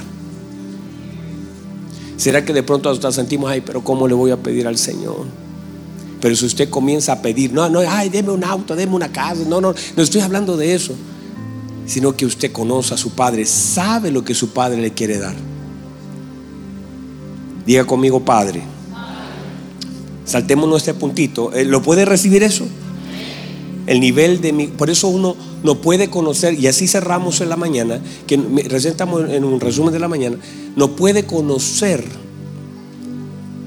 ¿Será 2.17 2.43
que 2.43 2.51
de 2.51 2.63
pronto 2.63 2.89
hasta 2.89 3.13
sentimos, 3.13 3.49
ay, 3.49 3.61
pero 3.61 3.81
¿cómo 3.81 4.09
le 4.09 4.13
voy 4.13 4.31
a 4.31 4.35
pedir 4.35 4.67
al 4.67 4.77
Señor? 4.77 5.25
Pero 6.19 6.35
si 6.35 6.45
usted 6.45 6.69
comienza 6.69 7.13
a 7.13 7.21
pedir, 7.21 7.53
no, 7.53 7.69
no, 7.69 7.79
ay, 7.79 8.09
deme 8.09 8.31
un 8.31 8.43
auto, 8.43 8.75
deme 8.75 8.93
una 8.93 9.09
casa, 9.09 9.43
no, 9.47 9.61
no, 9.61 9.73
no 9.95 10.03
estoy 10.03 10.19
hablando 10.19 10.57
de 10.57 10.73
eso, 10.75 10.95
sino 11.85 12.13
que 12.13 12.25
usted 12.25 12.51
conoce 12.51 12.93
a 12.93 12.97
su 12.97 13.11
Padre, 13.11 13.45
sabe 13.45 14.11
lo 14.11 14.25
que 14.25 14.35
su 14.35 14.49
Padre 14.49 14.81
le 14.81 14.91
quiere 14.91 15.17
dar. 15.17 15.35
Diga 17.65 17.85
conmigo, 17.85 18.19
Padre. 18.19 18.63
Saltemos 20.25 20.75
este 20.75 20.93
puntito. 20.93 21.53
Eh, 21.53 21.63
¿Lo 21.63 21.81
puede 21.81 22.03
recibir 22.03 22.43
eso? 22.43 22.67
El 23.85 24.01
nivel 24.01 24.41
de 24.41 24.51
mi. 24.51 24.67
Por 24.67 24.89
eso 24.89 25.07
uno 25.07 25.46
no 25.63 25.81
puede 25.81 26.09
conocer, 26.09 26.59
y 26.59 26.67
así 26.67 26.87
cerramos 26.87 27.41
en 27.41 27.49
la 27.49 27.57
mañana, 27.57 28.01
que 28.25 28.37
recién 28.69 28.91
estamos 28.91 29.29
en 29.29 29.43
un 29.43 29.59
resumen 29.59 29.93
de 29.93 29.99
la 29.99 30.07
mañana, 30.07 30.37
no 30.75 30.95
puede 30.95 31.25
conocer, 31.25 32.05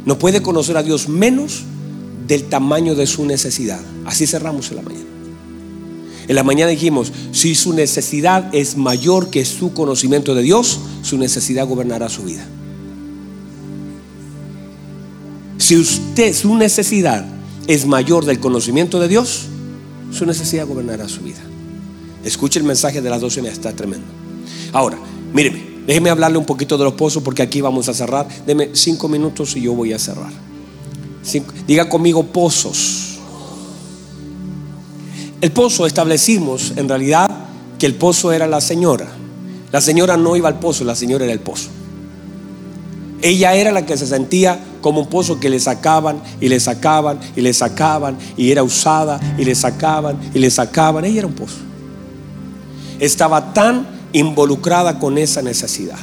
no 0.05 0.19
puede 0.19 0.43
conocer 0.43 0.77
a 0.77 0.83
Dios 0.83 1.09
menos 1.09 1.65
del 2.27 2.45
tamaño 2.45 2.95
de 2.95 3.07
su 3.07 3.25
necesidad. 3.25 3.81
Así 4.05 4.27
cerramos 4.27 4.71
en 4.71 4.77
la 4.77 4.83
mañana. 4.83 5.05
En 6.29 6.37
la 6.37 6.45
mañana 6.45 6.71
dijimos, 6.71 7.13
si 7.33 7.57
su 7.57 7.73
necesidad 7.73 8.55
es 8.55 8.77
mayor 8.77 9.31
que 9.31 9.45
su 9.45 9.73
conocimiento 9.75 10.35
de 10.37 10.43
Dios, 10.43 10.79
su 11.03 11.19
necesidad 11.19 11.67
gobernará 11.67 12.09
su 12.09 12.23
vida. 12.23 12.47
Si 15.59 15.77
usted, 15.77 16.33
su 16.35 16.55
necesidad 16.55 17.27
es 17.67 17.85
mayor 17.85 18.25
del 18.27 18.39
conocimiento 18.39 19.01
de 19.01 19.09
Dios, 19.09 19.47
su 20.13 20.25
necesidad 20.25 20.67
gobernará 20.67 21.09
su 21.09 21.21
vida. 21.23 21.41
Escuche 22.25 22.59
el 22.59 22.65
mensaje 22.65 23.01
de 23.01 23.11
las 23.11 23.21
12 23.21 23.41
está 23.49 23.73
tremendo. 23.73 24.07
Ahora, 24.73 24.99
míreme, 25.33 25.65
déjeme 25.87 26.11
hablarle 26.11 26.39
un 26.39 26.45
poquito 26.45 26.77
de 26.77 26.85
los 26.85 26.95
pozos 26.95 27.23
porque 27.23 27.43
aquí 27.43 27.61
vamos 27.61 27.89
a 27.89 27.95
cerrar. 27.95 28.29
Deme 28.47 28.71
cinco 28.73 29.09
minutos 29.09 29.57
y 29.57 29.63
yo 29.63 29.75
voy 29.75 29.93
a 29.93 29.99
cerrar. 29.99 30.33
diga 31.67 31.89
conmigo 31.89 32.25
pozos. 32.25 33.19
El 35.41 35.53
pozo 35.53 35.87
establecimos 35.87 36.75
en 36.77 36.89
realidad 36.89 37.31
que 37.79 37.87
el 37.87 37.95
pozo 37.95 38.33
era 38.33 38.47
la 38.47 38.61
señora. 38.61 39.09
La 39.73 39.81
señora 39.81 40.17
no 40.17 40.37
iba 40.37 40.49
al 40.49 40.59
pozo, 40.59 40.85
la 40.85 40.95
señora 40.95 41.25
era 41.25 41.33
el 41.33 41.41
pozo. 41.41 41.71
Ella 43.23 43.55
era 43.55 43.73
la 43.73 43.87
que 43.87 43.97
se 43.97 44.07
sentía 44.07 44.59
como 44.81 45.01
un 45.01 45.07
pozo 45.07 45.41
que 45.41 45.49
le 45.49 45.61
sacaban 45.61 46.23
y 46.41 46.49
le 46.49 46.59
sacaban 46.59 47.21
y 47.37 47.41
le 47.41 47.53
sacaban 47.53 48.19
y 48.37 48.51
era 48.51 48.63
usada 48.63 49.21
y 49.39 49.45
le 49.45 49.55
sacaban 49.55 50.19
y 50.35 50.39
le 50.39 50.51
sacaban. 50.51 51.05
Ella 51.05 51.19
era 51.19 51.27
un 51.27 51.35
pozo. 51.35 51.70
Estaba 53.01 53.53
tan 53.53 53.87
involucrada 54.13 54.99
con 54.99 55.19
esa 55.19 55.43
necesidad. 55.43 55.99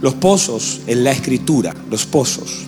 Los 0.00 0.14
pozos 0.14 0.80
en 0.86 1.04
la 1.04 1.12
escritura, 1.12 1.74
los 1.90 2.06
pozos. 2.06 2.64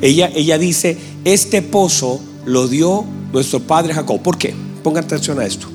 Ella, 0.00 0.30
ella 0.34 0.58
dice, 0.58 0.98
este 1.24 1.62
pozo 1.62 2.20
lo 2.44 2.68
dio 2.68 3.04
nuestro 3.32 3.60
padre 3.60 3.94
Jacob. 3.94 4.20
¿Por 4.20 4.36
qué? 4.36 4.54
Ponga 4.82 5.00
atención 5.00 5.38
a 5.38 5.46
esto. 5.46 5.68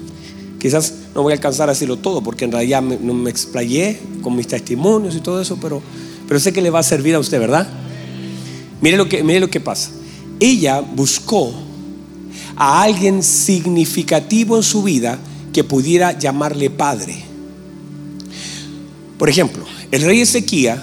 Quizás 0.59 0.93
no 1.15 1.24
voy 1.24 1.34
a 1.34 1.36
alcanzar 1.36 1.70
a 1.70 1.74
decirlo 1.74 1.97
todo 1.97 2.22
porque 2.22 2.45
en 2.45 2.51
realidad 2.51 2.82
no 2.82 3.13
me 3.13 3.30
explayé 3.30 3.99
con 4.22 4.36
mis 4.36 4.47
testimonios 4.47 5.15
y 5.15 5.22
todo 5.22 5.41
eso, 5.41 5.57
pero 5.61 5.82
pero 6.28 6.39
sé 6.39 6.51
que 6.51 6.61
le 6.61 6.70
va 6.70 6.80
a 6.80 6.84
servir 6.84 7.15
a 7.15 7.20
usted, 7.20 7.39
¿verdad? 7.39 7.68
Mire 8.82 8.97
lo 8.97 9.07
que, 9.07 9.24
mire 9.24 9.39
lo 9.39 9.49
que 9.49 9.61
pasa. 9.61 9.91
Ella 10.39 10.82
buscó 10.82 11.53
a 12.55 12.84
alguien 12.84 13.24
significativo 13.24 14.57
en 14.57 14.63
su 14.63 14.84
vida 14.84 15.18
que 15.57 15.63
pudiera 15.63 16.11
llamarle 16.11 16.69
padre. 16.69 17.15
Por 19.17 19.27
ejemplo, 19.27 19.65
el 19.89 20.03
rey 20.03 20.21
Ezequiel 20.21 20.77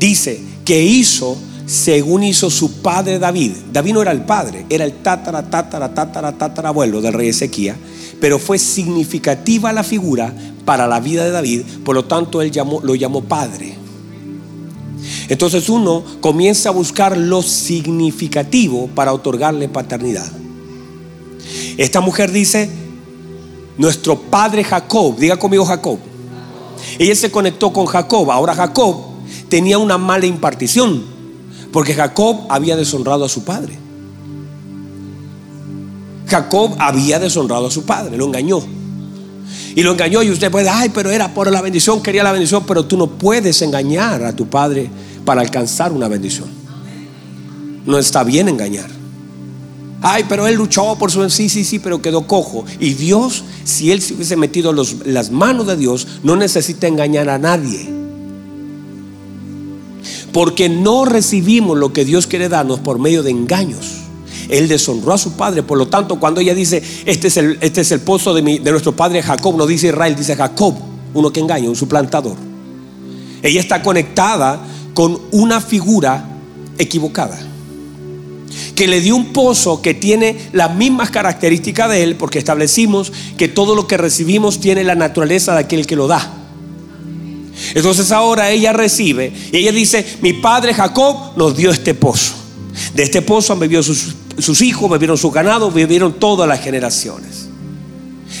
dice 0.00 0.40
que 0.64 0.82
hizo 0.82 1.38
según 1.64 2.24
hizo 2.24 2.50
su 2.50 2.82
padre 2.82 3.20
David. 3.20 3.52
David 3.72 3.92
no 3.92 4.02
era 4.02 4.10
el 4.10 4.22
padre, 4.22 4.66
era 4.68 4.84
el 4.84 4.94
tatara, 4.94 5.48
tatara, 5.48 5.94
tatara, 5.94 6.36
tatara 6.36 6.70
abuelo 6.70 7.00
del 7.00 7.12
rey 7.12 7.28
Ezequiel, 7.28 7.76
pero 8.20 8.40
fue 8.40 8.58
significativa 8.58 9.72
la 9.72 9.84
figura 9.84 10.34
para 10.64 10.88
la 10.88 10.98
vida 10.98 11.24
de 11.24 11.30
David, 11.30 11.62
por 11.84 11.94
lo 11.94 12.04
tanto 12.04 12.42
él 12.42 12.50
llamó, 12.50 12.80
lo 12.82 12.96
llamó 12.96 13.22
padre. 13.22 13.76
Entonces 15.28 15.68
uno 15.68 16.02
comienza 16.20 16.70
a 16.70 16.72
buscar 16.72 17.16
lo 17.16 17.42
significativo 17.42 18.88
para 18.92 19.12
otorgarle 19.12 19.68
paternidad. 19.68 20.26
Esta 21.76 22.00
mujer 22.00 22.32
dice, 22.32 22.87
nuestro 23.78 24.18
padre 24.20 24.64
Jacob, 24.64 25.16
diga 25.16 25.36
conmigo 25.36 25.64
Jacob. 25.64 25.98
Ella 26.98 27.14
se 27.14 27.30
conectó 27.30 27.72
con 27.72 27.86
Jacob. 27.86 28.30
Ahora 28.30 28.54
Jacob 28.54 28.96
tenía 29.48 29.78
una 29.78 29.96
mala 29.96 30.26
impartición, 30.26 31.02
porque 31.72 31.94
Jacob 31.94 32.40
había 32.48 32.76
deshonrado 32.76 33.24
a 33.24 33.28
su 33.28 33.44
padre. 33.44 33.78
Jacob 36.26 36.76
había 36.78 37.18
deshonrado 37.18 37.68
a 37.68 37.70
su 37.70 37.84
padre, 37.84 38.16
lo 38.16 38.26
engañó. 38.26 38.60
Y 39.74 39.82
lo 39.82 39.92
engañó 39.92 40.22
y 40.22 40.30
usted 40.30 40.50
puede, 40.50 40.68
ay, 40.68 40.90
pero 40.90 41.10
era 41.10 41.32
por 41.32 41.50
la 41.50 41.62
bendición, 41.62 42.02
quería 42.02 42.24
la 42.24 42.32
bendición, 42.32 42.64
pero 42.66 42.84
tú 42.84 42.96
no 42.96 43.06
puedes 43.06 43.62
engañar 43.62 44.24
a 44.24 44.34
tu 44.34 44.46
padre 44.46 44.90
para 45.24 45.40
alcanzar 45.40 45.92
una 45.92 46.08
bendición. 46.08 46.48
No 47.86 47.96
está 47.96 48.24
bien 48.24 48.48
engañar. 48.48 48.97
Ay, 50.00 50.24
pero 50.28 50.46
él 50.46 50.54
luchó 50.54 50.96
por 50.96 51.10
su... 51.10 51.28
Sí, 51.28 51.48
sí, 51.48 51.64
sí, 51.64 51.78
pero 51.78 52.00
quedó 52.00 52.26
cojo. 52.26 52.64
Y 52.78 52.94
Dios, 52.94 53.44
si 53.64 53.90
él 53.90 54.00
se 54.00 54.14
hubiese 54.14 54.36
metido 54.36 54.72
los, 54.72 55.06
las 55.06 55.30
manos 55.30 55.66
de 55.66 55.76
Dios, 55.76 56.06
no 56.22 56.36
necesita 56.36 56.86
engañar 56.86 57.28
a 57.28 57.38
nadie. 57.38 57.88
Porque 60.32 60.68
no 60.68 61.04
recibimos 61.04 61.76
lo 61.76 61.92
que 61.92 62.04
Dios 62.04 62.26
quiere 62.26 62.48
darnos 62.48 62.78
por 62.78 62.98
medio 63.00 63.24
de 63.24 63.30
engaños. 63.30 63.98
Él 64.48 64.68
deshonró 64.68 65.12
a 65.14 65.18
su 65.18 65.32
padre. 65.32 65.64
Por 65.64 65.76
lo 65.76 65.88
tanto, 65.88 66.20
cuando 66.20 66.40
ella 66.40 66.54
dice, 66.54 66.80
este 67.04 67.26
es 67.26 67.36
el, 67.36 67.58
este 67.60 67.80
es 67.80 67.90
el 67.90 68.00
pozo 68.00 68.34
de, 68.34 68.42
mi, 68.42 68.58
de 68.58 68.70
nuestro 68.70 68.94
padre 68.94 69.22
Jacob, 69.22 69.56
no 69.56 69.66
dice 69.66 69.88
Israel, 69.88 70.14
dice 70.14 70.36
Jacob, 70.36 70.74
uno 71.12 71.32
que 71.32 71.40
engaña, 71.40 71.68
un 71.68 71.76
suplantador. 71.76 72.36
Ella 73.42 73.60
está 73.60 73.82
conectada 73.82 74.60
con 74.94 75.18
una 75.32 75.60
figura 75.60 76.24
equivocada. 76.78 77.38
Que 78.74 78.88
le 78.88 79.00
dio 79.00 79.16
un 79.16 79.32
pozo 79.32 79.82
que 79.82 79.94
tiene 79.94 80.36
las 80.52 80.74
mismas 80.74 81.10
características 81.10 81.90
de 81.90 82.02
él, 82.02 82.16
porque 82.16 82.38
establecimos 82.38 83.12
que 83.36 83.48
todo 83.48 83.74
lo 83.74 83.86
que 83.86 83.96
recibimos 83.96 84.60
tiene 84.60 84.84
la 84.84 84.94
naturaleza 84.94 85.54
de 85.54 85.60
aquel 85.60 85.86
que 85.86 85.96
lo 85.96 86.06
da. 86.06 86.34
Entonces 87.74 88.12
ahora 88.12 88.50
ella 88.50 88.72
recibe 88.72 89.32
y 89.52 89.56
ella 89.56 89.72
dice, 89.72 90.04
mi 90.22 90.32
padre 90.34 90.74
Jacob 90.74 91.36
nos 91.36 91.56
dio 91.56 91.70
este 91.70 91.94
pozo. 91.94 92.34
De 92.94 93.02
este 93.02 93.22
pozo 93.22 93.52
han 93.52 93.58
bebido 93.58 93.82
sus, 93.82 94.14
sus 94.38 94.62
hijos, 94.62 94.88
bebieron 94.88 95.18
su 95.18 95.30
ganado, 95.30 95.70
bebieron 95.70 96.14
todas 96.14 96.48
las 96.48 96.60
generaciones. 96.60 97.48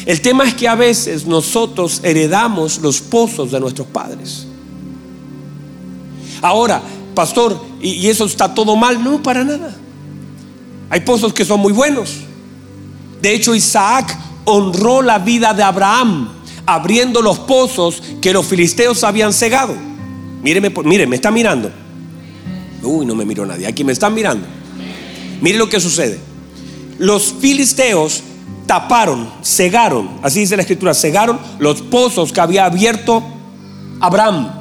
El 0.06 0.20
tema 0.20 0.44
es 0.44 0.54
que 0.54 0.68
a 0.68 0.74
veces 0.74 1.26
nosotros 1.26 2.00
heredamos 2.02 2.78
los 2.78 3.00
pozos 3.00 3.50
de 3.50 3.60
nuestros 3.60 3.86
padres. 3.88 4.46
Ahora, 6.40 6.80
pastor, 7.14 7.60
¿y, 7.80 8.06
eso 8.06 8.24
está 8.24 8.54
todo 8.54 8.76
mal? 8.76 9.02
No, 9.02 9.22
para 9.22 9.44
nada. 9.44 9.76
Hay 10.90 11.00
pozos 11.00 11.32
que 11.32 11.44
son 11.44 11.60
muy 11.60 11.72
buenos. 11.72 12.16
De 13.20 13.34
hecho, 13.34 13.54
Isaac 13.54 14.16
honró 14.44 15.02
la 15.02 15.18
vida 15.18 15.52
de 15.52 15.62
Abraham 15.62 16.30
abriendo 16.66 17.22
los 17.22 17.38
pozos 17.38 18.02
que 18.20 18.32
los 18.32 18.46
filisteos 18.46 19.02
habían 19.04 19.32
cegado. 19.32 19.74
Míreme, 20.42 20.70
mire, 20.84 21.06
me 21.06 21.16
está 21.16 21.30
mirando. 21.30 21.70
Uy, 22.82 23.06
no 23.06 23.14
me 23.14 23.24
miró 23.24 23.44
nadie. 23.44 23.66
Aquí 23.66 23.84
me 23.84 23.92
están 23.92 24.14
mirando. 24.14 24.46
Mire 25.40 25.58
lo 25.58 25.68
que 25.68 25.80
sucede. 25.80 26.18
Los 26.98 27.34
filisteos 27.40 28.22
taparon, 28.66 29.30
cegaron, 29.42 30.10
así 30.22 30.40
dice 30.40 30.56
la 30.56 30.62
escritura, 30.62 30.92
cegaron 30.92 31.38
los 31.58 31.80
pozos 31.80 32.32
que 32.32 32.40
había 32.40 32.66
abierto 32.66 33.22
Abraham. 34.00 34.52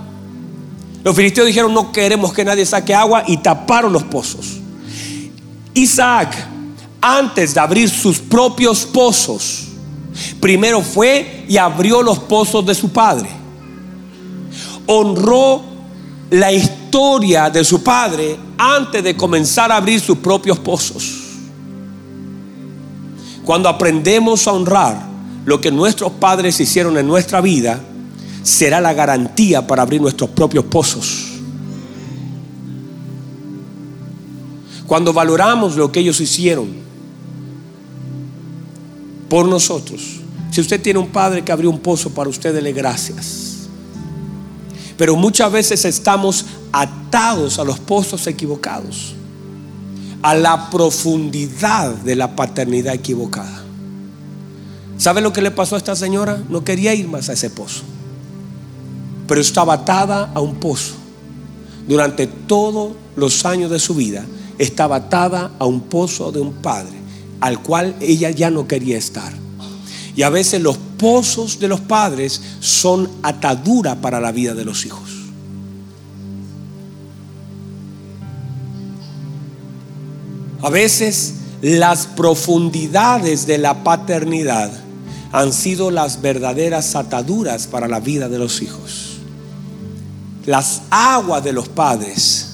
Los 1.04 1.16
filisteos 1.16 1.48
dijeron, 1.48 1.74
no 1.74 1.92
queremos 1.92 2.34
que 2.34 2.46
nadie 2.46 2.66
saque 2.66 2.96
agua 2.96 3.24
y 3.28 3.38
taparon 3.38 3.92
los 3.92 4.04
pozos. 4.04 4.62
Isaac, 5.78 6.36
antes 7.00 7.54
de 7.54 7.60
abrir 7.60 7.90
sus 7.90 8.20
propios 8.20 8.86
pozos, 8.86 9.68
primero 10.40 10.82
fue 10.82 11.46
y 11.48 11.58
abrió 11.58 12.02
los 12.02 12.20
pozos 12.20 12.66
de 12.66 12.74
su 12.74 12.90
padre. 12.90 13.30
Honró 14.88 15.62
la 16.32 16.52
historia 16.52 17.50
de 17.50 17.64
su 17.64 17.84
padre 17.84 18.38
antes 18.58 19.04
de 19.04 19.16
comenzar 19.16 19.72
a 19.72 19.78
abrir 19.78 20.00
sus 20.00 20.18
propios 20.18 20.58
pozos. 20.60 21.24
Cuando 23.46 23.70
aprendemos 23.70 24.48
a 24.48 24.54
honrar 24.54 25.08
lo 25.46 25.62
que 25.62 25.72
nuestros 25.72 26.12
padres 26.14 26.60
hicieron 26.60 26.98
en 26.98 27.08
nuestra 27.08 27.40
vida, 27.40 27.80
será 28.44 28.82
la 28.82 28.94
garantía 28.94 29.66
para 29.66 29.84
abrir 29.84 30.02
nuestros 30.02 30.30
propios 30.32 30.66
pozos. 30.66 31.27
Cuando 34.88 35.12
valoramos 35.12 35.76
lo 35.76 35.92
que 35.92 36.00
ellos 36.00 36.22
hicieron 36.22 36.70
por 39.30 39.46
nosotros, 39.46 40.22
si 40.50 40.62
usted 40.62 40.82
tiene 40.82 40.98
un 41.00 41.10
padre 41.10 41.44
que 41.44 41.52
abrió 41.52 41.70
un 41.70 41.80
pozo 41.80 42.10
para 42.10 42.30
usted, 42.30 42.54
dele 42.54 42.72
gracias. 42.72 43.68
Pero 44.96 45.16
muchas 45.16 45.52
veces 45.52 45.84
estamos 45.86 46.46
atados 46.72 47.60
a 47.60 47.64
los 47.64 47.80
pozos 47.80 48.26
equivocados. 48.28 49.14
a 50.24 50.34
la 50.34 50.72
profundidad 50.72 51.94
de 51.94 52.16
la 52.16 52.36
paternidad 52.36 52.96
equivocada. 52.96 53.64
¿Sabe 54.98 55.22
lo 55.22 55.32
que 55.32 55.44
le 55.44 55.52
pasó 55.52 55.76
a 55.76 55.78
esta 55.78 55.96
señora? 55.96 56.42
No 56.50 56.64
quería 56.64 56.94
ir 56.96 57.08
más 57.08 57.30
a 57.30 57.34
ese 57.34 57.52
pozo, 57.52 57.84
pero 59.28 59.40
estaba 59.40 59.76
atada 59.76 60.32
a 60.34 60.42
un 60.42 60.56
pozo. 60.56 60.96
Durante 61.88 62.26
todos 62.26 62.94
los 63.16 63.46
años 63.46 63.70
de 63.70 63.78
su 63.78 63.94
vida 63.94 64.26
estaba 64.58 64.98
atada 64.98 65.52
a 65.60 65.66
un 65.66 65.82
pozo 65.82 66.32
de 66.32 66.40
un 66.40 66.54
padre 66.54 66.98
al 67.40 67.62
cual 67.62 67.96
ella 68.00 68.32
ya 68.32 68.50
no 68.50 68.68
quería 68.68 68.98
estar. 68.98 69.34
Y 70.16 70.24
a 70.24 70.30
veces 70.30 70.62
los 70.62 70.78
pozos 70.98 71.60
de 71.60 71.68
los 71.68 71.80
padres 71.80 72.42
son 72.60 73.10
atadura 73.22 73.96
para 74.02 74.20
la 74.20 74.32
vida 74.32 74.56
de 74.56 74.66
los 74.66 74.86
hijos. 74.86 75.12
A 80.64 80.70
veces 80.70 81.36
las 81.62 82.08
profundidades 82.08 83.46
de 83.46 83.60
la 83.60 83.84
paternidad 83.84 84.72
han 85.32 85.54
sido 85.54 85.92
las 85.92 86.22
verdaderas 86.22 86.96
ataduras 86.96 87.68
para 87.68 87.88
la 87.88 88.00
vida 88.00 88.28
de 88.28 88.40
los 88.40 88.62
hijos. 88.64 89.18
Las 90.48 90.82
aguas 90.90 91.44
de 91.44 91.54
los 91.54 91.70
padres 91.70 92.47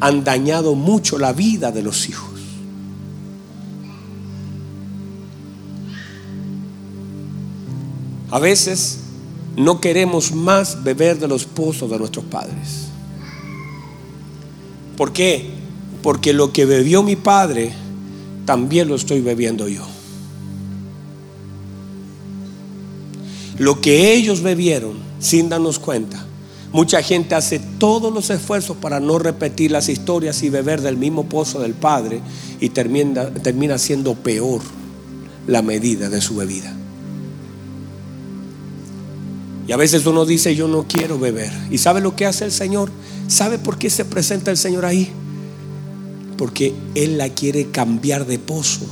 han 0.00 0.24
dañado 0.24 0.74
mucho 0.74 1.18
la 1.18 1.32
vida 1.32 1.70
de 1.70 1.82
los 1.82 2.08
hijos. 2.08 2.30
A 8.30 8.38
veces 8.38 9.00
no 9.56 9.80
queremos 9.80 10.32
más 10.32 10.82
beber 10.82 11.18
de 11.18 11.28
los 11.28 11.44
pozos 11.44 11.90
de 11.90 11.98
nuestros 11.98 12.24
padres. 12.24 12.86
¿Por 14.96 15.12
qué? 15.12 15.50
Porque 16.02 16.32
lo 16.32 16.52
que 16.52 16.64
bebió 16.64 17.02
mi 17.02 17.16
padre, 17.16 17.72
también 18.46 18.88
lo 18.88 18.94
estoy 18.94 19.20
bebiendo 19.20 19.68
yo. 19.68 19.86
Lo 23.58 23.80
que 23.80 24.14
ellos 24.14 24.42
bebieron 24.42 24.94
sin 25.18 25.48
darnos 25.48 25.78
cuenta. 25.78 26.24
Mucha 26.72 27.02
gente 27.02 27.34
hace 27.34 27.58
todos 27.58 28.12
los 28.12 28.30
esfuerzos 28.30 28.76
para 28.76 29.00
no 29.00 29.18
repetir 29.18 29.72
las 29.72 29.88
historias 29.88 30.42
y 30.42 30.50
beber 30.50 30.82
del 30.82 30.96
mismo 30.96 31.28
pozo 31.28 31.60
del 31.60 31.74
Padre 31.74 32.20
y 32.60 32.68
termina, 32.68 33.28
termina 33.30 33.76
siendo 33.76 34.14
peor 34.14 34.60
la 35.48 35.62
medida 35.62 36.08
de 36.08 36.20
su 36.20 36.36
bebida. 36.36 36.72
Y 39.66 39.72
a 39.72 39.76
veces 39.76 40.06
uno 40.06 40.26
dice, 40.26 40.54
yo 40.54 40.68
no 40.68 40.84
quiero 40.88 41.18
beber. 41.18 41.52
¿Y 41.70 41.78
sabe 41.78 42.00
lo 42.00 42.14
que 42.14 42.26
hace 42.26 42.44
el 42.44 42.52
Señor? 42.52 42.90
¿Sabe 43.26 43.58
por 43.58 43.78
qué 43.78 43.90
se 43.90 44.04
presenta 44.04 44.50
el 44.50 44.56
Señor 44.56 44.84
ahí? 44.84 45.10
Porque 46.36 46.74
Él 46.94 47.18
la 47.18 47.28
quiere 47.28 47.70
cambiar 47.70 48.26
de 48.26 48.38
pozo. 48.38 48.86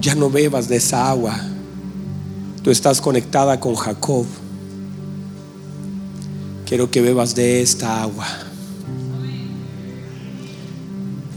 Ya 0.00 0.14
no 0.14 0.30
bebas 0.30 0.68
de 0.68 0.76
esa 0.76 1.10
agua. 1.10 1.38
Tú 2.62 2.70
estás 2.70 3.00
conectada 3.00 3.60
con 3.60 3.74
Jacob. 3.74 4.24
Quiero 6.72 6.90
que 6.90 7.02
bebas 7.02 7.34
de 7.34 7.60
esta 7.60 8.00
agua. 8.00 8.26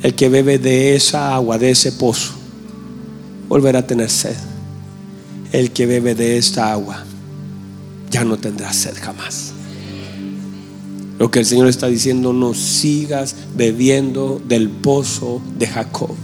El 0.02 0.16
que 0.16 0.30
bebe 0.30 0.60
de 0.60 0.96
esa 0.96 1.36
agua, 1.36 1.58
de 1.58 1.72
ese 1.72 1.92
pozo, 1.92 2.32
volverá 3.50 3.80
a 3.80 3.86
tener 3.86 4.10
sed 4.10 4.38
el 5.52 5.72
que 5.72 5.88
bebe 5.88 6.16
de 6.16 6.38
esta 6.38 6.72
agua 6.72 7.04
ya 8.10 8.24
no 8.24 8.38
tendrá 8.38 8.72
sed 8.72 8.94
jamás. 8.98 9.52
Lo 11.20 11.30
que 11.30 11.40
el 11.40 11.46
Señor 11.46 11.68
está 11.68 11.88
diciendo, 11.88 12.32
no 12.32 12.54
sigas 12.54 13.36
bebiendo 13.58 14.42
del 14.48 14.70
pozo 14.70 15.42
de 15.60 15.68
Jacob. 15.68 16.16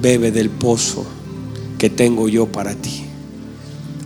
Bebe 0.00 0.32
del 0.32 0.48
pozo 0.48 1.04
que 1.76 1.90
tengo 1.90 2.30
yo 2.30 2.46
para 2.46 2.74
ti. 2.74 3.07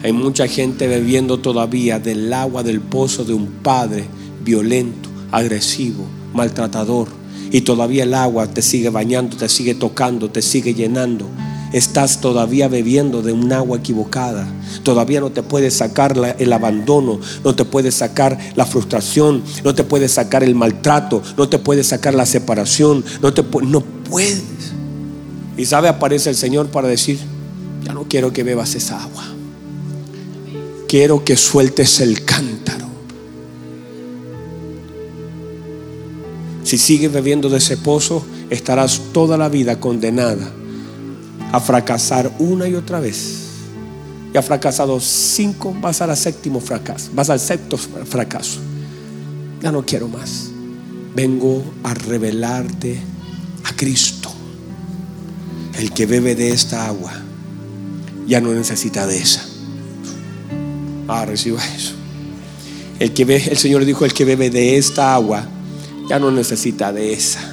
Hay 0.03 0.13
mucha 0.13 0.49
gente 0.49 0.87
bebiendo 0.87 1.39
todavía 1.39 1.99
del 1.99 2.33
agua 2.33 2.63
del 2.63 2.81
pozo 2.81 3.25
de 3.25 3.35
un 3.35 3.47
padre 3.47 4.05
violento, 4.45 5.09
agresivo, 5.31 6.07
maltratador. 6.35 7.09
Y 7.51 7.61
todavía 7.61 8.05
el 8.05 8.15
agua 8.15 8.47
te 8.47 8.63
sigue 8.63 8.89
bañando, 8.91 9.37
te 9.37 9.49
sigue 9.49 9.75
tocando, 9.75 10.31
te 10.31 10.43
sigue 10.43 10.75
llenando 10.75 11.29
estás 11.73 12.21
todavía 12.21 12.69
bebiendo 12.69 13.23
de 13.23 13.33
un 13.33 13.53
agua 13.53 13.79
equivocada. 13.79 14.47
Todavía 14.83 15.21
no 15.21 15.31
te 15.31 15.43
puedes 15.43 15.75
sacar 15.75 16.37
el 16.39 16.53
abandono, 16.53 17.21
no 17.45 17.55
te 17.55 17.65
puedes 17.65 17.95
sacar 17.97 18.39
la 18.55 18.67
frustración, 18.67 19.43
no 19.65 19.75
te 19.75 19.85
puedes 19.85 20.13
sacar 20.13 20.43
el 20.43 20.55
maltrato, 20.55 21.23
no 21.37 21.49
te 21.49 21.59
puedes 21.59 21.89
sacar 21.89 22.15
la 22.15 22.27
separación, 22.27 23.05
no, 23.21 23.33
te, 23.33 23.43
no 23.63 23.81
puedes. 23.81 24.43
Y 25.57 25.65
sabe, 25.65 25.89
aparece 25.89 26.31
el 26.31 26.37
Señor 26.37 26.69
para 26.69 26.89
decir, 26.89 27.19
ya 27.85 27.93
no 27.93 28.05
quiero 28.09 28.33
que 28.33 28.43
bebas 28.43 28.75
esa 28.75 29.03
agua. 29.03 29.25
Quiero 30.93 31.25
que 31.25 31.39
sueltes 31.39 32.01
el 32.01 32.23
cántaro. 32.23 32.85
Si 36.65 36.77
sigues 36.77 37.11
bebiendo 37.11 37.49
de 37.49 37.57
ese 37.57 37.79
pozo, 37.79 38.23
estarás 38.51 39.01
toda 39.11 39.39
la 39.39 39.49
vida 39.49 39.81
condenada 39.81 40.53
a 41.51 41.61
fracasar 41.61 42.31
una 42.39 42.69
y 42.69 42.75
otra 42.75 43.01
vez. 43.01 43.39
Y 44.35 44.37
ha 44.37 44.43
fracasado 44.43 45.01
cinco, 45.01 45.75
vas 45.81 46.03
al 46.03 46.15
séptimo 46.15 46.61
fracaso, 46.61 47.09
vas 47.15 47.31
al 47.31 47.41
sexto 47.41 47.79
fracaso. 47.79 48.61
Ya 49.63 49.73
no 49.73 49.87
quiero 49.87 50.09
más. 50.09 50.51
Vengo 51.17 51.65
a 51.85 51.95
revelarte 51.95 53.01
a 53.65 53.75
Cristo. 53.75 54.31
El 55.73 55.91
que 55.93 56.05
bebe 56.05 56.35
de 56.35 56.51
esta 56.51 56.87
agua 56.87 57.15
ya 58.27 58.43
no 58.43 58.53
necesita 58.53 59.07
de 59.07 59.17
esa. 59.17 59.52
Ah, 61.13 61.25
reciba 61.25 61.61
eso. 61.77 61.95
El 62.99 63.13
que 63.13 63.25
ve, 63.25 63.43
el 63.51 63.59
Señor 63.59 63.85
dijo, 63.85 64.05
el 64.05 64.15
que 64.15 64.25
bebe 64.25 64.51
de 64.51 64.77
esta 64.77 65.15
agua 65.15 65.47
ya 66.09 66.19
no 66.19 66.31
necesita 66.31 66.93
de 66.93 67.13
esa 67.13 67.53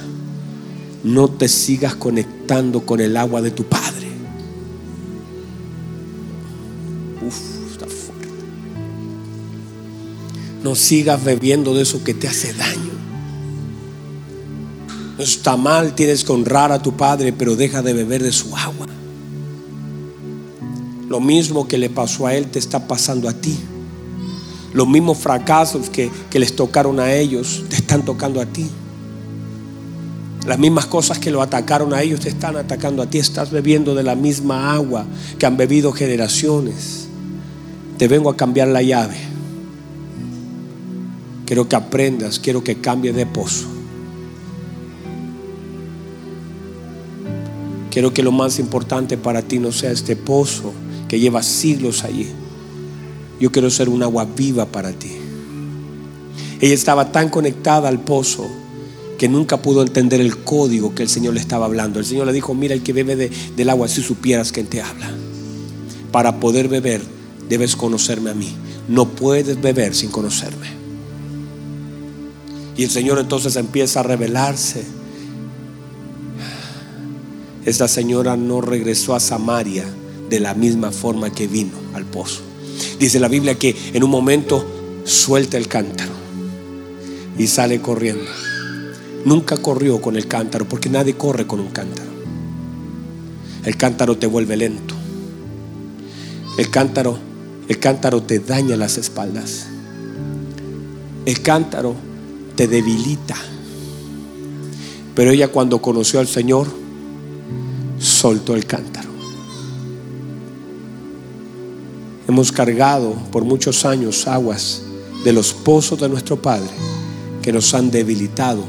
no 1.02 1.28
te 1.28 1.48
sigas 1.48 1.94
conectando 1.94 2.84
con 2.84 3.00
el 3.00 3.16
agua 3.16 3.40
de 3.40 3.50
tu 3.50 3.64
Padre. 3.64 4.08
Uf, 7.26 7.72
está 7.72 7.86
fuerte. 7.86 8.28
No 10.62 10.74
sigas 10.74 11.22
bebiendo 11.24 11.74
de 11.74 11.82
eso 11.82 12.04
que 12.04 12.14
te 12.14 12.28
hace 12.28 12.52
daño. 12.52 12.90
Está 15.18 15.56
mal, 15.56 15.94
tienes 15.94 16.24
que 16.24 16.32
honrar 16.32 16.72
a 16.72 16.80
tu 16.80 16.96
Padre, 16.96 17.32
pero 17.32 17.56
deja 17.56 17.82
de 17.82 17.92
beber 17.92 18.22
de 18.22 18.32
su 18.32 18.54
agua. 18.56 18.86
Lo 21.10 21.18
mismo 21.18 21.66
que 21.66 21.76
le 21.76 21.90
pasó 21.90 22.28
a 22.28 22.36
él 22.36 22.46
te 22.46 22.60
está 22.60 22.86
pasando 22.86 23.28
a 23.28 23.32
ti. 23.32 23.58
Los 24.72 24.86
mismos 24.86 25.18
fracasos 25.18 25.90
que, 25.90 26.08
que 26.30 26.38
les 26.38 26.54
tocaron 26.54 27.00
a 27.00 27.12
ellos 27.12 27.64
te 27.68 27.74
están 27.74 28.04
tocando 28.04 28.40
a 28.40 28.46
ti. 28.46 28.70
Las 30.46 30.56
mismas 30.60 30.86
cosas 30.86 31.18
que 31.18 31.32
lo 31.32 31.42
atacaron 31.42 31.92
a 31.94 32.00
ellos 32.00 32.20
te 32.20 32.28
están 32.28 32.56
atacando 32.56 33.02
a 33.02 33.10
ti. 33.10 33.18
Estás 33.18 33.50
bebiendo 33.50 33.96
de 33.96 34.04
la 34.04 34.14
misma 34.14 34.72
agua 34.72 35.04
que 35.36 35.46
han 35.46 35.56
bebido 35.56 35.90
generaciones. 35.90 37.08
Te 37.98 38.06
vengo 38.06 38.30
a 38.30 38.36
cambiar 38.36 38.68
la 38.68 38.80
llave. 38.80 39.16
Quiero 41.44 41.68
que 41.68 41.74
aprendas, 41.74 42.38
quiero 42.38 42.62
que 42.62 42.80
cambie 42.80 43.12
de 43.12 43.26
pozo. 43.26 43.66
Quiero 47.90 48.14
que 48.14 48.22
lo 48.22 48.30
más 48.30 48.60
importante 48.60 49.18
para 49.18 49.42
ti 49.42 49.58
no 49.58 49.72
sea 49.72 49.90
este 49.90 50.14
pozo 50.14 50.72
que 51.10 51.18
lleva 51.18 51.42
siglos 51.42 52.04
allí. 52.04 52.28
Yo 53.40 53.50
quiero 53.50 53.68
ser 53.68 53.88
un 53.88 54.00
agua 54.00 54.24
viva 54.24 54.66
para 54.66 54.92
ti. 54.92 55.10
Ella 56.60 56.72
estaba 56.72 57.10
tan 57.10 57.30
conectada 57.30 57.88
al 57.88 57.98
pozo 57.98 58.48
que 59.18 59.28
nunca 59.28 59.60
pudo 59.60 59.82
entender 59.82 60.20
el 60.20 60.44
código 60.44 60.94
que 60.94 61.02
el 61.02 61.08
Señor 61.08 61.34
le 61.34 61.40
estaba 61.40 61.66
hablando. 61.66 61.98
El 61.98 62.04
Señor 62.04 62.28
le 62.28 62.32
dijo, 62.32 62.54
mira 62.54 62.74
el 62.74 62.84
que 62.84 62.92
bebe 62.92 63.28
del 63.56 63.70
agua, 63.70 63.88
si 63.88 64.02
supieras 64.02 64.52
que 64.52 64.62
te 64.62 64.82
habla. 64.82 65.10
Para 66.12 66.38
poder 66.38 66.68
beber, 66.68 67.02
debes 67.48 67.74
conocerme 67.74 68.30
a 68.30 68.34
mí. 68.34 68.54
No 68.86 69.08
puedes 69.08 69.60
beber 69.60 69.96
sin 69.96 70.12
conocerme. 70.12 70.68
Y 72.76 72.84
el 72.84 72.90
Señor 72.90 73.18
entonces 73.18 73.56
empieza 73.56 73.98
a 73.98 74.04
revelarse. 74.04 74.84
Esta 77.64 77.88
señora 77.88 78.36
no 78.36 78.60
regresó 78.60 79.16
a 79.16 79.18
Samaria 79.18 79.86
de 80.30 80.40
la 80.40 80.54
misma 80.54 80.92
forma 80.92 81.30
que 81.30 81.48
vino 81.48 81.72
al 81.92 82.06
pozo. 82.06 82.40
Dice 82.98 83.20
la 83.20 83.28
Biblia 83.28 83.56
que 83.56 83.76
en 83.92 84.02
un 84.04 84.10
momento 84.10 84.64
suelta 85.04 85.58
el 85.58 85.66
cántaro 85.66 86.12
y 87.36 87.48
sale 87.48 87.80
corriendo. 87.80 88.30
Nunca 89.24 89.56
corrió 89.58 90.00
con 90.00 90.16
el 90.16 90.26
cántaro 90.26 90.66
porque 90.66 90.88
nadie 90.88 91.14
corre 91.14 91.46
con 91.46 91.60
un 91.60 91.70
cántaro. 91.70 92.08
El 93.64 93.76
cántaro 93.76 94.16
te 94.16 94.26
vuelve 94.26 94.56
lento. 94.56 94.94
El 96.56 96.70
cántaro, 96.70 97.18
el 97.68 97.78
cántaro 97.78 98.22
te 98.22 98.38
daña 98.38 98.76
las 98.76 98.96
espaldas. 98.96 99.66
El 101.26 101.42
cántaro 101.42 101.94
te 102.56 102.68
debilita. 102.68 103.36
Pero 105.14 105.32
ella 105.32 105.48
cuando 105.48 105.82
conoció 105.82 106.20
al 106.20 106.28
Señor, 106.28 106.68
soltó 107.98 108.54
el 108.54 108.64
cántaro. 108.64 109.09
Hemos 112.30 112.52
cargado 112.52 113.12
por 113.32 113.44
muchos 113.44 113.84
años 113.84 114.28
aguas 114.28 114.82
de 115.24 115.32
los 115.32 115.52
pozos 115.52 115.98
de 115.98 116.08
nuestro 116.08 116.40
Padre 116.40 116.70
que 117.42 117.52
nos 117.52 117.74
han 117.74 117.90
debilitado, 117.90 118.62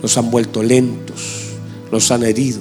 nos 0.00 0.16
han 0.16 0.30
vuelto 0.30 0.62
lentos, 0.62 1.56
nos 1.90 2.08
han 2.12 2.22
herido. 2.22 2.60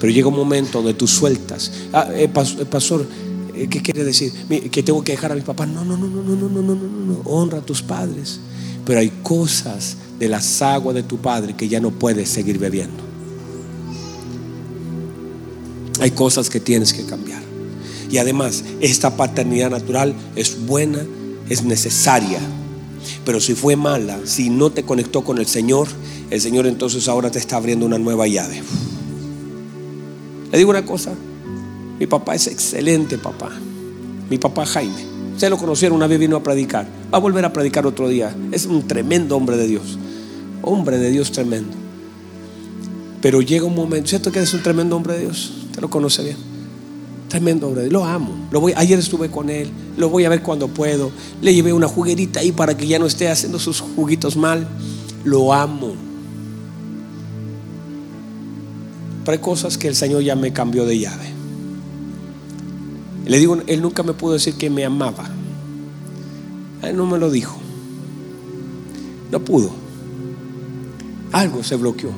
Pero 0.00 0.10
llega 0.10 0.28
un 0.28 0.36
momento 0.36 0.78
donde 0.78 0.94
tú 0.94 1.06
sueltas. 1.06 1.70
Ah, 1.92 2.08
eh, 2.14 2.30
eh, 2.34 2.64
pastor, 2.64 3.06
eh, 3.54 3.68
¿qué 3.68 3.82
quiere 3.82 4.04
decir? 4.04 4.32
Que 4.70 4.82
tengo 4.82 5.04
que 5.04 5.12
dejar 5.12 5.32
a 5.32 5.34
mi 5.34 5.42
papá. 5.42 5.66
No, 5.66 5.84
no, 5.84 5.98
no, 5.98 6.06
no, 6.08 6.22
no, 6.22 6.34
no, 6.34 6.48
no, 6.48 6.62
no, 6.62 6.74
no, 6.74 6.88
no. 6.88 7.20
Honra 7.26 7.58
a 7.58 7.60
tus 7.60 7.82
padres. 7.82 8.40
Pero 8.86 9.00
hay 9.00 9.10
cosas 9.22 9.98
de 10.18 10.30
las 10.30 10.62
aguas 10.62 10.94
de 10.94 11.02
tu 11.02 11.18
padre 11.18 11.54
que 11.54 11.68
ya 11.68 11.78
no 11.78 11.90
puedes 11.90 12.30
seguir 12.30 12.58
bebiendo. 12.58 13.04
Hay 16.00 16.12
cosas 16.12 16.48
que 16.48 16.58
tienes 16.58 16.94
que 16.94 17.04
cambiar. 17.04 17.45
Y 18.10 18.18
además, 18.18 18.64
esta 18.80 19.16
paternidad 19.16 19.70
natural 19.70 20.14
es 20.36 20.66
buena, 20.66 21.04
es 21.48 21.64
necesaria. 21.64 22.40
Pero 23.24 23.40
si 23.40 23.54
fue 23.54 23.76
mala, 23.76 24.18
si 24.24 24.50
no 24.50 24.70
te 24.70 24.84
conectó 24.84 25.24
con 25.24 25.38
el 25.38 25.46
Señor, 25.46 25.88
el 26.30 26.40
Señor 26.40 26.66
entonces 26.66 27.08
ahora 27.08 27.30
te 27.30 27.38
está 27.38 27.56
abriendo 27.56 27.86
una 27.86 27.98
nueva 27.98 28.26
llave. 28.26 28.62
Le 30.52 30.58
digo 30.58 30.70
una 30.70 30.84
cosa, 30.84 31.12
mi 31.98 32.06
papá 32.06 32.34
es 32.34 32.46
excelente 32.46 33.18
papá, 33.18 33.50
mi 34.30 34.38
papá 34.38 34.66
Jaime. 34.66 35.16
Ustedes 35.34 35.50
lo 35.50 35.58
conocieron, 35.58 35.96
una 35.96 36.06
vez 36.06 36.18
vino 36.18 36.36
a 36.36 36.42
predicar, 36.42 36.86
va 37.12 37.18
a 37.18 37.20
volver 37.20 37.44
a 37.44 37.52
predicar 37.52 37.86
otro 37.86 38.08
día. 38.08 38.34
Es 38.52 38.64
un 38.64 38.86
tremendo 38.86 39.36
hombre 39.36 39.56
de 39.56 39.66
Dios, 39.66 39.98
hombre 40.62 40.98
de 40.98 41.10
Dios 41.10 41.30
tremendo. 41.30 41.76
Pero 43.20 43.42
llega 43.42 43.66
un 43.66 43.74
momento, 43.74 44.08
¿cierto 44.08 44.32
que 44.32 44.40
es 44.40 44.54
un 44.54 44.62
tremendo 44.62 44.96
hombre 44.96 45.14
de 45.14 45.20
Dios? 45.20 45.52
Usted 45.66 45.82
lo 45.82 45.90
conoce 45.90 46.22
bien. 46.22 46.55
Tremendo 47.28 47.68
hombre, 47.68 47.90
lo 47.90 48.04
amo. 48.04 48.48
Lo 48.50 48.60
voy, 48.60 48.72
ayer 48.76 48.98
estuve 48.98 49.30
con 49.30 49.50
él, 49.50 49.70
lo 49.96 50.08
voy 50.08 50.24
a 50.24 50.28
ver 50.28 50.42
cuando 50.42 50.68
puedo. 50.68 51.10
Le 51.42 51.54
llevé 51.54 51.72
una 51.72 51.88
juguerita 51.88 52.40
ahí 52.40 52.52
para 52.52 52.76
que 52.76 52.86
ya 52.86 52.98
no 52.98 53.06
esté 53.06 53.28
haciendo 53.28 53.58
sus 53.58 53.80
juguitos 53.80 54.36
mal. 54.36 54.68
Lo 55.24 55.52
amo. 55.52 55.94
Pero 59.24 59.32
hay 59.32 59.38
cosas 59.42 59.76
que 59.76 59.88
el 59.88 59.96
Señor 59.96 60.22
ya 60.22 60.36
me 60.36 60.52
cambió 60.52 60.86
de 60.86 61.00
llave. 61.00 61.32
Le 63.26 63.38
digo, 63.40 63.58
Él 63.66 63.82
nunca 63.82 64.04
me 64.04 64.12
pudo 64.12 64.34
decir 64.34 64.54
que 64.54 64.70
me 64.70 64.84
amaba. 64.84 65.28
Él 66.82 66.96
no 66.96 67.06
me 67.06 67.18
lo 67.18 67.28
dijo. 67.28 67.58
No 69.32 69.40
pudo. 69.40 69.70
Algo 71.32 71.64
se 71.64 71.74
bloqueó. 71.74 72.10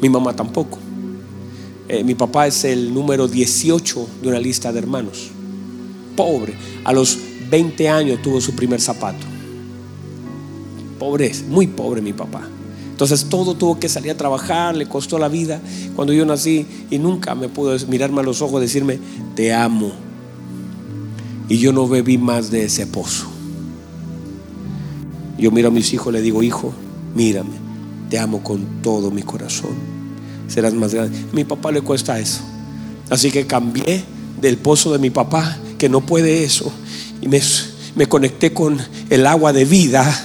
Mi 0.00 0.08
mamá 0.08 0.34
tampoco. 0.34 0.78
Eh, 1.88 2.04
mi 2.04 2.14
papá 2.14 2.46
es 2.46 2.64
el 2.64 2.92
número 2.92 3.28
18 3.28 4.08
de 4.20 4.28
una 4.28 4.38
lista 4.38 4.72
de 4.72 4.78
hermanos. 4.78 5.30
Pobre. 6.14 6.54
A 6.84 6.92
los 6.92 7.18
20 7.50 7.88
años 7.88 8.20
tuvo 8.20 8.42
su 8.42 8.54
primer 8.54 8.80
zapato. 8.80 9.24
Pobre, 10.98 11.32
muy 11.48 11.66
pobre 11.66 12.02
mi 12.02 12.12
papá. 12.12 12.46
Entonces 12.90 13.26
todo 13.30 13.54
tuvo 13.54 13.78
que 13.78 13.88
salir 13.88 14.10
a 14.10 14.16
trabajar, 14.16 14.76
le 14.76 14.86
costó 14.86 15.18
la 15.18 15.28
vida 15.28 15.62
cuando 15.94 16.12
yo 16.12 16.26
nací 16.26 16.66
y 16.90 16.98
nunca 16.98 17.34
me 17.34 17.48
pudo 17.48 17.74
mirarme 17.86 18.20
a 18.20 18.24
los 18.24 18.42
ojos 18.42 18.60
y 18.60 18.66
decirme, 18.66 18.98
te 19.34 19.54
amo. 19.54 19.92
Y 21.48 21.58
yo 21.58 21.72
no 21.72 21.88
bebí 21.88 22.18
más 22.18 22.50
de 22.50 22.64
ese 22.64 22.86
pozo. 22.86 23.28
Yo 25.38 25.50
miro 25.52 25.68
a 25.68 25.70
mis 25.70 25.92
hijos 25.94 26.12
le 26.12 26.20
digo, 26.20 26.42
hijo, 26.42 26.74
mírame, 27.14 27.54
te 28.10 28.18
amo 28.18 28.42
con 28.42 28.82
todo 28.82 29.10
mi 29.10 29.22
corazón 29.22 29.97
serás 30.48 30.74
más 30.74 30.92
grande. 30.92 31.16
A 31.18 31.34
mi 31.34 31.44
papá 31.44 31.70
le 31.70 31.80
cuesta 31.80 32.18
eso. 32.18 32.40
Así 33.10 33.30
que 33.30 33.46
cambié 33.46 34.02
del 34.40 34.56
pozo 34.56 34.92
de 34.92 34.98
mi 34.98 35.10
papá, 35.10 35.56
que 35.78 35.88
no 35.88 36.00
puede 36.04 36.44
eso, 36.44 36.72
y 37.20 37.28
me, 37.28 37.40
me 37.94 38.06
conecté 38.06 38.52
con 38.52 38.78
el 39.10 39.26
agua 39.26 39.52
de 39.52 39.64
vida. 39.64 40.24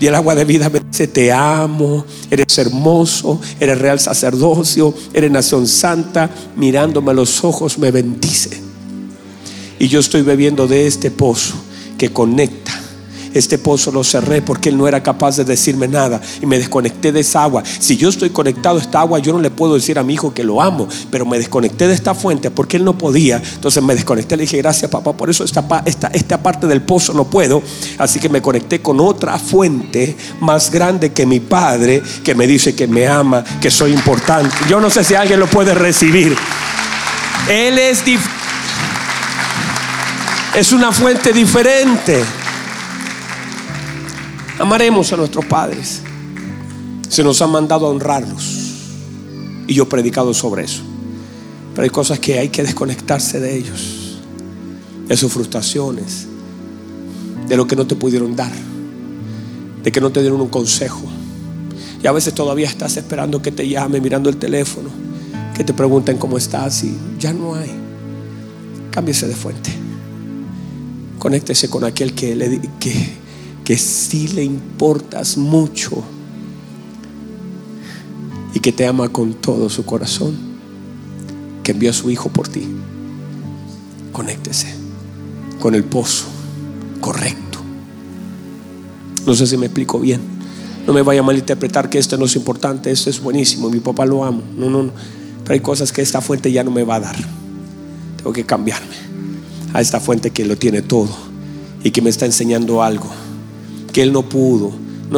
Y 0.00 0.06
el 0.06 0.14
agua 0.14 0.34
de 0.34 0.44
vida 0.44 0.68
me 0.70 0.80
dice, 0.80 1.06
te 1.06 1.32
amo, 1.32 2.04
eres 2.30 2.58
hermoso, 2.58 3.40
eres 3.60 3.78
real 3.78 4.00
sacerdocio, 4.00 4.94
eres 5.12 5.30
nación 5.30 5.66
santa, 5.68 6.30
mirándome 6.56 7.12
a 7.12 7.14
los 7.14 7.44
ojos 7.44 7.78
me 7.78 7.90
bendice. 7.90 8.60
Y 9.78 9.88
yo 9.88 10.00
estoy 10.00 10.22
bebiendo 10.22 10.66
de 10.66 10.86
este 10.86 11.10
pozo 11.10 11.54
que 11.96 12.12
conecta 12.12 12.63
este 13.34 13.58
pozo 13.58 13.92
lo 13.92 14.02
cerré 14.02 14.40
porque 14.40 14.70
él 14.70 14.78
no 14.78 14.88
era 14.88 15.02
capaz 15.02 15.36
de 15.36 15.44
decirme 15.44 15.88
nada 15.88 16.20
y 16.40 16.46
me 16.46 16.58
desconecté 16.58 17.12
de 17.12 17.20
esa 17.20 17.42
agua. 17.42 17.62
Si 17.64 17.96
yo 17.96 18.08
estoy 18.08 18.30
conectado 18.30 18.78
a 18.78 18.80
esta 18.80 19.00
agua, 19.00 19.18
yo 19.18 19.32
no 19.32 19.40
le 19.40 19.50
puedo 19.50 19.74
decir 19.74 19.98
a 19.98 20.02
mi 20.02 20.14
hijo 20.14 20.32
que 20.32 20.44
lo 20.44 20.62
amo, 20.62 20.88
pero 21.10 21.26
me 21.26 21.38
desconecté 21.38 21.88
de 21.88 21.94
esta 21.94 22.14
fuente 22.14 22.50
porque 22.50 22.76
él 22.76 22.84
no 22.84 22.96
podía. 22.96 23.42
Entonces 23.54 23.82
me 23.82 23.94
desconecté, 23.94 24.36
le 24.36 24.44
dije, 24.44 24.58
gracias 24.58 24.90
papá, 24.90 25.12
por 25.12 25.28
eso 25.28 25.44
esta, 25.44 25.64
esta, 25.84 26.08
esta 26.08 26.42
parte 26.42 26.66
del 26.66 26.82
pozo 26.82 27.12
no 27.12 27.24
puedo. 27.24 27.62
Así 27.98 28.20
que 28.20 28.28
me 28.28 28.40
conecté 28.40 28.80
con 28.80 29.00
otra 29.00 29.38
fuente 29.38 30.16
más 30.40 30.70
grande 30.70 31.12
que 31.12 31.26
mi 31.26 31.40
padre, 31.40 32.02
que 32.22 32.34
me 32.34 32.46
dice 32.46 32.74
que 32.74 32.86
me 32.86 33.06
ama, 33.06 33.44
que 33.60 33.70
soy 33.70 33.92
importante. 33.92 34.54
Yo 34.68 34.80
no 34.80 34.88
sé 34.90 35.04
si 35.04 35.14
alguien 35.14 35.40
lo 35.40 35.46
puede 35.46 35.74
recibir. 35.74 36.36
Él 37.48 37.78
es 37.78 38.04
es 40.54 40.72
una 40.72 40.92
fuente 40.92 41.32
diferente. 41.32 42.22
Amaremos 44.64 45.12
a 45.12 45.18
nuestros 45.18 45.44
padres. 45.44 46.00
Se 47.10 47.22
nos 47.22 47.42
ha 47.42 47.46
mandado 47.46 47.84
a 47.84 47.90
honrarlos. 47.90 48.70
Y 49.66 49.74
yo 49.74 49.82
he 49.82 49.86
predicado 49.86 50.32
sobre 50.32 50.64
eso. 50.64 50.82
Pero 51.74 51.82
hay 51.82 51.90
cosas 51.90 52.18
que 52.18 52.38
hay 52.38 52.48
que 52.48 52.62
desconectarse 52.62 53.40
de 53.40 53.58
ellos. 53.58 54.20
De 55.06 55.18
sus 55.18 55.30
frustraciones. 55.30 56.28
De 57.46 57.58
lo 57.58 57.66
que 57.66 57.76
no 57.76 57.86
te 57.86 57.94
pudieron 57.94 58.34
dar. 58.34 58.52
De 59.82 59.92
que 59.92 60.00
no 60.00 60.10
te 60.10 60.22
dieron 60.22 60.40
un 60.40 60.48
consejo. 60.48 61.02
Y 62.02 62.06
a 62.06 62.12
veces 62.12 62.32
todavía 62.32 62.66
estás 62.66 62.96
esperando 62.96 63.42
que 63.42 63.52
te 63.52 63.68
llame 63.68 64.00
mirando 64.00 64.30
el 64.30 64.38
teléfono. 64.38 64.88
Que 65.54 65.62
te 65.62 65.74
pregunten 65.74 66.16
cómo 66.16 66.38
estás 66.38 66.84
y 66.84 66.96
ya 67.18 67.34
no 67.34 67.54
hay. 67.54 67.70
Cámbiese 68.90 69.28
de 69.28 69.36
fuente. 69.36 69.70
Conéctese 71.18 71.68
con 71.68 71.84
aquel 71.84 72.14
que 72.14 72.34
le 72.34 72.62
que 72.80 73.23
que 73.64 73.78
sí 73.78 74.28
le 74.28 74.44
importas 74.44 75.38
mucho 75.38 76.04
y 78.52 78.60
que 78.60 78.72
te 78.72 78.86
ama 78.86 79.08
con 79.08 79.34
todo 79.34 79.68
su 79.70 79.84
corazón, 79.84 80.36
que 81.62 81.72
envió 81.72 81.90
a 81.90 81.94
su 81.94 82.10
Hijo 82.10 82.28
por 82.28 82.46
ti. 82.46 82.68
Conéctese 84.12 84.74
con 85.60 85.74
el 85.74 85.82
pozo 85.82 86.26
correcto. 87.00 87.58
No 89.26 89.34
sé 89.34 89.46
si 89.46 89.56
me 89.56 89.66
explico 89.66 89.98
bien. 89.98 90.20
No 90.86 90.92
me 90.92 91.00
vaya 91.00 91.20
a 91.20 91.24
malinterpretar 91.24 91.88
que 91.88 91.98
esto 91.98 92.18
no 92.18 92.26
es 92.26 92.36
importante, 92.36 92.90
esto 92.90 93.08
es 93.08 93.20
buenísimo, 93.20 93.70
mi 93.70 93.80
papá 93.80 94.04
lo 94.04 94.22
amo. 94.22 94.42
No, 94.56 94.68
no, 94.68 94.82
no. 94.82 94.92
Pero 95.42 95.54
hay 95.54 95.60
cosas 95.60 95.90
que 95.90 96.02
esta 96.02 96.20
fuente 96.20 96.52
ya 96.52 96.62
no 96.62 96.70
me 96.70 96.84
va 96.84 96.96
a 96.96 97.00
dar. 97.00 97.16
Tengo 98.18 98.32
que 98.34 98.44
cambiarme 98.44 98.94
a 99.72 99.80
esta 99.80 100.00
fuente 100.00 100.30
que 100.30 100.44
lo 100.44 100.56
tiene 100.56 100.82
todo 100.82 101.08
y 101.82 101.90
que 101.90 102.02
me 102.02 102.10
está 102.10 102.26
enseñando 102.26 102.82
algo 102.82 103.23
que 103.94 104.02
él 104.02 104.12
no 104.12 104.22
pudo. 104.22 104.72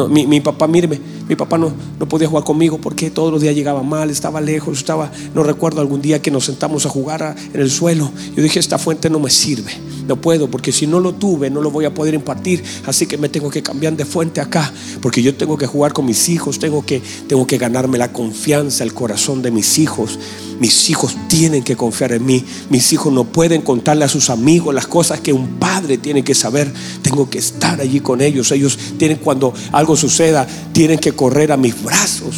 Mi, 0.09 0.27
mi 0.27 0.39
papá, 0.39 0.67
míreme, 0.67 0.99
mi 1.27 1.35
papá 1.35 1.57
no, 1.57 1.73
no 1.99 2.07
podía 2.07 2.27
jugar 2.27 2.43
conmigo 2.43 2.77
porque 2.77 3.09
todos 3.09 3.31
los 3.31 3.41
días 3.41 3.55
llegaba 3.55 3.81
mal, 3.81 4.11
estaba 4.11 4.39
lejos, 4.39 4.77
estaba, 4.77 5.11
no 5.33 5.41
recuerdo 5.43 5.81
algún 5.81 6.01
día 6.01 6.21
que 6.21 6.29
nos 6.29 6.45
sentamos 6.45 6.85
a 6.85 6.89
jugar 6.89 7.35
en 7.53 7.59
el 7.59 7.71
suelo. 7.71 8.11
Yo 8.35 8.43
dije, 8.43 8.59
esta 8.59 8.77
fuente 8.77 9.09
no 9.09 9.19
me 9.19 9.31
sirve, 9.31 9.71
no 10.07 10.15
puedo, 10.15 10.49
porque 10.49 10.71
si 10.71 10.87
no 10.87 10.99
lo 10.99 11.13
tuve, 11.13 11.49
no 11.49 11.61
lo 11.61 11.69
voy 11.69 11.85
a 11.85 11.93
poder 11.93 12.13
impartir. 12.13 12.63
Así 12.85 13.05
que 13.05 13.17
me 13.17 13.29
tengo 13.29 13.49
que 13.49 13.61
cambiar 13.61 13.95
de 13.95 14.05
fuente 14.05 14.41
acá, 14.41 14.71
porque 15.01 15.21
yo 15.21 15.35
tengo 15.35 15.57
que 15.57 15.67
jugar 15.67 15.93
con 15.93 16.05
mis 16.05 16.29
hijos, 16.29 16.59
tengo 16.59 16.85
que, 16.85 17.01
tengo 17.27 17.45
que 17.45 17.57
ganarme 17.57 17.97
la 17.97 18.13
confianza, 18.13 18.83
el 18.83 18.93
corazón 18.93 19.41
de 19.41 19.51
mis 19.51 19.77
hijos. 19.79 20.17
Mis 20.59 20.89
hijos 20.89 21.15
tienen 21.27 21.63
que 21.63 21.75
confiar 21.75 22.13
en 22.13 22.25
mí. 22.25 22.43
Mis 22.69 22.91
hijos 22.93 23.11
no 23.13 23.25
pueden 23.25 23.61
contarle 23.61 24.05
a 24.05 24.09
sus 24.09 24.29
amigos 24.29 24.73
las 24.73 24.87
cosas 24.87 25.19
que 25.19 25.33
un 25.33 25.59
padre 25.59 25.97
tiene 25.97 26.23
que 26.23 26.33
saber. 26.33 26.71
Tengo 27.01 27.29
que 27.29 27.39
estar 27.39 27.79
allí 27.81 27.99
con 27.99 28.21
ellos. 28.21 28.51
Ellos 28.51 28.77
tienen, 28.97 29.17
cuando 29.17 29.53
algo 29.71 29.95
suceda, 29.95 30.47
tienen 30.71 30.99
que 30.99 31.11
correr 31.11 31.51
a 31.51 31.57
mis 31.57 31.83
brazos. 31.83 32.35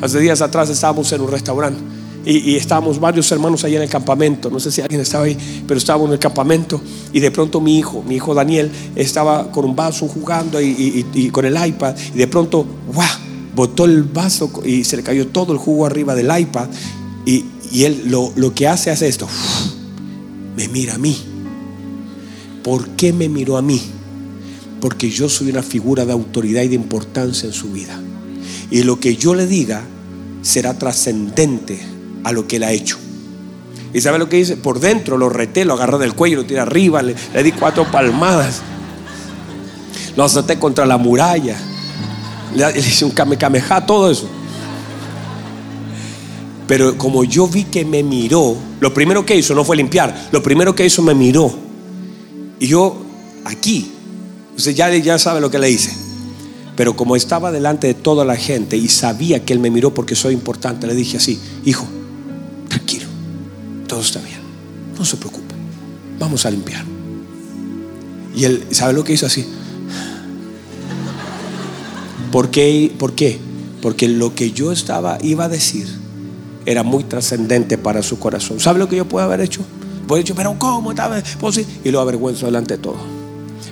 Hace 0.00 0.20
días 0.20 0.40
atrás 0.40 0.70
estábamos 0.70 1.10
en 1.12 1.20
un 1.20 1.30
restaurante 1.30 1.97
y, 2.30 2.56
estábamos 2.56 3.00
varios 3.00 3.32
hermanos 3.32 3.64
allí 3.64 3.76
en 3.76 3.82
el 3.82 3.88
campamento. 3.88 4.50
No 4.50 4.60
sé 4.60 4.70
si 4.70 4.82
alguien 4.82 5.00
estaba 5.00 5.24
ahí, 5.24 5.36
pero 5.66 5.78
estábamos 5.78 6.08
en 6.08 6.12
el 6.14 6.18
campamento 6.18 6.80
y 7.10 7.20
de 7.20 7.30
pronto 7.30 7.58
mi 7.58 7.78
hijo, 7.78 8.02
mi 8.02 8.16
hijo 8.16 8.34
Daniel, 8.34 8.70
estaba 8.94 9.50
con 9.50 9.64
un 9.64 9.74
vaso 9.74 10.06
jugando 10.08 10.60
y, 10.60 11.30
con 11.32 11.46
el 11.46 11.56
iPad 11.66 11.96
y 12.14 12.18
de 12.18 12.26
pronto, 12.26 12.66
¡guau! 12.92 13.08
Botó 13.54 13.86
el 13.86 14.02
vaso 14.04 14.52
y 14.64 14.84
se 14.84 14.98
le 14.98 15.02
cayó 15.02 15.28
todo 15.28 15.52
el 15.52 15.58
jugo 15.58 15.86
arriba 15.86 16.14
del 16.14 16.30
iPad 16.38 16.68
y, 17.24 17.44
él 17.82 18.02
lo, 18.06 18.32
lo 18.36 18.54
que 18.54 18.68
hace 18.68 18.90
hace 18.90 19.08
esto, 19.08 19.26
me 20.54 20.68
mira 20.68 20.94
a 20.94 20.98
mí. 20.98 21.16
¿Por 22.62 22.90
qué 22.90 23.12
me 23.14 23.30
miró 23.30 23.56
a 23.56 23.62
mí? 23.62 23.80
Porque 24.82 25.08
yo 25.08 25.30
soy 25.30 25.48
una 25.48 25.62
figura 25.62 26.04
de 26.04 26.12
autoridad 26.12 26.62
y 26.62 26.68
de 26.68 26.74
importancia 26.74 27.46
en 27.46 27.54
su 27.54 27.72
vida. 27.72 27.98
Y 28.70 28.82
lo 28.82 29.00
que 29.00 29.16
yo 29.16 29.34
le 29.34 29.46
diga 29.46 29.82
será 30.42 30.78
trascendente 30.78 31.97
a 32.28 32.32
lo 32.32 32.46
que 32.46 32.56
él 32.56 32.64
ha 32.64 32.72
hecho. 32.72 32.98
¿Y 33.92 34.00
sabe 34.02 34.18
lo 34.18 34.28
que 34.28 34.36
dice? 34.36 34.56
Por 34.56 34.80
dentro 34.80 35.16
lo 35.16 35.30
reté, 35.30 35.64
lo 35.64 35.74
agarré 35.74 35.98
del 35.98 36.14
cuello, 36.14 36.36
lo 36.36 36.44
tiré 36.44 36.60
arriba, 36.60 37.02
le, 37.02 37.14
di 37.42 37.52
cuatro 37.52 37.90
palmadas. 37.90 38.60
Lo 40.14 40.24
azoté 40.24 40.58
contra 40.58 40.84
la 40.84 40.98
muralla. 40.98 41.56
Le, 42.54 42.78
hice 42.78 43.06
un 43.06 43.12
kamehameha, 43.12 43.86
todo 43.86 44.10
eso. 44.10 44.28
Pero 46.66 46.98
como 46.98 47.24
yo 47.24 47.48
vi 47.48 47.64
que 47.64 47.86
me 47.86 48.02
miró, 48.02 48.56
lo 48.78 48.92
primero 48.92 49.24
que 49.24 49.34
hizo 49.34 49.54
no 49.54 49.64
fue 49.64 49.76
limpiar, 49.76 50.28
lo 50.32 50.42
primero 50.42 50.74
que 50.74 50.84
hizo 50.84 51.00
me 51.02 51.14
miró. 51.14 51.50
Y 52.60 52.66
yo 52.66 52.94
aquí, 53.46 53.90
usted 54.54 54.74
ya, 54.74 54.94
ya 54.94 55.18
sabe 55.18 55.40
lo 55.40 55.50
que 55.50 55.58
le 55.58 55.70
hice. 55.70 55.96
Pero 56.76 56.94
como 56.94 57.16
estaba 57.16 57.50
delante 57.50 57.86
de 57.86 57.94
toda 57.94 58.26
la 58.26 58.36
gente 58.36 58.76
y 58.76 58.88
sabía 58.88 59.46
que 59.46 59.54
él 59.54 59.60
me 59.60 59.70
miró 59.70 59.94
porque 59.94 60.14
soy 60.14 60.34
importante, 60.34 60.86
le 60.86 60.94
dije 60.94 61.16
así, 61.16 61.40
hijo, 61.64 61.88
todo 63.88 64.00
está 64.00 64.20
bien, 64.20 64.38
no 64.96 65.04
se 65.04 65.16
preocupe, 65.16 65.54
vamos 66.18 66.46
a 66.46 66.50
limpiar. 66.50 66.84
Y 68.36 68.44
él, 68.44 68.64
¿sabe 68.70 68.92
lo 68.92 69.02
que 69.02 69.14
hizo 69.14 69.26
así? 69.26 69.44
¿Por 72.30 72.50
qué? 72.50 72.94
¿Por 72.96 73.14
qué? 73.14 73.38
Porque 73.82 74.08
lo 74.08 74.34
que 74.34 74.52
yo 74.52 74.70
estaba, 74.70 75.18
iba 75.22 75.46
a 75.46 75.48
decir, 75.48 75.88
era 76.66 76.82
muy 76.82 77.04
trascendente 77.04 77.78
para 77.78 78.02
su 78.02 78.18
corazón. 78.18 78.60
¿Sabe 78.60 78.78
lo 78.78 78.88
que 78.88 78.96
yo 78.96 79.08
puedo 79.08 79.24
haber 79.24 79.40
hecho? 79.40 79.62
Puedo 80.06 80.16
haber 80.16 80.24
dicho, 80.24 80.34
pero 80.34 80.58
¿cómo? 80.58 80.92
Y 81.84 81.90
lo 81.90 82.00
avergüenzo 82.00 82.46
delante 82.46 82.76
de 82.76 82.82
todo. 82.82 82.98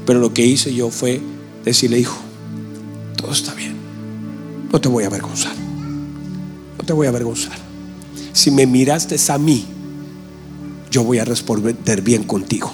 Pero 0.06 0.18
lo 0.18 0.32
que 0.32 0.46
hice 0.46 0.74
yo 0.74 0.90
fue 0.90 1.20
decirle, 1.64 1.98
hijo, 1.98 2.16
todo 3.16 3.32
está 3.32 3.54
bien. 3.54 3.74
No 4.72 4.80
te 4.80 4.88
voy 4.88 5.04
a 5.04 5.08
avergonzar. 5.08 5.54
No 6.78 6.84
te 6.84 6.92
voy 6.92 7.06
a 7.06 7.10
avergonzar. 7.10 7.58
Si 8.32 8.50
me 8.50 8.66
miraste 8.66 9.16
a 9.30 9.38
mí, 9.38 9.66
yo 10.96 11.04
voy 11.04 11.18
a 11.18 11.26
responder 11.26 12.00
bien 12.00 12.24
contigo. 12.24 12.72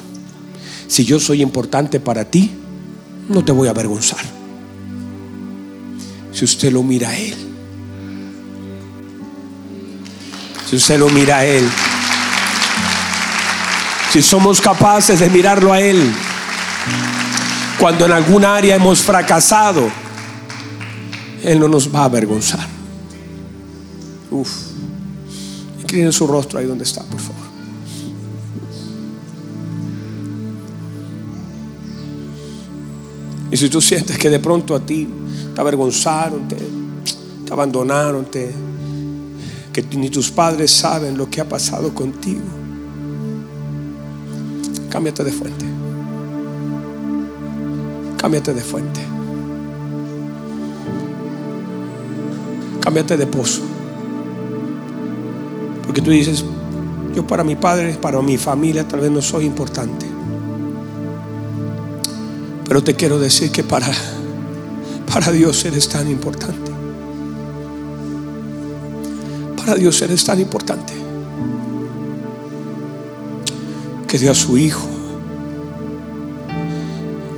Si 0.87 1.05
yo 1.05 1.19
soy 1.19 1.43
importante 1.43 1.99
para 1.99 2.25
ti, 2.25 2.53
no 3.29 3.45
te 3.45 3.51
voy 3.51 3.67
a 3.67 3.73
avergonzar. 3.73 4.21
Si 6.33 6.45
usted 6.45 6.71
lo 6.73 6.85
mira 6.85 7.09
a 7.09 7.19
Él, 7.19 7.35
Si 10.73 10.77
usted 10.77 10.99
lo 10.99 11.11
mira 11.11 11.39
a 11.39 11.45
Él. 11.45 11.69
Si 14.11 14.23
somos 14.23 14.59
capaces 14.59 15.21
de 15.21 15.29
mirarlo 15.29 15.71
a 15.71 15.81
Él. 15.81 16.11
Cuando 17.79 18.07
en 18.07 18.13
algún 18.13 18.43
área 18.43 18.77
hemos 18.77 19.03
fracasado, 19.03 19.91
Él 21.43 21.61
no 21.61 21.69
nos 21.69 21.95
va 21.95 22.03
a 22.03 22.05
avergonzar. 22.05 22.67
Uf. 24.31 24.49
Inclinen 25.83 26.13
su 26.13 26.27
rostro 26.27 26.59
ahí 26.59 26.65
donde 26.65 26.85
está, 26.85 27.03
por 27.03 27.21
favor. 27.21 27.42
Y 33.53 33.57
si 33.59 33.69
tú 33.69 33.83
sientes 33.83 34.17
que 34.17 34.31
de 34.31 34.39
pronto 34.39 34.75
a 34.75 34.81
ti 34.81 35.07
te 35.55 35.61
avergonzaron, 35.61 36.49
te, 36.49 36.57
abandonaron, 37.53 38.25
te, 38.25 38.51
que 39.71 39.83
ni 39.95 40.09
tus 40.09 40.31
padres 40.31 40.71
saben 40.71 41.19
lo 41.19 41.29
que 41.29 41.43
ha 41.43 41.47
pasado 41.47 41.95
contigo. 41.95 42.41
Cámbiate 44.89 45.23
de 45.25 45.33
fuente. 45.33 45.67
Cámbiate 48.17 48.55
de 48.55 48.63
fuente. 48.63 49.01
Cámbiate 52.81 53.19
de 53.19 53.27
pozo. 53.27 53.61
Porque 55.85 56.01
tú 56.01 56.11
dices, 56.11 56.43
yo 57.15 57.27
para 57.27 57.45
mi 57.45 57.57
padre, 57.57 57.99
para 58.01 58.23
mi 58.23 58.39
familia 58.39 58.89
tal 58.89 59.01
vez 59.01 59.11
no 59.11 59.21
soy 59.21 59.45
importante. 59.45 60.12
Pero 62.73 62.83
te 62.83 62.95
quiero 62.95 63.19
decir 63.19 63.53
que 63.53 63.63
para, 63.63 63.87
para 65.13 65.31
Dios 65.31 65.63
eres 65.67 65.91
tan 65.91 66.11
importante. 66.11 66.73
Para 69.59 69.75
Dios 69.75 70.01
eres 70.01 70.25
tan 70.25 70.41
importante 70.41 70.95
que 74.09 74.19
dio 74.19 74.31
a 74.31 74.35
su 74.35 74.57
hijo. 74.57 74.89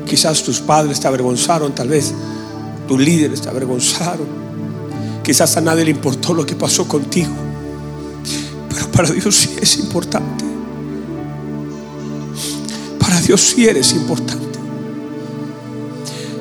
Quizás 0.06 0.40
tus 0.44 0.60
padres 0.60 1.00
te 1.00 1.08
avergonzaron, 1.08 1.74
tal 1.74 1.88
vez 1.88 2.14
tus 2.86 3.00
líderes 3.00 3.40
te 3.40 3.48
avergonzaron. 3.48 4.28
Quizás 5.24 5.56
a 5.56 5.60
nadie 5.60 5.84
le 5.84 5.90
importó 5.90 6.32
lo 6.32 6.46
que 6.46 6.54
pasó 6.54 6.86
contigo. 6.86 7.34
Pero 8.72 8.88
para 8.92 9.10
Dios 9.10 9.34
sí 9.34 9.56
es 9.60 9.78
importante. 9.78 10.44
Para 13.00 13.20
Dios 13.20 13.40
sí 13.40 13.66
eres 13.66 13.94
importante. 13.94 14.43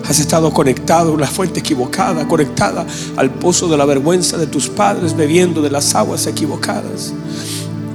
Has 0.07 0.19
estado 0.19 0.51
conectado 0.51 1.11
a 1.11 1.13
una 1.13 1.27
fuente 1.27 1.61
equivocada, 1.61 2.27
conectada 2.27 2.85
al 3.15 3.31
pozo 3.31 3.67
de 3.67 3.77
la 3.77 3.85
vergüenza 3.85 4.37
de 4.37 4.47
tus 4.47 4.69
padres, 4.69 5.15
bebiendo 5.15 5.61
de 5.61 5.71
las 5.71 5.95
aguas 5.95 6.27
equivocadas. 6.27 7.13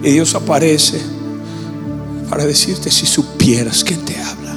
Y 0.03 0.13
Dios 0.13 0.35
aparece 0.35 1.01
para 2.31 2.45
decirte 2.45 2.91
si 2.91 3.07
supieras 3.07 3.85
quién 3.85 4.05
te 4.05 4.17
habla. 4.23 4.57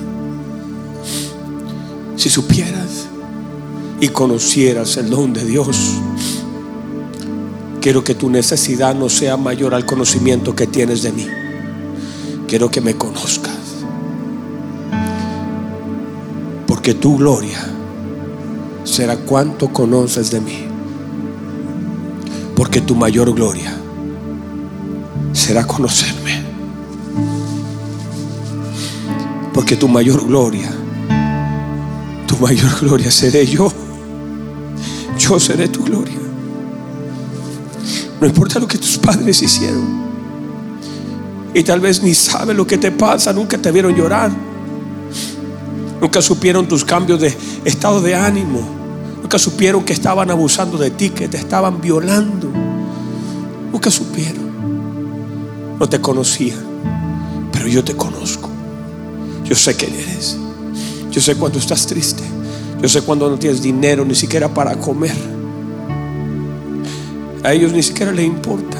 Si 2.15 2.29
supieras 2.29 3.07
y 3.99 4.09
conocieras 4.09 4.97
el 4.97 5.09
don 5.09 5.33
de 5.33 5.45
Dios. 5.45 5.77
Quiero 7.81 8.03
que 8.03 8.15
tu 8.15 8.29
necesidad 8.29 8.95
no 8.95 9.09
sea 9.09 9.37
mayor 9.37 9.73
al 9.73 9.85
conocimiento 9.85 10.55
que 10.55 10.67
tienes 10.67 11.01
de 11.01 11.11
mí. 11.11 11.27
Quiero 12.47 12.69
que 12.69 12.81
me 12.81 12.95
conozcas. 12.95 13.40
Porque 16.81 16.95
tu 16.95 17.15
gloria 17.15 17.59
será 18.83 19.15
cuanto 19.15 19.71
conoces 19.71 20.31
de 20.31 20.41
mí. 20.41 20.65
Porque 22.55 22.81
tu 22.81 22.95
mayor 22.95 23.31
gloria 23.35 23.71
será 25.31 25.67
conocerme. 25.67 26.43
Porque 29.53 29.75
tu 29.75 29.87
mayor 29.87 30.25
gloria, 30.25 30.71
tu 32.25 32.37
mayor 32.37 32.71
gloria 32.79 33.11
seré 33.11 33.45
yo. 33.45 33.71
Yo 35.19 35.39
seré 35.39 35.67
tu 35.67 35.83
gloria. 35.83 36.17
No 38.19 38.25
importa 38.25 38.59
lo 38.59 38.67
que 38.67 38.79
tus 38.79 38.97
padres 38.97 39.39
hicieron. 39.39 40.01
Y 41.53 41.61
tal 41.61 41.79
vez 41.79 42.01
ni 42.01 42.15
sabe 42.15 42.55
lo 42.55 42.65
que 42.65 42.79
te 42.79 42.89
pasa, 42.89 43.31
nunca 43.31 43.59
te 43.59 43.71
vieron 43.71 43.93
llorar. 43.93 44.50
Nunca 46.01 46.19
supieron 46.21 46.67
tus 46.67 46.83
cambios 46.83 47.21
de 47.21 47.37
estado 47.63 48.01
de 48.01 48.15
ánimo. 48.15 48.67
Nunca 49.21 49.37
supieron 49.37 49.83
que 49.83 49.93
estaban 49.93 50.31
abusando 50.31 50.79
de 50.79 50.89
ti, 50.89 51.11
que 51.11 51.27
te 51.27 51.37
estaban 51.37 51.79
violando. 51.79 52.51
Nunca 53.71 53.91
supieron. 53.91 55.77
No 55.79 55.87
te 55.87 56.01
conocían. 56.01 56.59
Pero 57.51 57.67
yo 57.67 57.83
te 57.83 57.95
conozco. 57.95 58.49
Yo 59.45 59.55
sé 59.55 59.75
quién 59.75 59.93
eres. 59.93 60.37
Yo 61.11 61.21
sé 61.21 61.35
cuando 61.35 61.59
estás 61.59 61.85
triste. 61.85 62.23
Yo 62.81 62.89
sé 62.89 63.03
cuando 63.03 63.29
no 63.29 63.37
tienes 63.37 63.61
dinero 63.61 64.03
ni 64.03 64.15
siquiera 64.15 64.51
para 64.51 64.75
comer. 64.77 65.15
A 67.43 67.53
ellos 67.53 67.71
ni 67.73 67.83
siquiera 67.83 68.11
les 68.11 68.25
importa. 68.25 68.77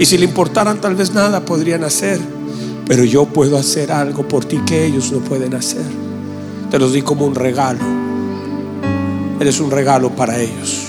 Y 0.00 0.06
si 0.06 0.18
le 0.18 0.24
importaran 0.24 0.80
tal 0.80 0.96
vez 0.96 1.14
nada 1.14 1.44
podrían 1.44 1.84
hacer. 1.84 2.20
Pero 2.86 3.04
yo 3.04 3.26
puedo 3.26 3.56
hacer 3.56 3.92
algo 3.92 4.26
por 4.26 4.44
ti 4.44 4.58
que 4.66 4.86
ellos 4.86 5.12
no 5.12 5.18
pueden 5.20 5.54
hacer. 5.54 5.86
Te 6.70 6.78
los 6.78 6.92
di 6.92 7.02
como 7.02 7.26
un 7.26 7.34
regalo. 7.34 7.80
Eres 9.40 9.60
un 9.60 9.70
regalo 9.70 10.10
para 10.10 10.40
ellos. 10.40 10.88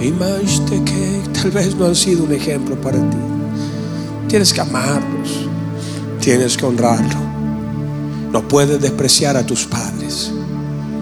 Imagínate 0.00 0.84
que 0.84 1.22
tal 1.32 1.50
vez 1.50 1.74
no 1.76 1.86
han 1.86 1.94
sido 1.94 2.24
un 2.24 2.32
ejemplo 2.32 2.80
para 2.80 2.98
ti. 2.98 3.16
Tienes 4.28 4.52
que 4.52 4.60
amarlos, 4.60 5.48
tienes 6.20 6.56
que 6.56 6.66
honrarlos. 6.66 7.27
No 8.32 8.46
puedes 8.46 8.80
despreciar 8.80 9.36
a 9.36 9.46
tus 9.46 9.64
padres. 9.64 10.30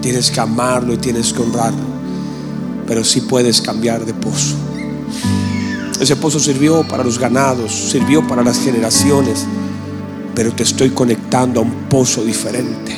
Tienes 0.01 0.31
que 0.31 0.39
amarlo 0.39 0.93
y 0.93 0.97
tienes 0.97 1.33
que 1.33 1.41
honrarlo. 1.41 1.97
Pero 2.87 3.03
sí 3.03 3.21
puedes 3.21 3.61
cambiar 3.61 4.05
de 4.05 4.13
pozo. 4.13 4.55
Ese 5.99 6.15
pozo 6.15 6.39
sirvió 6.39 6.87
para 6.87 7.03
los 7.03 7.19
ganados, 7.19 7.73
sirvió 7.73 8.25
para 8.25 8.43
las 8.43 8.59
generaciones. 8.59 9.45
Pero 10.35 10.53
te 10.53 10.63
estoy 10.63 10.91
conectando 10.91 11.59
a 11.59 11.63
un 11.63 11.89
pozo 11.89 12.23
diferente. 12.23 12.97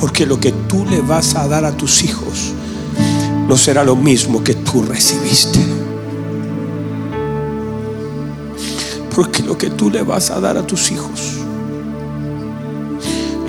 Porque 0.00 0.24
lo 0.24 0.40
que 0.40 0.52
tú 0.52 0.86
le 0.86 1.00
vas 1.02 1.34
a 1.34 1.46
dar 1.48 1.66
a 1.66 1.76
tus 1.76 2.02
hijos 2.02 2.54
no 3.52 3.58
será 3.58 3.84
lo 3.84 3.94
mismo 3.94 4.42
que 4.42 4.54
tú 4.54 4.82
recibiste. 4.82 5.58
Porque 9.14 9.42
lo 9.42 9.58
que 9.58 9.68
tú 9.68 9.90
le 9.90 10.00
vas 10.02 10.30
a 10.30 10.40
dar 10.40 10.56
a 10.56 10.66
tus 10.66 10.90
hijos, 10.90 11.34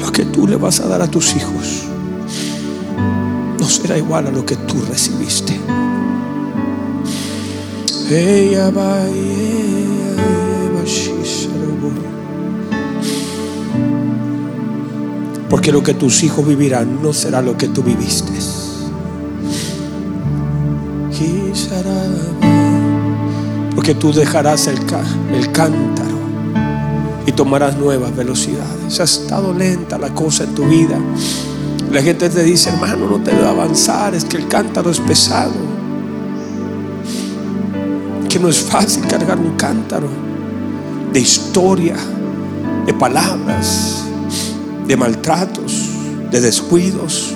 lo 0.01 0.11
que 0.11 0.25
tú 0.25 0.45
le 0.45 0.57
vas 0.57 0.81
a 0.81 0.89
dar 0.89 1.01
a 1.01 1.07
tus 1.07 1.33
hijos, 1.37 1.83
no 3.57 3.65
será 3.65 3.97
igual 3.97 4.27
a 4.27 4.31
lo 4.31 4.45
que 4.45 4.57
tú 4.57 4.75
recibiste. 4.89 5.57
Porque 15.49 15.71
lo 15.71 15.81
que 15.81 15.93
tus 15.93 16.23
hijos 16.23 16.45
vivirán 16.45 17.01
no 17.01 17.13
será 17.13 17.41
lo 17.41 17.55
que 17.55 17.69
tú 17.69 17.81
viviste. 17.83 18.42
Porque 23.75 23.95
tú 23.95 24.13
dejarás 24.13 24.67
el, 24.67 24.79
el 25.33 25.51
cántaro 25.51 26.17
y 27.25 27.31
tomarás 27.31 27.77
nuevas 27.77 28.15
velocidades. 28.15 28.99
Ha 28.99 29.03
estado 29.03 29.53
lenta 29.53 29.97
la 29.97 30.13
cosa 30.13 30.43
en 30.43 30.55
tu 30.55 30.65
vida. 30.65 30.97
La 31.91 32.01
gente 32.01 32.29
te 32.29 32.43
dice, 32.43 32.69
hermano, 32.69 33.07
no 33.07 33.21
te 33.21 33.31
debe 33.31 33.47
avanzar, 33.47 34.15
es 34.15 34.25
que 34.25 34.37
el 34.37 34.47
cántaro 34.47 34.89
es 34.89 34.99
pesado. 34.99 35.53
Que 38.29 38.39
no 38.39 38.49
es 38.49 38.61
fácil 38.61 39.05
cargar 39.07 39.37
un 39.37 39.55
cántaro 39.55 40.07
de 41.13 41.19
historia, 41.19 41.95
de 42.85 42.93
palabras, 42.93 44.03
de 44.87 44.97
maltratos, 44.97 45.89
de 46.31 46.41
descuidos. 46.41 47.35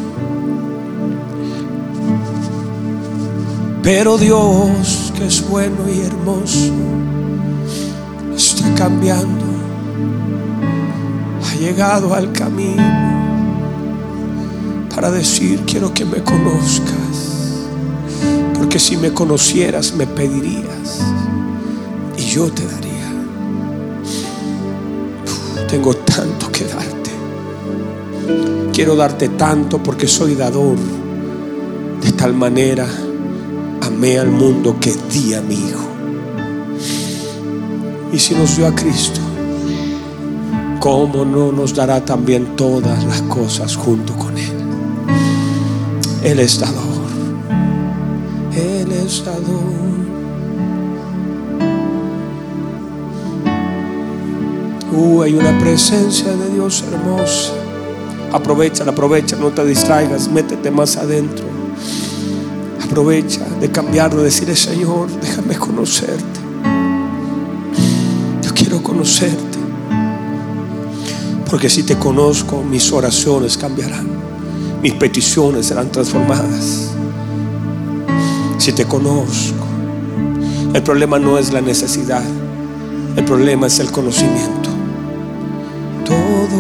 Pero 3.88 4.17
Dios, 4.17 5.13
que 5.15 5.27
es 5.27 5.47
bueno 5.47 5.77
y 5.88 6.01
hermoso, 6.01 6.73
está 8.35 8.73
cambiando. 8.75 9.45
Ha 11.41 11.55
llegado 11.55 12.13
al 12.13 12.33
camino 12.33 12.83
para 14.93 15.09
decir, 15.09 15.61
quiero 15.65 15.93
que 15.93 16.03
me 16.03 16.21
conozcas. 16.21 17.63
Porque 18.57 18.77
si 18.77 18.97
me 18.97 19.13
conocieras, 19.13 19.93
me 19.93 20.05
pedirías 20.05 20.99
y 22.17 22.23
yo 22.23 22.51
te 22.51 22.65
daría. 22.65 23.09
tengo 25.69 25.93
tanto 25.93 26.51
que 26.51 26.65
dar. 26.65 26.88
Quiero 28.73 28.97
darte 28.97 29.29
tanto 29.29 29.81
porque 29.81 30.09
soy 30.09 30.35
dador. 30.35 30.75
De 32.01 32.11
tal 32.11 32.33
manera 32.33 32.85
amé 33.97 34.19
al 34.19 34.29
mundo 34.29 34.79
que 34.79 34.93
di 35.11 35.33
a 35.33 35.41
mi 35.41 35.55
Hijo. 35.55 35.87
Y 38.13 38.19
si 38.19 38.35
nos 38.35 38.55
dio 38.55 38.67
a 38.67 38.75
Cristo, 38.75 39.19
¿cómo 40.79 41.25
no 41.25 41.51
nos 41.51 41.73
dará 41.73 42.05
también 42.05 42.55
todas 42.55 43.03
las 43.05 43.23
cosas 43.23 43.75
junto 43.75 44.13
con 44.15 44.37
Él? 44.37 44.53
Él 46.23 46.39
es 46.39 46.59
dador. 46.59 47.07
Él 48.55 48.91
es 48.91 49.25
dador. 49.25 49.77
Uh, 54.93 55.23
hay 55.23 55.33
una 55.33 55.57
presencia 55.59 56.35
de 56.35 56.53
Dios 56.53 56.83
hermosa. 56.91 57.53
Aprovecha, 58.31 58.83
aprovecha, 58.83 59.37
no 59.37 59.49
te 59.49 59.65
distraigas, 59.65 60.29
métete 60.29 60.69
más 60.69 60.97
adentro. 60.97 61.57
Aprovecha 62.97 63.45
de 63.61 63.69
cambiar, 63.69 64.15
de 64.15 64.23
decirle, 64.23 64.55
Señor, 64.55 65.07
déjame 65.21 65.55
conocerte. 65.55 66.39
Yo 68.41 68.51
quiero 68.55 68.81
conocerte. 68.81 69.59
Porque 71.47 71.69
si 71.69 71.83
te 71.83 71.95
conozco, 71.99 72.63
mis 72.63 72.91
oraciones 72.91 73.55
cambiarán. 73.55 74.07
Mis 74.81 74.93
peticiones 74.93 75.67
serán 75.67 75.91
transformadas. 75.91 76.89
Si 78.57 78.71
te 78.71 78.85
conozco, 78.85 79.67
el 80.73 80.81
problema 80.81 81.19
no 81.19 81.37
es 81.37 81.53
la 81.53 81.61
necesidad. 81.61 82.23
El 83.15 83.25
problema 83.25 83.67
es 83.67 83.77
el 83.77 83.91
conocimiento. 83.91 84.71
Todo 86.03 86.59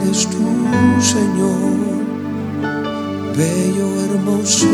eres 0.00 0.28
tú, 0.28 0.38
Señor, 1.00 2.04
bello, 3.36 4.00
hermoso, 4.04 4.68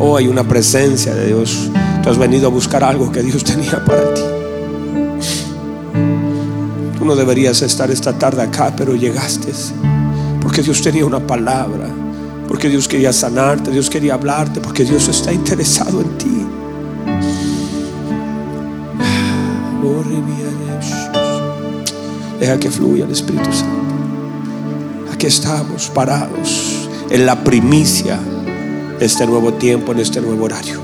Oh, 0.00 0.16
hay 0.16 0.28
una 0.28 0.46
presencia 0.46 1.14
de 1.14 1.26
Dios. 1.26 1.70
Tú 2.02 2.10
has 2.10 2.18
venido 2.18 2.46
a 2.46 2.50
buscar 2.50 2.84
algo 2.84 3.10
que 3.10 3.22
Dios 3.22 3.42
tenía 3.44 3.84
para 3.84 4.14
ti. 4.14 4.22
Tú 6.98 7.04
no 7.04 7.16
deberías 7.16 7.62
estar 7.62 7.90
esta 7.90 8.18
tarde 8.18 8.42
acá, 8.42 8.72
pero 8.76 8.94
llegaste 8.94 9.52
porque 10.40 10.62
Dios 10.62 10.80
tenía 10.80 11.04
una 11.04 11.26
palabra 11.26 11.88
porque 12.48 12.70
Dios 12.70 12.88
quería 12.88 13.12
sanarte, 13.12 13.70
Dios 13.70 13.90
quería 13.90 14.14
hablarte, 14.14 14.60
porque 14.60 14.82
Dios 14.82 15.06
está 15.08 15.30
interesado 15.32 16.00
en 16.00 16.18
ti. 16.18 16.46
Deja 22.38 22.58
que 22.58 22.70
fluya 22.70 23.04
el 23.04 23.10
Espíritu 23.10 23.52
Santo. 23.52 23.78
Aquí 25.12 25.26
estamos 25.26 25.90
parados 25.90 26.88
en 27.10 27.26
la 27.26 27.42
primicia 27.42 28.18
de 28.98 29.04
este 29.04 29.26
nuevo 29.26 29.54
tiempo, 29.54 29.92
en 29.92 29.98
este 29.98 30.20
nuevo 30.20 30.44
horario. 30.44 30.80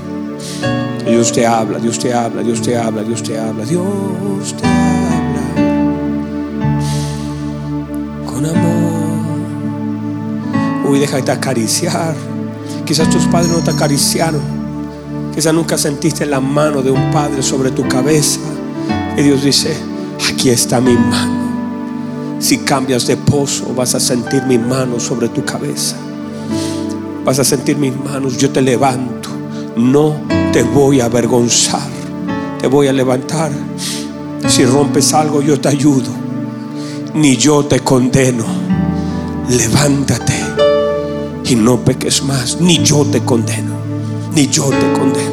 Dios 1.07 1.31
te 1.31 1.45
habla, 1.45 1.79
Dios 1.79 1.97
te 1.99 2.13
habla, 2.13 2.41
Dios 2.41 2.61
te 2.61 2.77
habla, 2.77 3.03
Dios 3.03 3.23
te 3.23 3.39
habla, 3.39 3.63
Dios 3.63 4.55
te 4.57 4.67
habla 4.67 5.05
con 8.25 8.45
amor. 8.45 9.25
Uy, 10.89 10.99
déjate 10.99 11.31
acariciar. 11.31 12.15
Quizás 12.85 13.09
tus 13.09 13.25
padres 13.27 13.51
no 13.51 13.59
te 13.59 13.71
acariciaron. 13.71 14.41
Quizás 15.33 15.53
nunca 15.53 15.77
sentiste 15.77 16.25
la 16.25 16.41
mano 16.41 16.81
de 16.81 16.91
un 16.91 17.11
padre 17.11 17.41
sobre 17.41 17.71
tu 17.71 17.87
cabeza. 17.87 18.41
Y 19.17 19.21
Dios 19.21 19.43
dice, 19.43 19.77
aquí 20.29 20.49
está 20.49 20.81
mi 20.81 20.93
mano. 20.93 21.44
Si 22.45 22.59
cambias 22.59 23.07
de 23.07 23.17
pozo, 23.17 23.73
vas 23.73 23.95
a 23.95 23.99
sentir 23.99 24.43
mi 24.43 24.59
mano 24.59 24.99
sobre 24.99 25.29
tu 25.29 25.43
cabeza. 25.43 25.95
Vas 27.23 27.39
a 27.39 27.43
sentir 27.43 27.75
mis 27.75 27.97
manos. 27.97 28.37
Yo 28.37 28.51
te 28.51 28.61
levanto. 28.61 29.29
No 29.75 30.13
te 30.53 30.61
voy 30.61 31.01
a 31.01 31.05
avergonzar. 31.05 31.89
Te 32.61 32.67
voy 32.67 32.85
a 32.85 32.93
levantar. 32.93 33.51
Si 34.47 34.63
rompes 34.63 35.11
algo, 35.15 35.41
yo 35.41 35.59
te 35.59 35.69
ayudo. 35.69 36.11
Ni 37.15 37.35
yo 37.35 37.65
te 37.65 37.79
condeno. 37.79 38.45
Levántate 39.49 40.35
y 41.49 41.55
no 41.55 41.83
peques 41.83 42.21
más, 42.21 42.61
ni 42.61 42.77
yo 42.83 43.05
te 43.05 43.21
condeno, 43.21 43.73
ni 44.35 44.47
yo 44.49 44.69
te 44.69 44.93
condeno. 44.93 45.31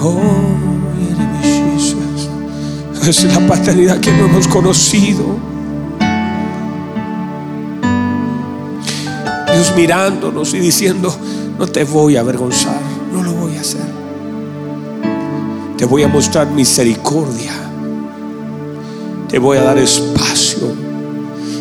Oh, 0.00 0.22
es 3.06 3.24
la 3.24 3.46
paternidad 3.46 4.00
que 4.00 4.10
no 4.10 4.24
hemos 4.24 4.48
conocido. 4.48 5.51
Dios 9.52 9.72
mirándonos 9.76 10.54
y 10.54 10.58
diciendo, 10.58 11.14
no 11.58 11.66
te 11.66 11.84
voy 11.84 12.16
a 12.16 12.20
avergonzar, 12.20 12.80
no 13.12 13.22
lo 13.22 13.32
voy 13.32 13.56
a 13.56 13.60
hacer. 13.60 13.82
Te 15.76 15.84
voy 15.84 16.02
a 16.02 16.08
mostrar 16.08 16.50
misericordia. 16.50 17.52
Te 19.28 19.38
voy 19.38 19.58
a 19.58 19.62
dar 19.62 19.78
espacio. 19.78 20.68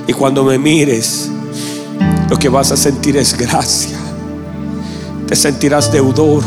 Y 0.07 0.13
cuando 0.13 0.43
me 0.43 0.57
mires, 0.57 1.29
lo 2.29 2.37
que 2.37 2.49
vas 2.49 2.71
a 2.71 2.77
sentir 2.77 3.17
es 3.17 3.37
gracia. 3.37 3.97
Te 5.27 5.35
sentirás 5.35 5.91
deudor 5.91 6.43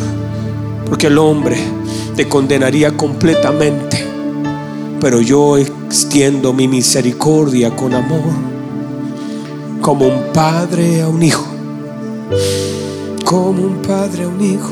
porque 0.86 1.08
el 1.08 1.18
hombre 1.18 1.56
te 2.16 2.28
condenaría 2.28 2.96
completamente. 2.96 4.06
Pero 5.00 5.20
yo 5.20 5.58
extiendo 5.58 6.52
mi 6.52 6.68
misericordia 6.68 7.74
con 7.74 7.94
amor, 7.94 8.53
como 9.84 10.06
un 10.06 10.32
padre 10.32 11.02
a 11.02 11.08
un 11.08 11.22
hijo, 11.22 11.44
como 13.22 13.64
un 13.64 13.82
padre 13.86 14.24
a 14.24 14.28
un 14.28 14.40
hijo, 14.40 14.70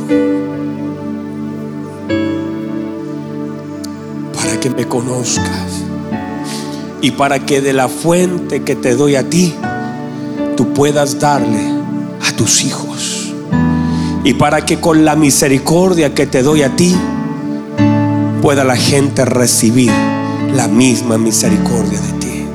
para 4.35 4.59
que 4.59 4.71
me 4.71 4.89
conozcas 4.89 5.83
y 7.03 7.11
para 7.11 7.41
que 7.41 7.61
de 7.61 7.75
la 7.75 7.89
fuente 7.89 8.63
que 8.63 8.75
te 8.75 8.95
doy 8.95 9.17
a 9.17 9.29
ti, 9.29 9.55
tú 10.57 10.73
puedas 10.73 11.21
darle 11.21 11.61
a 12.27 12.35
tus 12.35 12.65
hijos. 12.65 13.35
Y 14.25 14.33
para 14.33 14.65
que 14.65 14.81
con 14.81 15.05
la 15.05 15.15
misericordia 15.15 16.15
que 16.15 16.27
te 16.27 16.43
doy 16.43 16.63
a 16.63 16.75
ti, 16.75 16.97
pueda 18.41 18.65
la 18.65 18.77
gente 18.77 19.27
recibir 19.27 19.93
la 20.55 20.69
misma 20.69 21.19
misericordia 21.19 22.01
de 22.01 22.13
ti. 22.19 22.47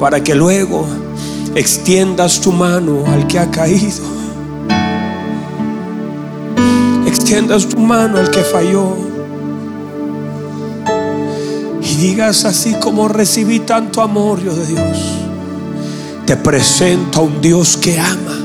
Para 0.00 0.24
que 0.24 0.34
luego 0.34 0.86
extiendas 1.56 2.38
tu 2.38 2.52
mano 2.52 3.04
al 3.06 3.26
que 3.26 3.38
ha 3.38 3.50
caído. 3.50 4.04
Extiendas 7.06 7.66
tu 7.66 7.78
mano 7.78 8.18
al 8.18 8.30
que 8.30 8.40
falló. 8.42 8.94
Y 11.80 11.94
digas 11.96 12.44
así 12.44 12.74
como 12.74 13.08
recibí 13.08 13.60
tanto 13.60 14.02
amor 14.02 14.42
yo 14.44 14.54
de 14.54 14.66
Dios. 14.66 14.98
Te 16.26 16.36
presento 16.36 17.20
a 17.20 17.22
un 17.22 17.40
Dios 17.40 17.78
que 17.78 17.98
ama. 17.98 18.36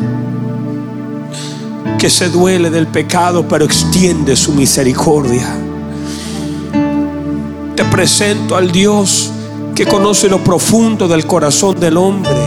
Que 2.00 2.10
se 2.10 2.30
duele 2.30 2.70
del 2.70 2.88
pecado 2.88 3.46
pero 3.46 3.66
extiende 3.66 4.38
su 4.38 4.54
misericordia. 4.54 5.50
Te 7.76 7.84
presento 7.86 8.56
al 8.56 8.72
Dios 8.72 9.32
que 9.76 9.86
conoce 9.86 10.30
lo 10.30 10.42
profundo 10.42 11.10
del 11.10 11.26
corazón 11.26 11.78
del 11.78 11.98
hombre 11.98 12.41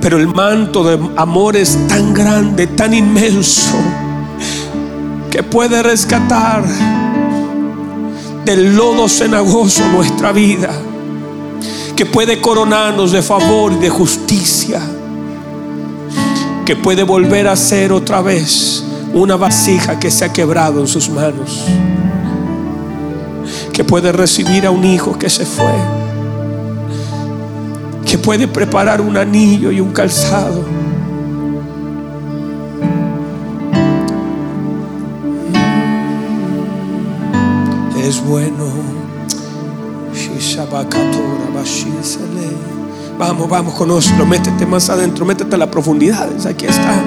pero 0.00 0.16
el 0.16 0.28
manto 0.28 0.82
de 0.82 0.98
amor 1.16 1.56
es 1.56 1.86
tan 1.86 2.14
grande, 2.14 2.66
tan 2.66 2.94
inmenso, 2.94 3.76
que 5.30 5.42
puede 5.42 5.82
rescatar 5.82 6.64
del 8.44 8.74
lodo 8.74 9.08
cenagoso 9.08 9.86
nuestra 9.88 10.32
vida, 10.32 10.70
que 11.94 12.06
puede 12.06 12.40
coronarnos 12.40 13.12
de 13.12 13.22
favor 13.22 13.72
y 13.72 13.76
de 13.76 13.90
justicia, 13.90 14.80
que 16.64 16.76
puede 16.76 17.02
volver 17.02 17.46
a 17.48 17.56
ser 17.56 17.92
otra 17.92 18.22
vez 18.22 18.82
una 19.12 19.36
vasija 19.36 19.98
que 19.98 20.10
se 20.10 20.24
ha 20.24 20.32
quebrado 20.32 20.80
en 20.80 20.86
sus 20.86 21.10
manos, 21.10 21.62
que 23.72 23.84
puede 23.84 24.12
recibir 24.12 24.66
a 24.66 24.70
un 24.70 24.84
hijo 24.84 25.18
que 25.18 25.28
se 25.28 25.44
fue 25.44 25.99
que 28.10 28.18
puede 28.18 28.48
preparar 28.48 29.00
un 29.00 29.16
anillo 29.16 29.70
y 29.70 29.80
un 29.80 29.92
calzado. 29.92 30.64
Es 38.04 38.20
bueno. 38.24 38.64
Vamos, 43.16 43.48
vamos, 43.48 43.74
conócelo, 43.74 44.26
métete 44.26 44.66
más 44.66 44.90
adentro, 44.90 45.24
métete 45.24 45.54
a 45.54 45.58
las 45.58 45.68
profundidades. 45.68 46.46
Aquí 46.46 46.66
está 46.66 47.00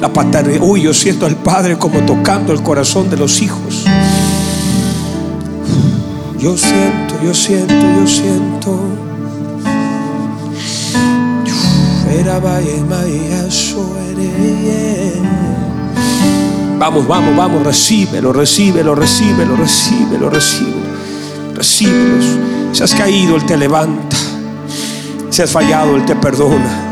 la 0.00 0.12
paternidad. 0.12 0.62
Uy, 0.62 0.82
yo 0.82 0.94
siento 0.94 1.26
al 1.26 1.34
Padre 1.34 1.76
como 1.76 1.98
tocando 2.02 2.52
el 2.52 2.62
corazón 2.62 3.10
de 3.10 3.16
los 3.16 3.42
hijos. 3.42 3.84
Yo 6.38 6.56
siento, 6.56 7.20
yo 7.24 7.34
siento, 7.34 7.74
yo 7.74 8.06
siento. 8.06 9.03
Vamos, 16.78 17.06
vamos, 17.06 17.36
vamos, 17.36 17.64
recíbelo, 17.64 18.32
recíbelo, 18.32 18.94
recíbelo, 18.94 19.56
recíbelo, 19.56 20.30
recíbelo, 20.30 21.54
recíbelo. 21.54 22.74
Si 22.74 22.82
has 22.82 22.94
caído, 22.94 23.36
Él 23.36 23.44
te 23.46 23.56
levanta. 23.56 24.16
Si 25.30 25.42
has 25.42 25.50
fallado, 25.50 25.96
Él 25.96 26.04
te 26.04 26.14
perdona. 26.14 26.84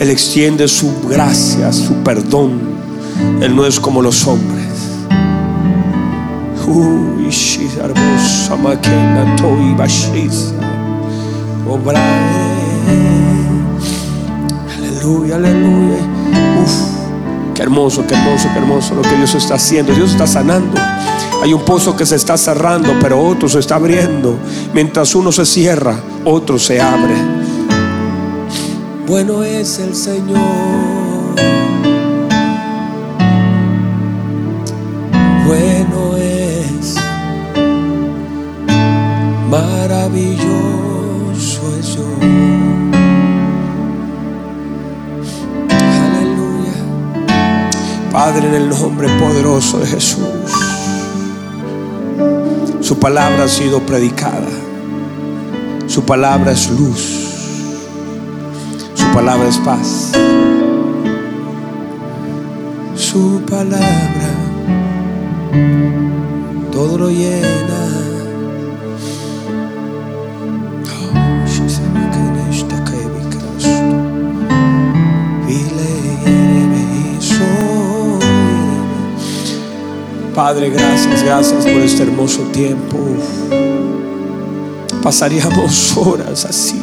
Él 0.00 0.10
extiende 0.10 0.66
su 0.66 0.90
gracia, 1.08 1.72
su 1.72 1.94
perdón. 2.02 2.58
Él 3.40 3.54
no 3.54 3.66
es 3.66 3.78
como 3.78 4.02
los 4.02 4.26
hombres. 4.26 4.66
Uy, 6.66 7.28
hermosa 7.78 8.56
toy 9.36 9.74
Aleluya, 14.76 15.36
aleluya. 15.36 15.98
Uf, 16.62 17.54
qué 17.54 17.62
hermoso, 17.62 18.06
qué 18.06 18.14
hermoso, 18.14 18.48
qué 18.52 18.58
hermoso 18.58 18.94
lo 18.94 19.02
que 19.02 19.16
Dios 19.16 19.34
está 19.34 19.54
haciendo. 19.54 19.92
Dios 19.94 20.12
está 20.12 20.26
sanando. 20.26 20.80
Hay 21.42 21.54
un 21.54 21.64
pozo 21.64 21.96
que 21.96 22.04
se 22.04 22.16
está 22.16 22.36
cerrando, 22.36 22.98
pero 23.00 23.18
otro 23.22 23.48
se 23.48 23.60
está 23.60 23.76
abriendo. 23.76 24.36
Mientras 24.74 25.14
uno 25.14 25.32
se 25.32 25.46
cierra, 25.46 25.98
otro 26.24 26.58
se 26.58 26.80
abre. 26.80 27.14
Bueno 29.06 29.42
es 29.42 29.78
el 29.78 29.94
Señor. 29.94 30.38
Bueno 35.46 36.16
es. 36.16 36.94
Maravilloso 39.50 40.46
es 41.80 41.96
yo. 41.96 42.59
Padre, 48.10 48.48
en 48.48 48.54
el 48.54 48.68
nombre 48.68 49.08
poderoso 49.18 49.78
de 49.78 49.86
Jesús. 49.86 50.20
Su 52.80 52.98
palabra 52.98 53.44
ha 53.44 53.48
sido 53.48 53.80
predicada. 53.80 54.48
Su 55.86 56.02
palabra 56.04 56.52
es 56.52 56.70
luz. 56.70 57.00
Su 58.94 59.06
palabra 59.12 59.48
es 59.48 59.58
paz. 59.58 60.12
Su 62.94 63.42
palabra 63.48 64.30
todo 66.80 66.96
lo 66.96 67.10
llena. 67.10 67.89
Padre, 80.42 80.70
gracias, 80.70 81.22
gracias 81.22 81.66
por 81.66 81.82
este 81.82 82.02
hermoso 82.02 82.40
tiempo. 82.44 82.96
Pasaríamos 85.02 85.94
horas 85.98 86.46
así. 86.46 86.80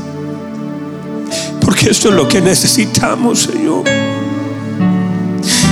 Porque 1.59 1.89
esto 1.89 2.09
es 2.09 2.13
lo 2.13 2.27
que 2.27 2.39
necesitamos, 2.39 3.49
Señor. 3.51 3.83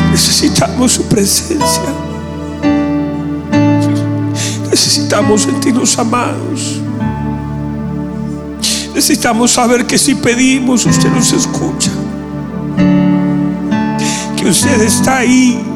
Necesitamos 0.09 0.93
su 0.93 1.03
presencia. 1.03 1.83
Necesitamos 4.71 5.43
sentirnos 5.43 5.95
amados. 5.99 6.81
Necesitamos 8.95 9.51
saber 9.51 9.85
que 9.85 9.99
si 9.99 10.15
pedimos, 10.15 10.87
usted 10.87 11.11
nos 11.11 11.31
escucha. 11.31 11.91
Que 14.35 14.49
usted 14.49 14.81
está 14.81 15.17
ahí 15.17 15.74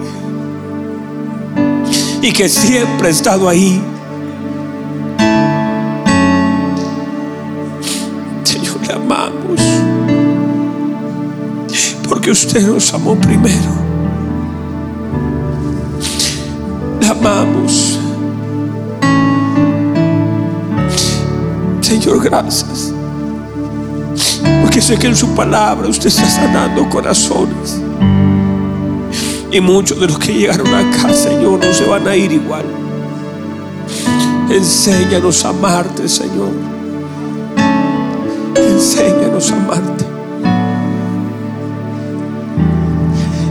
y 2.21 2.31
que 2.31 2.49
siempre 2.49 3.07
ha 3.07 3.11
estado 3.11 3.47
ahí. 3.47 3.81
Señor, 8.43 8.87
le 8.87 8.93
amamos 8.93 9.59
porque 12.09 12.31
usted 12.31 12.67
nos 12.67 12.91
amó 12.93 13.15
primero. 13.15 13.71
Le 16.99 17.07
amamos. 17.07 17.99
Señor, 21.81 22.23
gracias. 22.23 22.93
Porque 24.61 24.81
sé 24.81 24.97
que 24.97 25.07
en 25.07 25.15
su 25.15 25.29
palabra 25.35 25.87
usted 25.87 26.07
está 26.07 26.27
sanando 26.27 26.89
corazones. 26.89 27.78
Y 29.51 29.59
muchos 29.61 29.99
de 29.99 30.07
los 30.07 30.19
que 30.19 30.33
llegaron 30.33 30.67
acá, 30.67 31.11
Señor, 31.11 31.59
no 31.65 31.73
se 31.73 31.85
van 31.85 32.07
a 32.07 32.15
ir 32.15 32.31
igual. 32.31 32.65
Enséñanos 34.49 35.43
a 35.43 35.49
amarte, 35.49 36.07
Señor. 36.07 36.51
Enséñanos 38.55 39.51
a 39.51 39.55
amarte. 39.55 40.05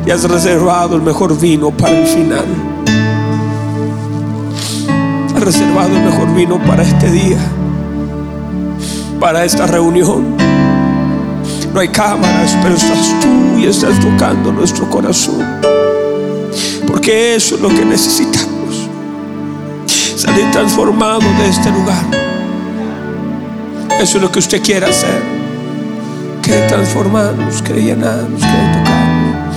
Y 0.07 0.11
has 0.11 0.23
reservado 0.23 0.95
el 0.97 1.03
mejor 1.03 1.39
vino 1.39 1.71
para 1.73 1.99
el 1.99 2.07
final. 2.07 2.47
Has 5.35 5.43
reservado 5.43 5.97
el 5.97 6.03
mejor 6.05 6.35
vino 6.35 6.59
para 6.65 6.85
este 6.85 7.11
día. 7.11 7.41
Para 9.19 9.45
esta 9.45 9.67
reunión. 9.67 10.37
No 11.75 11.81
hay 11.81 11.89
cámaras, 11.89 12.57
pero 12.63 12.77
estás 12.77 13.15
tú 13.21 13.59
y 13.59 13.67
estás 13.67 13.99
tocando 14.01 14.53
nuestro 14.53 14.89
corazón. 14.89 15.68
Porque 16.99 17.37
eso 17.37 17.55
es 17.55 17.61
lo 17.61 17.69
que 17.69 17.85
necesitamos. 17.85 18.89
Salir 20.17 20.51
transformado 20.51 21.21
de 21.21 21.49
este 21.49 21.71
lugar. 21.71 22.05
Eso 24.01 24.17
es 24.17 24.23
lo 24.25 24.33
que 24.33 24.41
usted 24.41 24.61
quiere 24.61 24.87
hacer. 24.87 25.23
Quiere 26.43 26.67
transformarnos, 26.67 27.63
quiere 27.63 27.85
llenarnos, 27.85 28.41
quiere 28.41 28.79
tocarnos. 28.79 29.57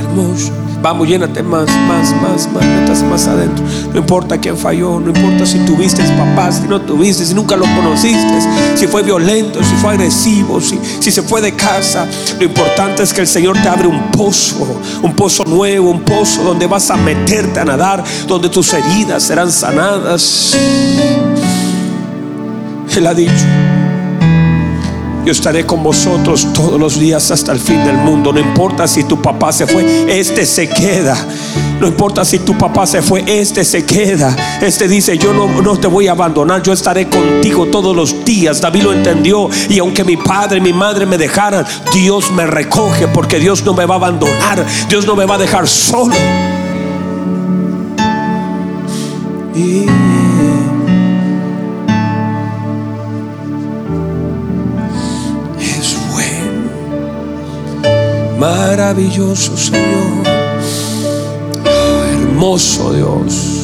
Hermoso. 0.00 0.52
Vamos, 0.82 1.06
llénate 1.06 1.44
más, 1.44 1.68
más, 1.86 2.12
más, 2.20 2.52
más, 2.52 2.66
metas 2.66 3.04
más 3.04 3.28
adentro. 3.28 3.64
No 3.92 4.00
importa 4.00 4.38
quién 4.38 4.56
falló, 4.56 5.00
no 5.00 5.08
importa 5.08 5.46
si 5.46 5.58
tuviste 5.60 6.02
papás, 6.16 6.60
si 6.62 6.68
no 6.68 6.80
tuviste, 6.80 7.24
si 7.24 7.34
nunca 7.34 7.56
lo 7.56 7.64
conociste, 7.64 8.40
si 8.74 8.86
fue 8.86 9.02
violento, 9.02 9.62
si 9.62 9.74
fue 9.76 9.92
agresivo, 9.92 10.60
si, 10.60 10.78
si 11.00 11.10
se 11.10 11.22
fue 11.22 11.40
de 11.40 11.52
casa. 11.52 12.06
Lo 12.38 12.44
importante 12.44 13.02
es 13.02 13.12
que 13.12 13.22
el 13.22 13.26
Señor 13.26 13.56
te 13.62 13.68
abre 13.68 13.86
un 13.86 14.10
pozo, 14.10 14.80
un 15.02 15.14
pozo 15.14 15.44
nuevo, 15.44 15.90
un 15.90 16.02
pozo 16.02 16.42
donde 16.42 16.66
vas 16.66 16.90
a 16.90 16.96
meterte 16.96 17.60
a 17.60 17.64
nadar, 17.64 18.02
donde 18.26 18.48
tus 18.48 18.72
heridas 18.72 19.22
serán 19.22 19.50
sanadas. 19.50 20.56
Él 22.96 23.06
ha 23.06 23.14
dicho. 23.14 23.75
Yo 25.26 25.32
estaré 25.32 25.66
con 25.66 25.82
vosotros 25.82 26.52
todos 26.52 26.78
los 26.78 27.00
días 27.00 27.32
hasta 27.32 27.50
el 27.50 27.58
fin 27.58 27.82
del 27.84 27.96
mundo. 27.96 28.32
No 28.32 28.38
importa 28.38 28.86
si 28.86 29.02
tu 29.02 29.20
papá 29.20 29.50
se 29.50 29.66
fue, 29.66 30.06
este 30.06 30.46
se 30.46 30.68
queda. 30.68 31.16
No 31.80 31.88
importa 31.88 32.24
si 32.24 32.38
tu 32.38 32.56
papá 32.56 32.86
se 32.86 33.02
fue, 33.02 33.24
este 33.26 33.64
se 33.64 33.84
queda. 33.84 34.36
Este 34.62 34.86
dice, 34.86 35.18
yo 35.18 35.32
no, 35.32 35.60
no, 35.60 35.76
te 35.80 35.88
voy 35.88 36.06
a 36.06 36.12
abandonar, 36.12 36.62
yo 36.62 36.72
estaré 36.72 37.08
contigo 37.08 37.66
todos 37.66 37.96
los 37.96 38.24
días. 38.24 38.60
David 38.60 38.82
lo 38.84 38.92
entendió. 38.92 39.50
Y 39.68 39.80
aunque 39.80 40.04
mi 40.04 40.16
padre 40.16 40.58
y 40.58 40.60
mi 40.60 40.72
madre 40.72 41.06
me 41.06 41.18
dejaran, 41.18 41.66
Dios 41.92 42.30
me 42.30 42.46
recoge 42.46 43.08
porque 43.08 43.40
Dios 43.40 43.64
no 43.64 43.74
me 43.74 43.84
va 43.84 43.96
a 43.96 43.98
abandonar. 43.98 44.64
Dios 44.88 45.08
no 45.08 45.16
me 45.16 45.26
va 45.26 45.34
a 45.34 45.38
dejar 45.38 45.66
solo. 45.66 46.14
Y 49.56 49.86
Maravilloso 58.38 59.56
Señor, 59.56 60.26
hermoso 62.12 62.92
Dios. 62.92 63.56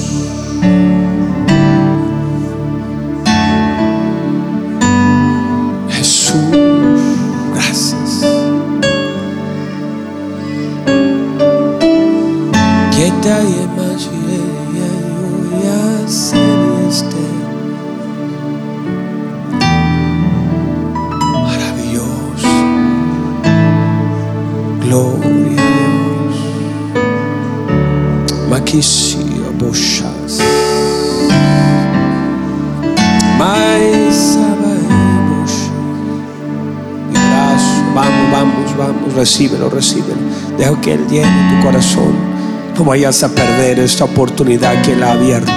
No 42.76 42.84
vayas 42.84 43.22
a 43.22 43.28
perder 43.28 43.78
esta 43.78 44.04
oportunidad 44.04 44.82
que 44.82 44.92
Él 44.92 45.02
ha 45.02 45.12
abierto. 45.12 45.52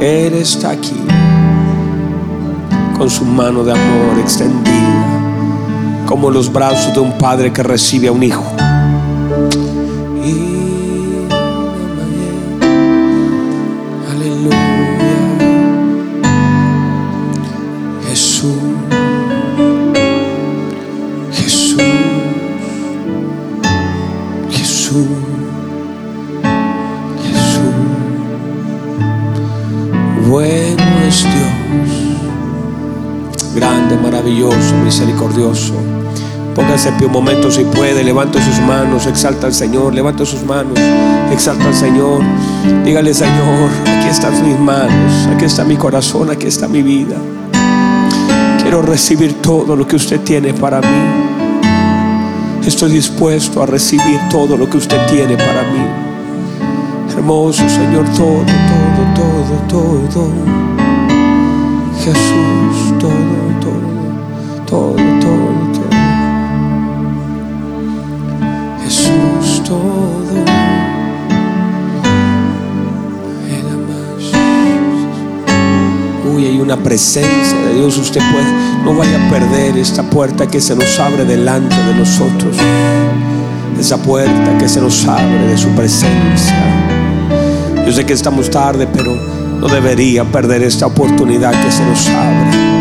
Él 0.00 0.34
está 0.34 0.70
aquí 0.70 0.96
con 2.96 3.08
su 3.08 3.24
mano 3.24 3.64
de 3.64 3.72
amor 3.72 4.18
extendida, 4.20 6.04
como 6.06 6.30
los 6.30 6.52
brazos 6.52 6.94
de 6.94 7.00
un 7.00 7.16
padre 7.18 7.52
que 7.52 7.62
recibe 7.62 8.08
a 8.08 8.12
un 8.12 8.22
hijo. 8.22 8.53
Misericordioso. 35.34 35.74
Póngase 36.54 36.88
en 36.88 37.04
un 37.04 37.12
momento 37.12 37.50
si 37.50 37.64
puede, 37.64 38.04
levante 38.04 38.40
sus 38.40 38.60
manos, 38.60 39.06
exalta 39.06 39.48
al 39.48 39.54
Señor, 39.54 39.92
levante 39.92 40.24
sus 40.24 40.44
manos, 40.44 40.78
exalta 41.32 41.66
al 41.66 41.74
Señor. 41.74 42.22
Dígale, 42.84 43.12
Señor, 43.12 43.70
aquí 43.82 44.08
están 44.08 44.46
mis 44.46 44.58
manos, 44.58 45.28
aquí 45.34 45.46
está 45.46 45.64
mi 45.64 45.76
corazón, 45.76 46.30
aquí 46.30 46.46
está 46.46 46.68
mi 46.68 46.82
vida. 46.82 47.16
Quiero 48.62 48.82
recibir 48.82 49.42
todo 49.42 49.74
lo 49.74 49.86
que 49.86 49.96
usted 49.96 50.20
tiene 50.20 50.54
para 50.54 50.80
mí. 50.80 51.66
Estoy 52.64 52.92
dispuesto 52.92 53.62
a 53.62 53.66
recibir 53.66 54.20
todo 54.30 54.56
lo 54.56 54.70
que 54.70 54.78
usted 54.78 54.98
tiene 55.06 55.36
para 55.36 55.62
mí. 55.62 55.84
Hermoso 57.16 57.68
Señor, 57.68 58.04
todo, 58.16 58.44
todo, 59.16 59.58
todo, 59.68 60.08
todo. 60.08 60.32
Jesús, 62.04 62.98
todo 63.00 63.43
una 76.64 76.76
presencia 76.76 77.58
de 77.58 77.74
Dios. 77.74 77.96
Usted 77.98 78.20
puede, 78.32 78.84
no 78.84 78.94
vaya 78.94 79.26
a 79.26 79.30
perder 79.30 79.76
esta 79.76 80.02
puerta 80.02 80.46
que 80.46 80.60
se 80.60 80.74
nos 80.74 80.98
abre 80.98 81.24
delante 81.24 81.76
de 81.76 81.94
nosotros. 81.94 82.56
Esa 83.78 83.98
puerta 83.98 84.58
que 84.58 84.68
se 84.68 84.80
nos 84.80 85.06
abre 85.06 85.46
de 85.46 85.58
su 85.58 85.68
presencia. 85.70 86.56
Yo 87.86 87.92
sé 87.92 88.04
que 88.04 88.14
estamos 88.14 88.50
tarde, 88.50 88.86
pero 88.86 89.14
no 89.60 89.68
debería 89.68 90.24
perder 90.24 90.62
esta 90.62 90.86
oportunidad 90.86 91.52
que 91.52 91.70
se 91.70 91.84
nos 91.84 92.08
abre 92.08 92.74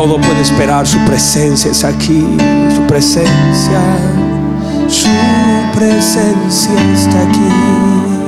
todo 0.00 0.18
puede 0.18 0.40
esperar. 0.40 0.86
Su 0.86 0.98
presencia 1.00 1.70
es 1.70 1.84
aquí. 1.84 2.24
Su 2.74 2.82
presencia, 2.86 3.82
su 4.88 5.08
presencia 5.76 6.92
está 6.94 7.20
aquí. 7.20 8.19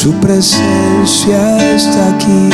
Su 0.00 0.12
presencia 0.20 1.74
está 1.74 2.14
aquí. 2.14 2.50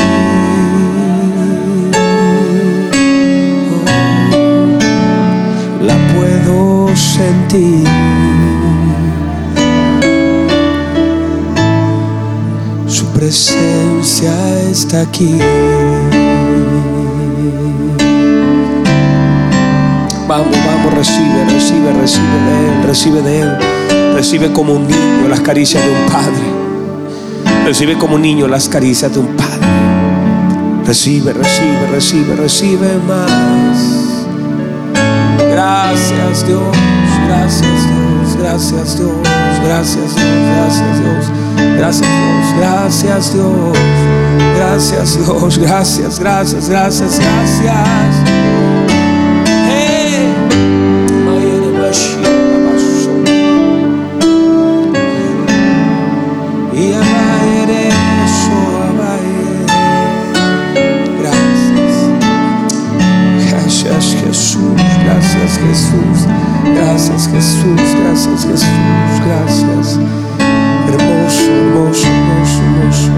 Oh, 3.70 4.78
la 5.82 5.94
puedo 6.14 6.96
sentir. 6.96 7.84
presencia 13.14 14.32
está 14.70 15.02
aquí. 15.02 15.38
Vamos, 20.26 20.56
vamos, 20.66 20.94
recibe, 20.94 21.44
recibe, 21.50 21.92
recibe 22.00 22.38
de 22.46 22.68
Él, 22.68 22.82
recibe 22.86 23.22
de 23.22 23.40
Él. 23.40 23.58
Recibe 24.14 24.52
como 24.52 24.74
un 24.74 24.86
niño 24.86 25.28
las 25.28 25.40
caricias 25.40 25.84
de 25.84 25.90
un 25.90 26.06
padre. 26.06 26.53
Recibe 27.64 27.96
como 27.96 28.18
niño 28.18 28.46
las 28.46 28.68
caricias 28.68 29.12
de 29.12 29.20
un 29.20 29.36
padre. 29.36 29.66
Recibe, 30.84 31.32
recibe, 31.32 31.86
recibe, 31.90 32.36
recibe 32.36 32.98
más. 33.06 34.26
Gracias 35.50 36.46
Dios, 36.46 36.76
gracias 37.26 37.86
Dios, 37.86 38.36
gracias 38.38 38.98
Dios, 38.98 39.16
gracias 39.64 40.14
Dios, 40.14 40.36
gracias 40.54 41.00
Dios. 41.00 41.44
Gracias 41.76 42.08
Dios, 42.08 42.54
gracias 42.56 43.34
Dios, 43.34 43.78
gracias 44.56 45.16
Dios, 45.16 45.58
gracias, 45.58 46.18
gracias, 46.18 46.68
gracias, 46.68 47.18
gracias. 47.18 47.18
Gracias 47.62 48.43
gracias 68.44 68.62
Jesús, 68.62 69.20
gracias 69.26 69.98
hermoso, 70.88 71.50
hermoso, 71.50 72.06
hermoso, 72.06 72.60
hermoso. 72.62 73.12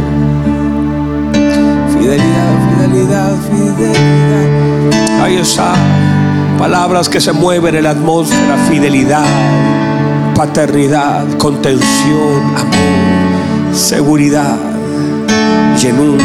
Fidelidad, 1.93 2.55
fidelidad, 2.71 3.33
fidelidad. 3.51 5.23
Ahí 5.23 5.37
está. 5.37 5.75
Palabras 6.59 7.09
que 7.09 7.21
se 7.21 7.33
mueven 7.33 7.75
en 7.75 7.85
la 7.85 7.91
atmósfera, 7.91 8.57
fidelidad, 8.69 9.27
paternidad, 10.35 11.27
contención, 11.39 12.43
amor, 12.57 13.75
seguridad, 13.75 14.57
llenura, 15.81 16.25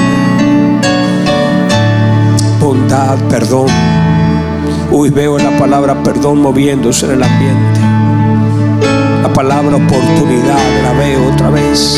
bondad, 2.59 3.17
perdón. 3.29 3.67
Uy, 4.91 5.09
veo 5.09 5.37
la 5.37 5.57
palabra 5.57 6.01
perdón 6.03 6.41
moviéndose 6.41 7.05
en 7.07 7.11
el 7.13 7.23
ambiente. 7.23 7.80
La 9.21 9.31
palabra 9.31 9.75
oportunidad 9.75 10.57
la 10.83 10.93
veo 10.93 11.31
otra 11.31 11.49
vez. 11.51 11.95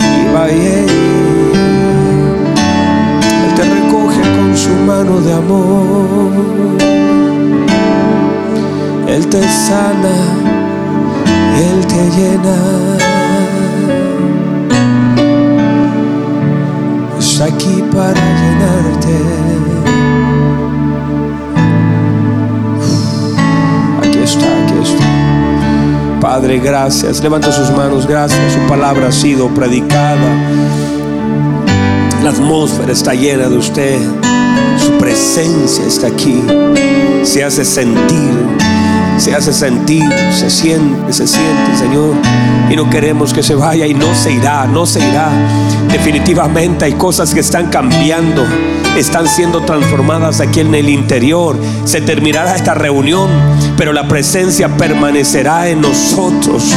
Y 0.00 0.34
va 0.34 0.48
Él 0.48 0.86
te 3.54 3.62
recoge 3.62 4.20
con 4.36 4.56
su 4.56 4.70
mano 4.86 5.20
de 5.20 5.32
amor. 5.34 6.30
Él 9.08 9.26
te 9.28 9.42
sana, 9.42 10.16
Él 11.58 11.86
te 11.86 12.10
llena. 12.16 12.56
Es 17.18 17.40
aquí 17.40 17.82
para 17.94 18.20
llenarte. 18.40 19.16
Aquí 24.02 24.18
está, 24.18 24.46
aquí 24.46 24.78
está. 24.82 25.15
Padre, 26.28 26.58
gracias. 26.58 27.22
Levanta 27.22 27.52
sus 27.52 27.70
manos, 27.70 28.04
gracias. 28.04 28.52
Su 28.52 28.58
palabra 28.68 29.06
ha 29.06 29.12
sido 29.12 29.46
predicada. 29.54 30.16
La 32.20 32.30
atmósfera 32.30 32.90
está 32.92 33.14
llena 33.14 33.48
de 33.48 33.56
usted. 33.56 34.00
Su 34.76 34.90
presencia 34.98 35.86
está 35.86 36.08
aquí. 36.08 36.42
Se 37.22 37.44
hace 37.44 37.64
sentir 37.64 38.56
se 39.18 39.34
hace 39.34 39.52
sentir, 39.52 40.04
se 40.30 40.50
siente, 40.50 41.12
se 41.12 41.26
siente, 41.26 41.76
Señor. 41.78 42.14
Y 42.70 42.76
no 42.76 42.90
queremos 42.90 43.32
que 43.32 43.42
se 43.42 43.54
vaya 43.54 43.86
y 43.86 43.94
no 43.94 44.14
se 44.14 44.32
irá, 44.32 44.66
no 44.66 44.84
se 44.84 44.98
irá. 44.98 45.30
Definitivamente 45.90 46.84
hay 46.84 46.92
cosas 46.92 47.32
que 47.32 47.40
están 47.40 47.68
cambiando, 47.68 48.44
están 48.96 49.28
siendo 49.28 49.60
transformadas 49.60 50.40
aquí 50.40 50.60
en 50.60 50.74
el 50.74 50.88
interior. 50.88 51.56
Se 51.84 52.00
terminará 52.00 52.56
esta 52.56 52.74
reunión, 52.74 53.28
pero 53.76 53.92
la 53.92 54.08
presencia 54.08 54.76
permanecerá 54.76 55.68
en 55.68 55.82
nosotros. 55.82 56.72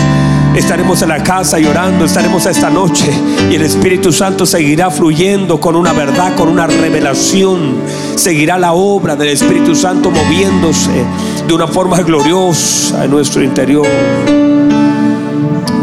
Estaremos 0.56 1.02
en 1.02 1.10
la 1.10 1.24
casa 1.24 1.60
llorando, 1.60 2.06
estaremos 2.06 2.46
esta 2.46 2.70
noche 2.70 3.10
y 3.50 3.56
el 3.56 3.62
Espíritu 3.62 4.12
Santo 4.12 4.46
seguirá 4.46 4.90
fluyendo 4.90 5.60
con 5.60 5.76
una 5.76 5.94
verdad, 5.94 6.36
con 6.36 6.50
una 6.50 6.68
revelación. 6.68 7.76
Seguirá 8.16 8.58
la 8.58 8.74
obra 8.74 9.16
del 9.16 9.30
Espíritu 9.30 9.76
Santo 9.76 10.12
moviéndose 10.12 11.06
de 11.48 11.54
una 11.54 11.68
forma 11.68 12.02
gloriosa 12.02 13.06
en 13.06 13.12
nuestro 13.12 13.44
interior. 13.44 13.88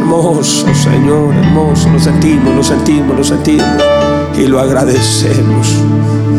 Hermoso 0.00 0.66
Señor, 0.74 1.34
hermoso, 1.34 1.88
lo 1.90 1.98
sentimos, 1.98 2.54
lo 2.54 2.62
sentimos, 2.62 3.16
lo 3.16 3.24
sentimos 3.24 4.05
y 4.38 4.46
lo 4.46 4.60
agradecemos. 4.60 5.82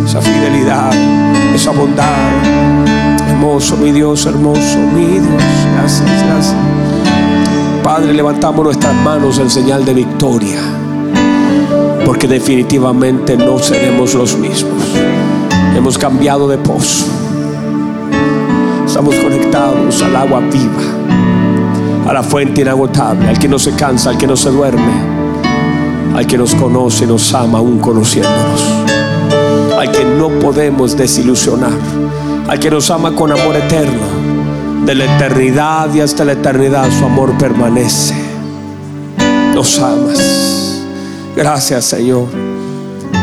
Esa 0.06 0.22
fidelidad, 0.22 0.92
esa 1.54 1.72
bondad. 1.72 2.06
Hermoso, 3.30 3.78
mi 3.78 3.92
Dios, 3.92 4.26
hermoso, 4.26 4.78
mi 4.94 5.06
Dios. 5.06 5.44
Gracias, 5.74 6.24
gracias. 6.26 6.56
Padre, 7.84 8.14
levantamos 8.14 8.64
nuestras 8.64 8.94
manos 8.96 9.40
en 9.40 9.50
señal 9.50 9.86
de 9.86 9.94
victoria, 9.94 10.60
porque 12.06 12.28
definitivamente 12.28 13.38
no 13.38 13.60
seremos 13.60 14.14
los 14.14 14.38
mismos. 14.38 14.84
Hemos 15.76 15.98
cambiado 15.98 16.48
de 16.48 16.58
pozo. 16.58 17.06
Estamos 18.86 19.16
conectados 19.16 20.02
al 20.02 20.16
agua 20.16 20.40
viva, 20.40 22.10
a 22.10 22.14
la 22.14 22.24
fuente 22.24 22.62
inagotable, 22.62 23.30
al 23.30 23.38
que 23.38 23.48
no 23.48 23.60
se 23.60 23.74
cansa, 23.74 24.10
al 24.10 24.18
que 24.18 24.28
no 24.28 24.36
se 24.36 24.50
duerme, 24.50 25.17
al 26.18 26.26
que 26.26 26.36
nos 26.36 26.56
conoce 26.56 27.04
y 27.04 27.08
nos 27.08 27.32
ama 27.36 27.60
aún 27.60 27.78
conociéndonos, 27.78 28.64
al 29.78 29.92
que 29.92 30.04
no 30.04 30.30
podemos 30.40 30.98
desilusionar, 30.98 31.78
al 32.48 32.60
que 32.60 32.72
nos 32.72 32.90
ama 32.90 33.14
con 33.14 33.32
amor 33.32 33.56
eterno 33.56 34.02
de 34.84 34.96
la 34.96 35.16
eternidad 35.16 35.94
y 35.94 36.00
hasta 36.00 36.26
la 36.26 36.32
eternidad 36.32 36.90
su 36.98 37.06
amor 37.06 37.38
permanece. 37.38 38.16
Nos 39.54 39.78
amas. 39.78 40.82
Gracias 41.36 41.86
Señor. 41.86 42.26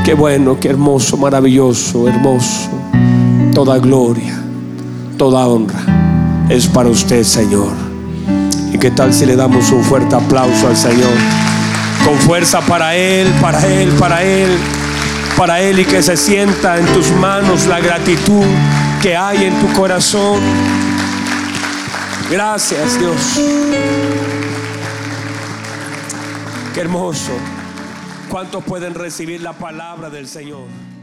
Qué 0.04 0.14
bueno, 0.14 0.60
qué 0.60 0.68
hermoso, 0.68 1.16
maravilloso, 1.16 2.06
hermoso. 2.06 2.70
Toda 3.54 3.78
gloria, 3.78 4.40
toda 5.18 5.48
honra 5.48 6.46
es 6.48 6.68
para 6.68 6.90
usted 6.90 7.24
Señor. 7.24 7.72
¿Y 8.72 8.78
qué 8.78 8.92
tal 8.92 9.12
si 9.12 9.26
le 9.26 9.34
damos 9.34 9.72
un 9.72 9.82
fuerte 9.82 10.14
aplauso 10.14 10.68
al 10.68 10.76
Señor? 10.76 11.43
Con 12.04 12.18
fuerza 12.18 12.60
para 12.60 12.94
Él, 12.94 13.32
para 13.40 13.66
Él, 13.66 13.88
para 13.98 14.22
Él, 14.22 14.58
para 15.36 15.60
Él 15.60 15.80
y 15.80 15.84
que 15.84 16.02
se 16.02 16.16
sienta 16.16 16.78
en 16.78 16.86
tus 16.86 17.10
manos 17.12 17.66
la 17.66 17.80
gratitud 17.80 18.44
que 19.02 19.16
hay 19.16 19.44
en 19.44 19.58
tu 19.60 19.72
corazón. 19.72 20.40
Gracias 22.30 22.98
Dios. 22.98 23.40
Qué 26.74 26.80
hermoso. 26.80 27.32
¿Cuántos 28.28 28.64
pueden 28.64 28.94
recibir 28.94 29.40
la 29.40 29.52
palabra 29.52 30.10
del 30.10 30.26
Señor? 30.26 30.93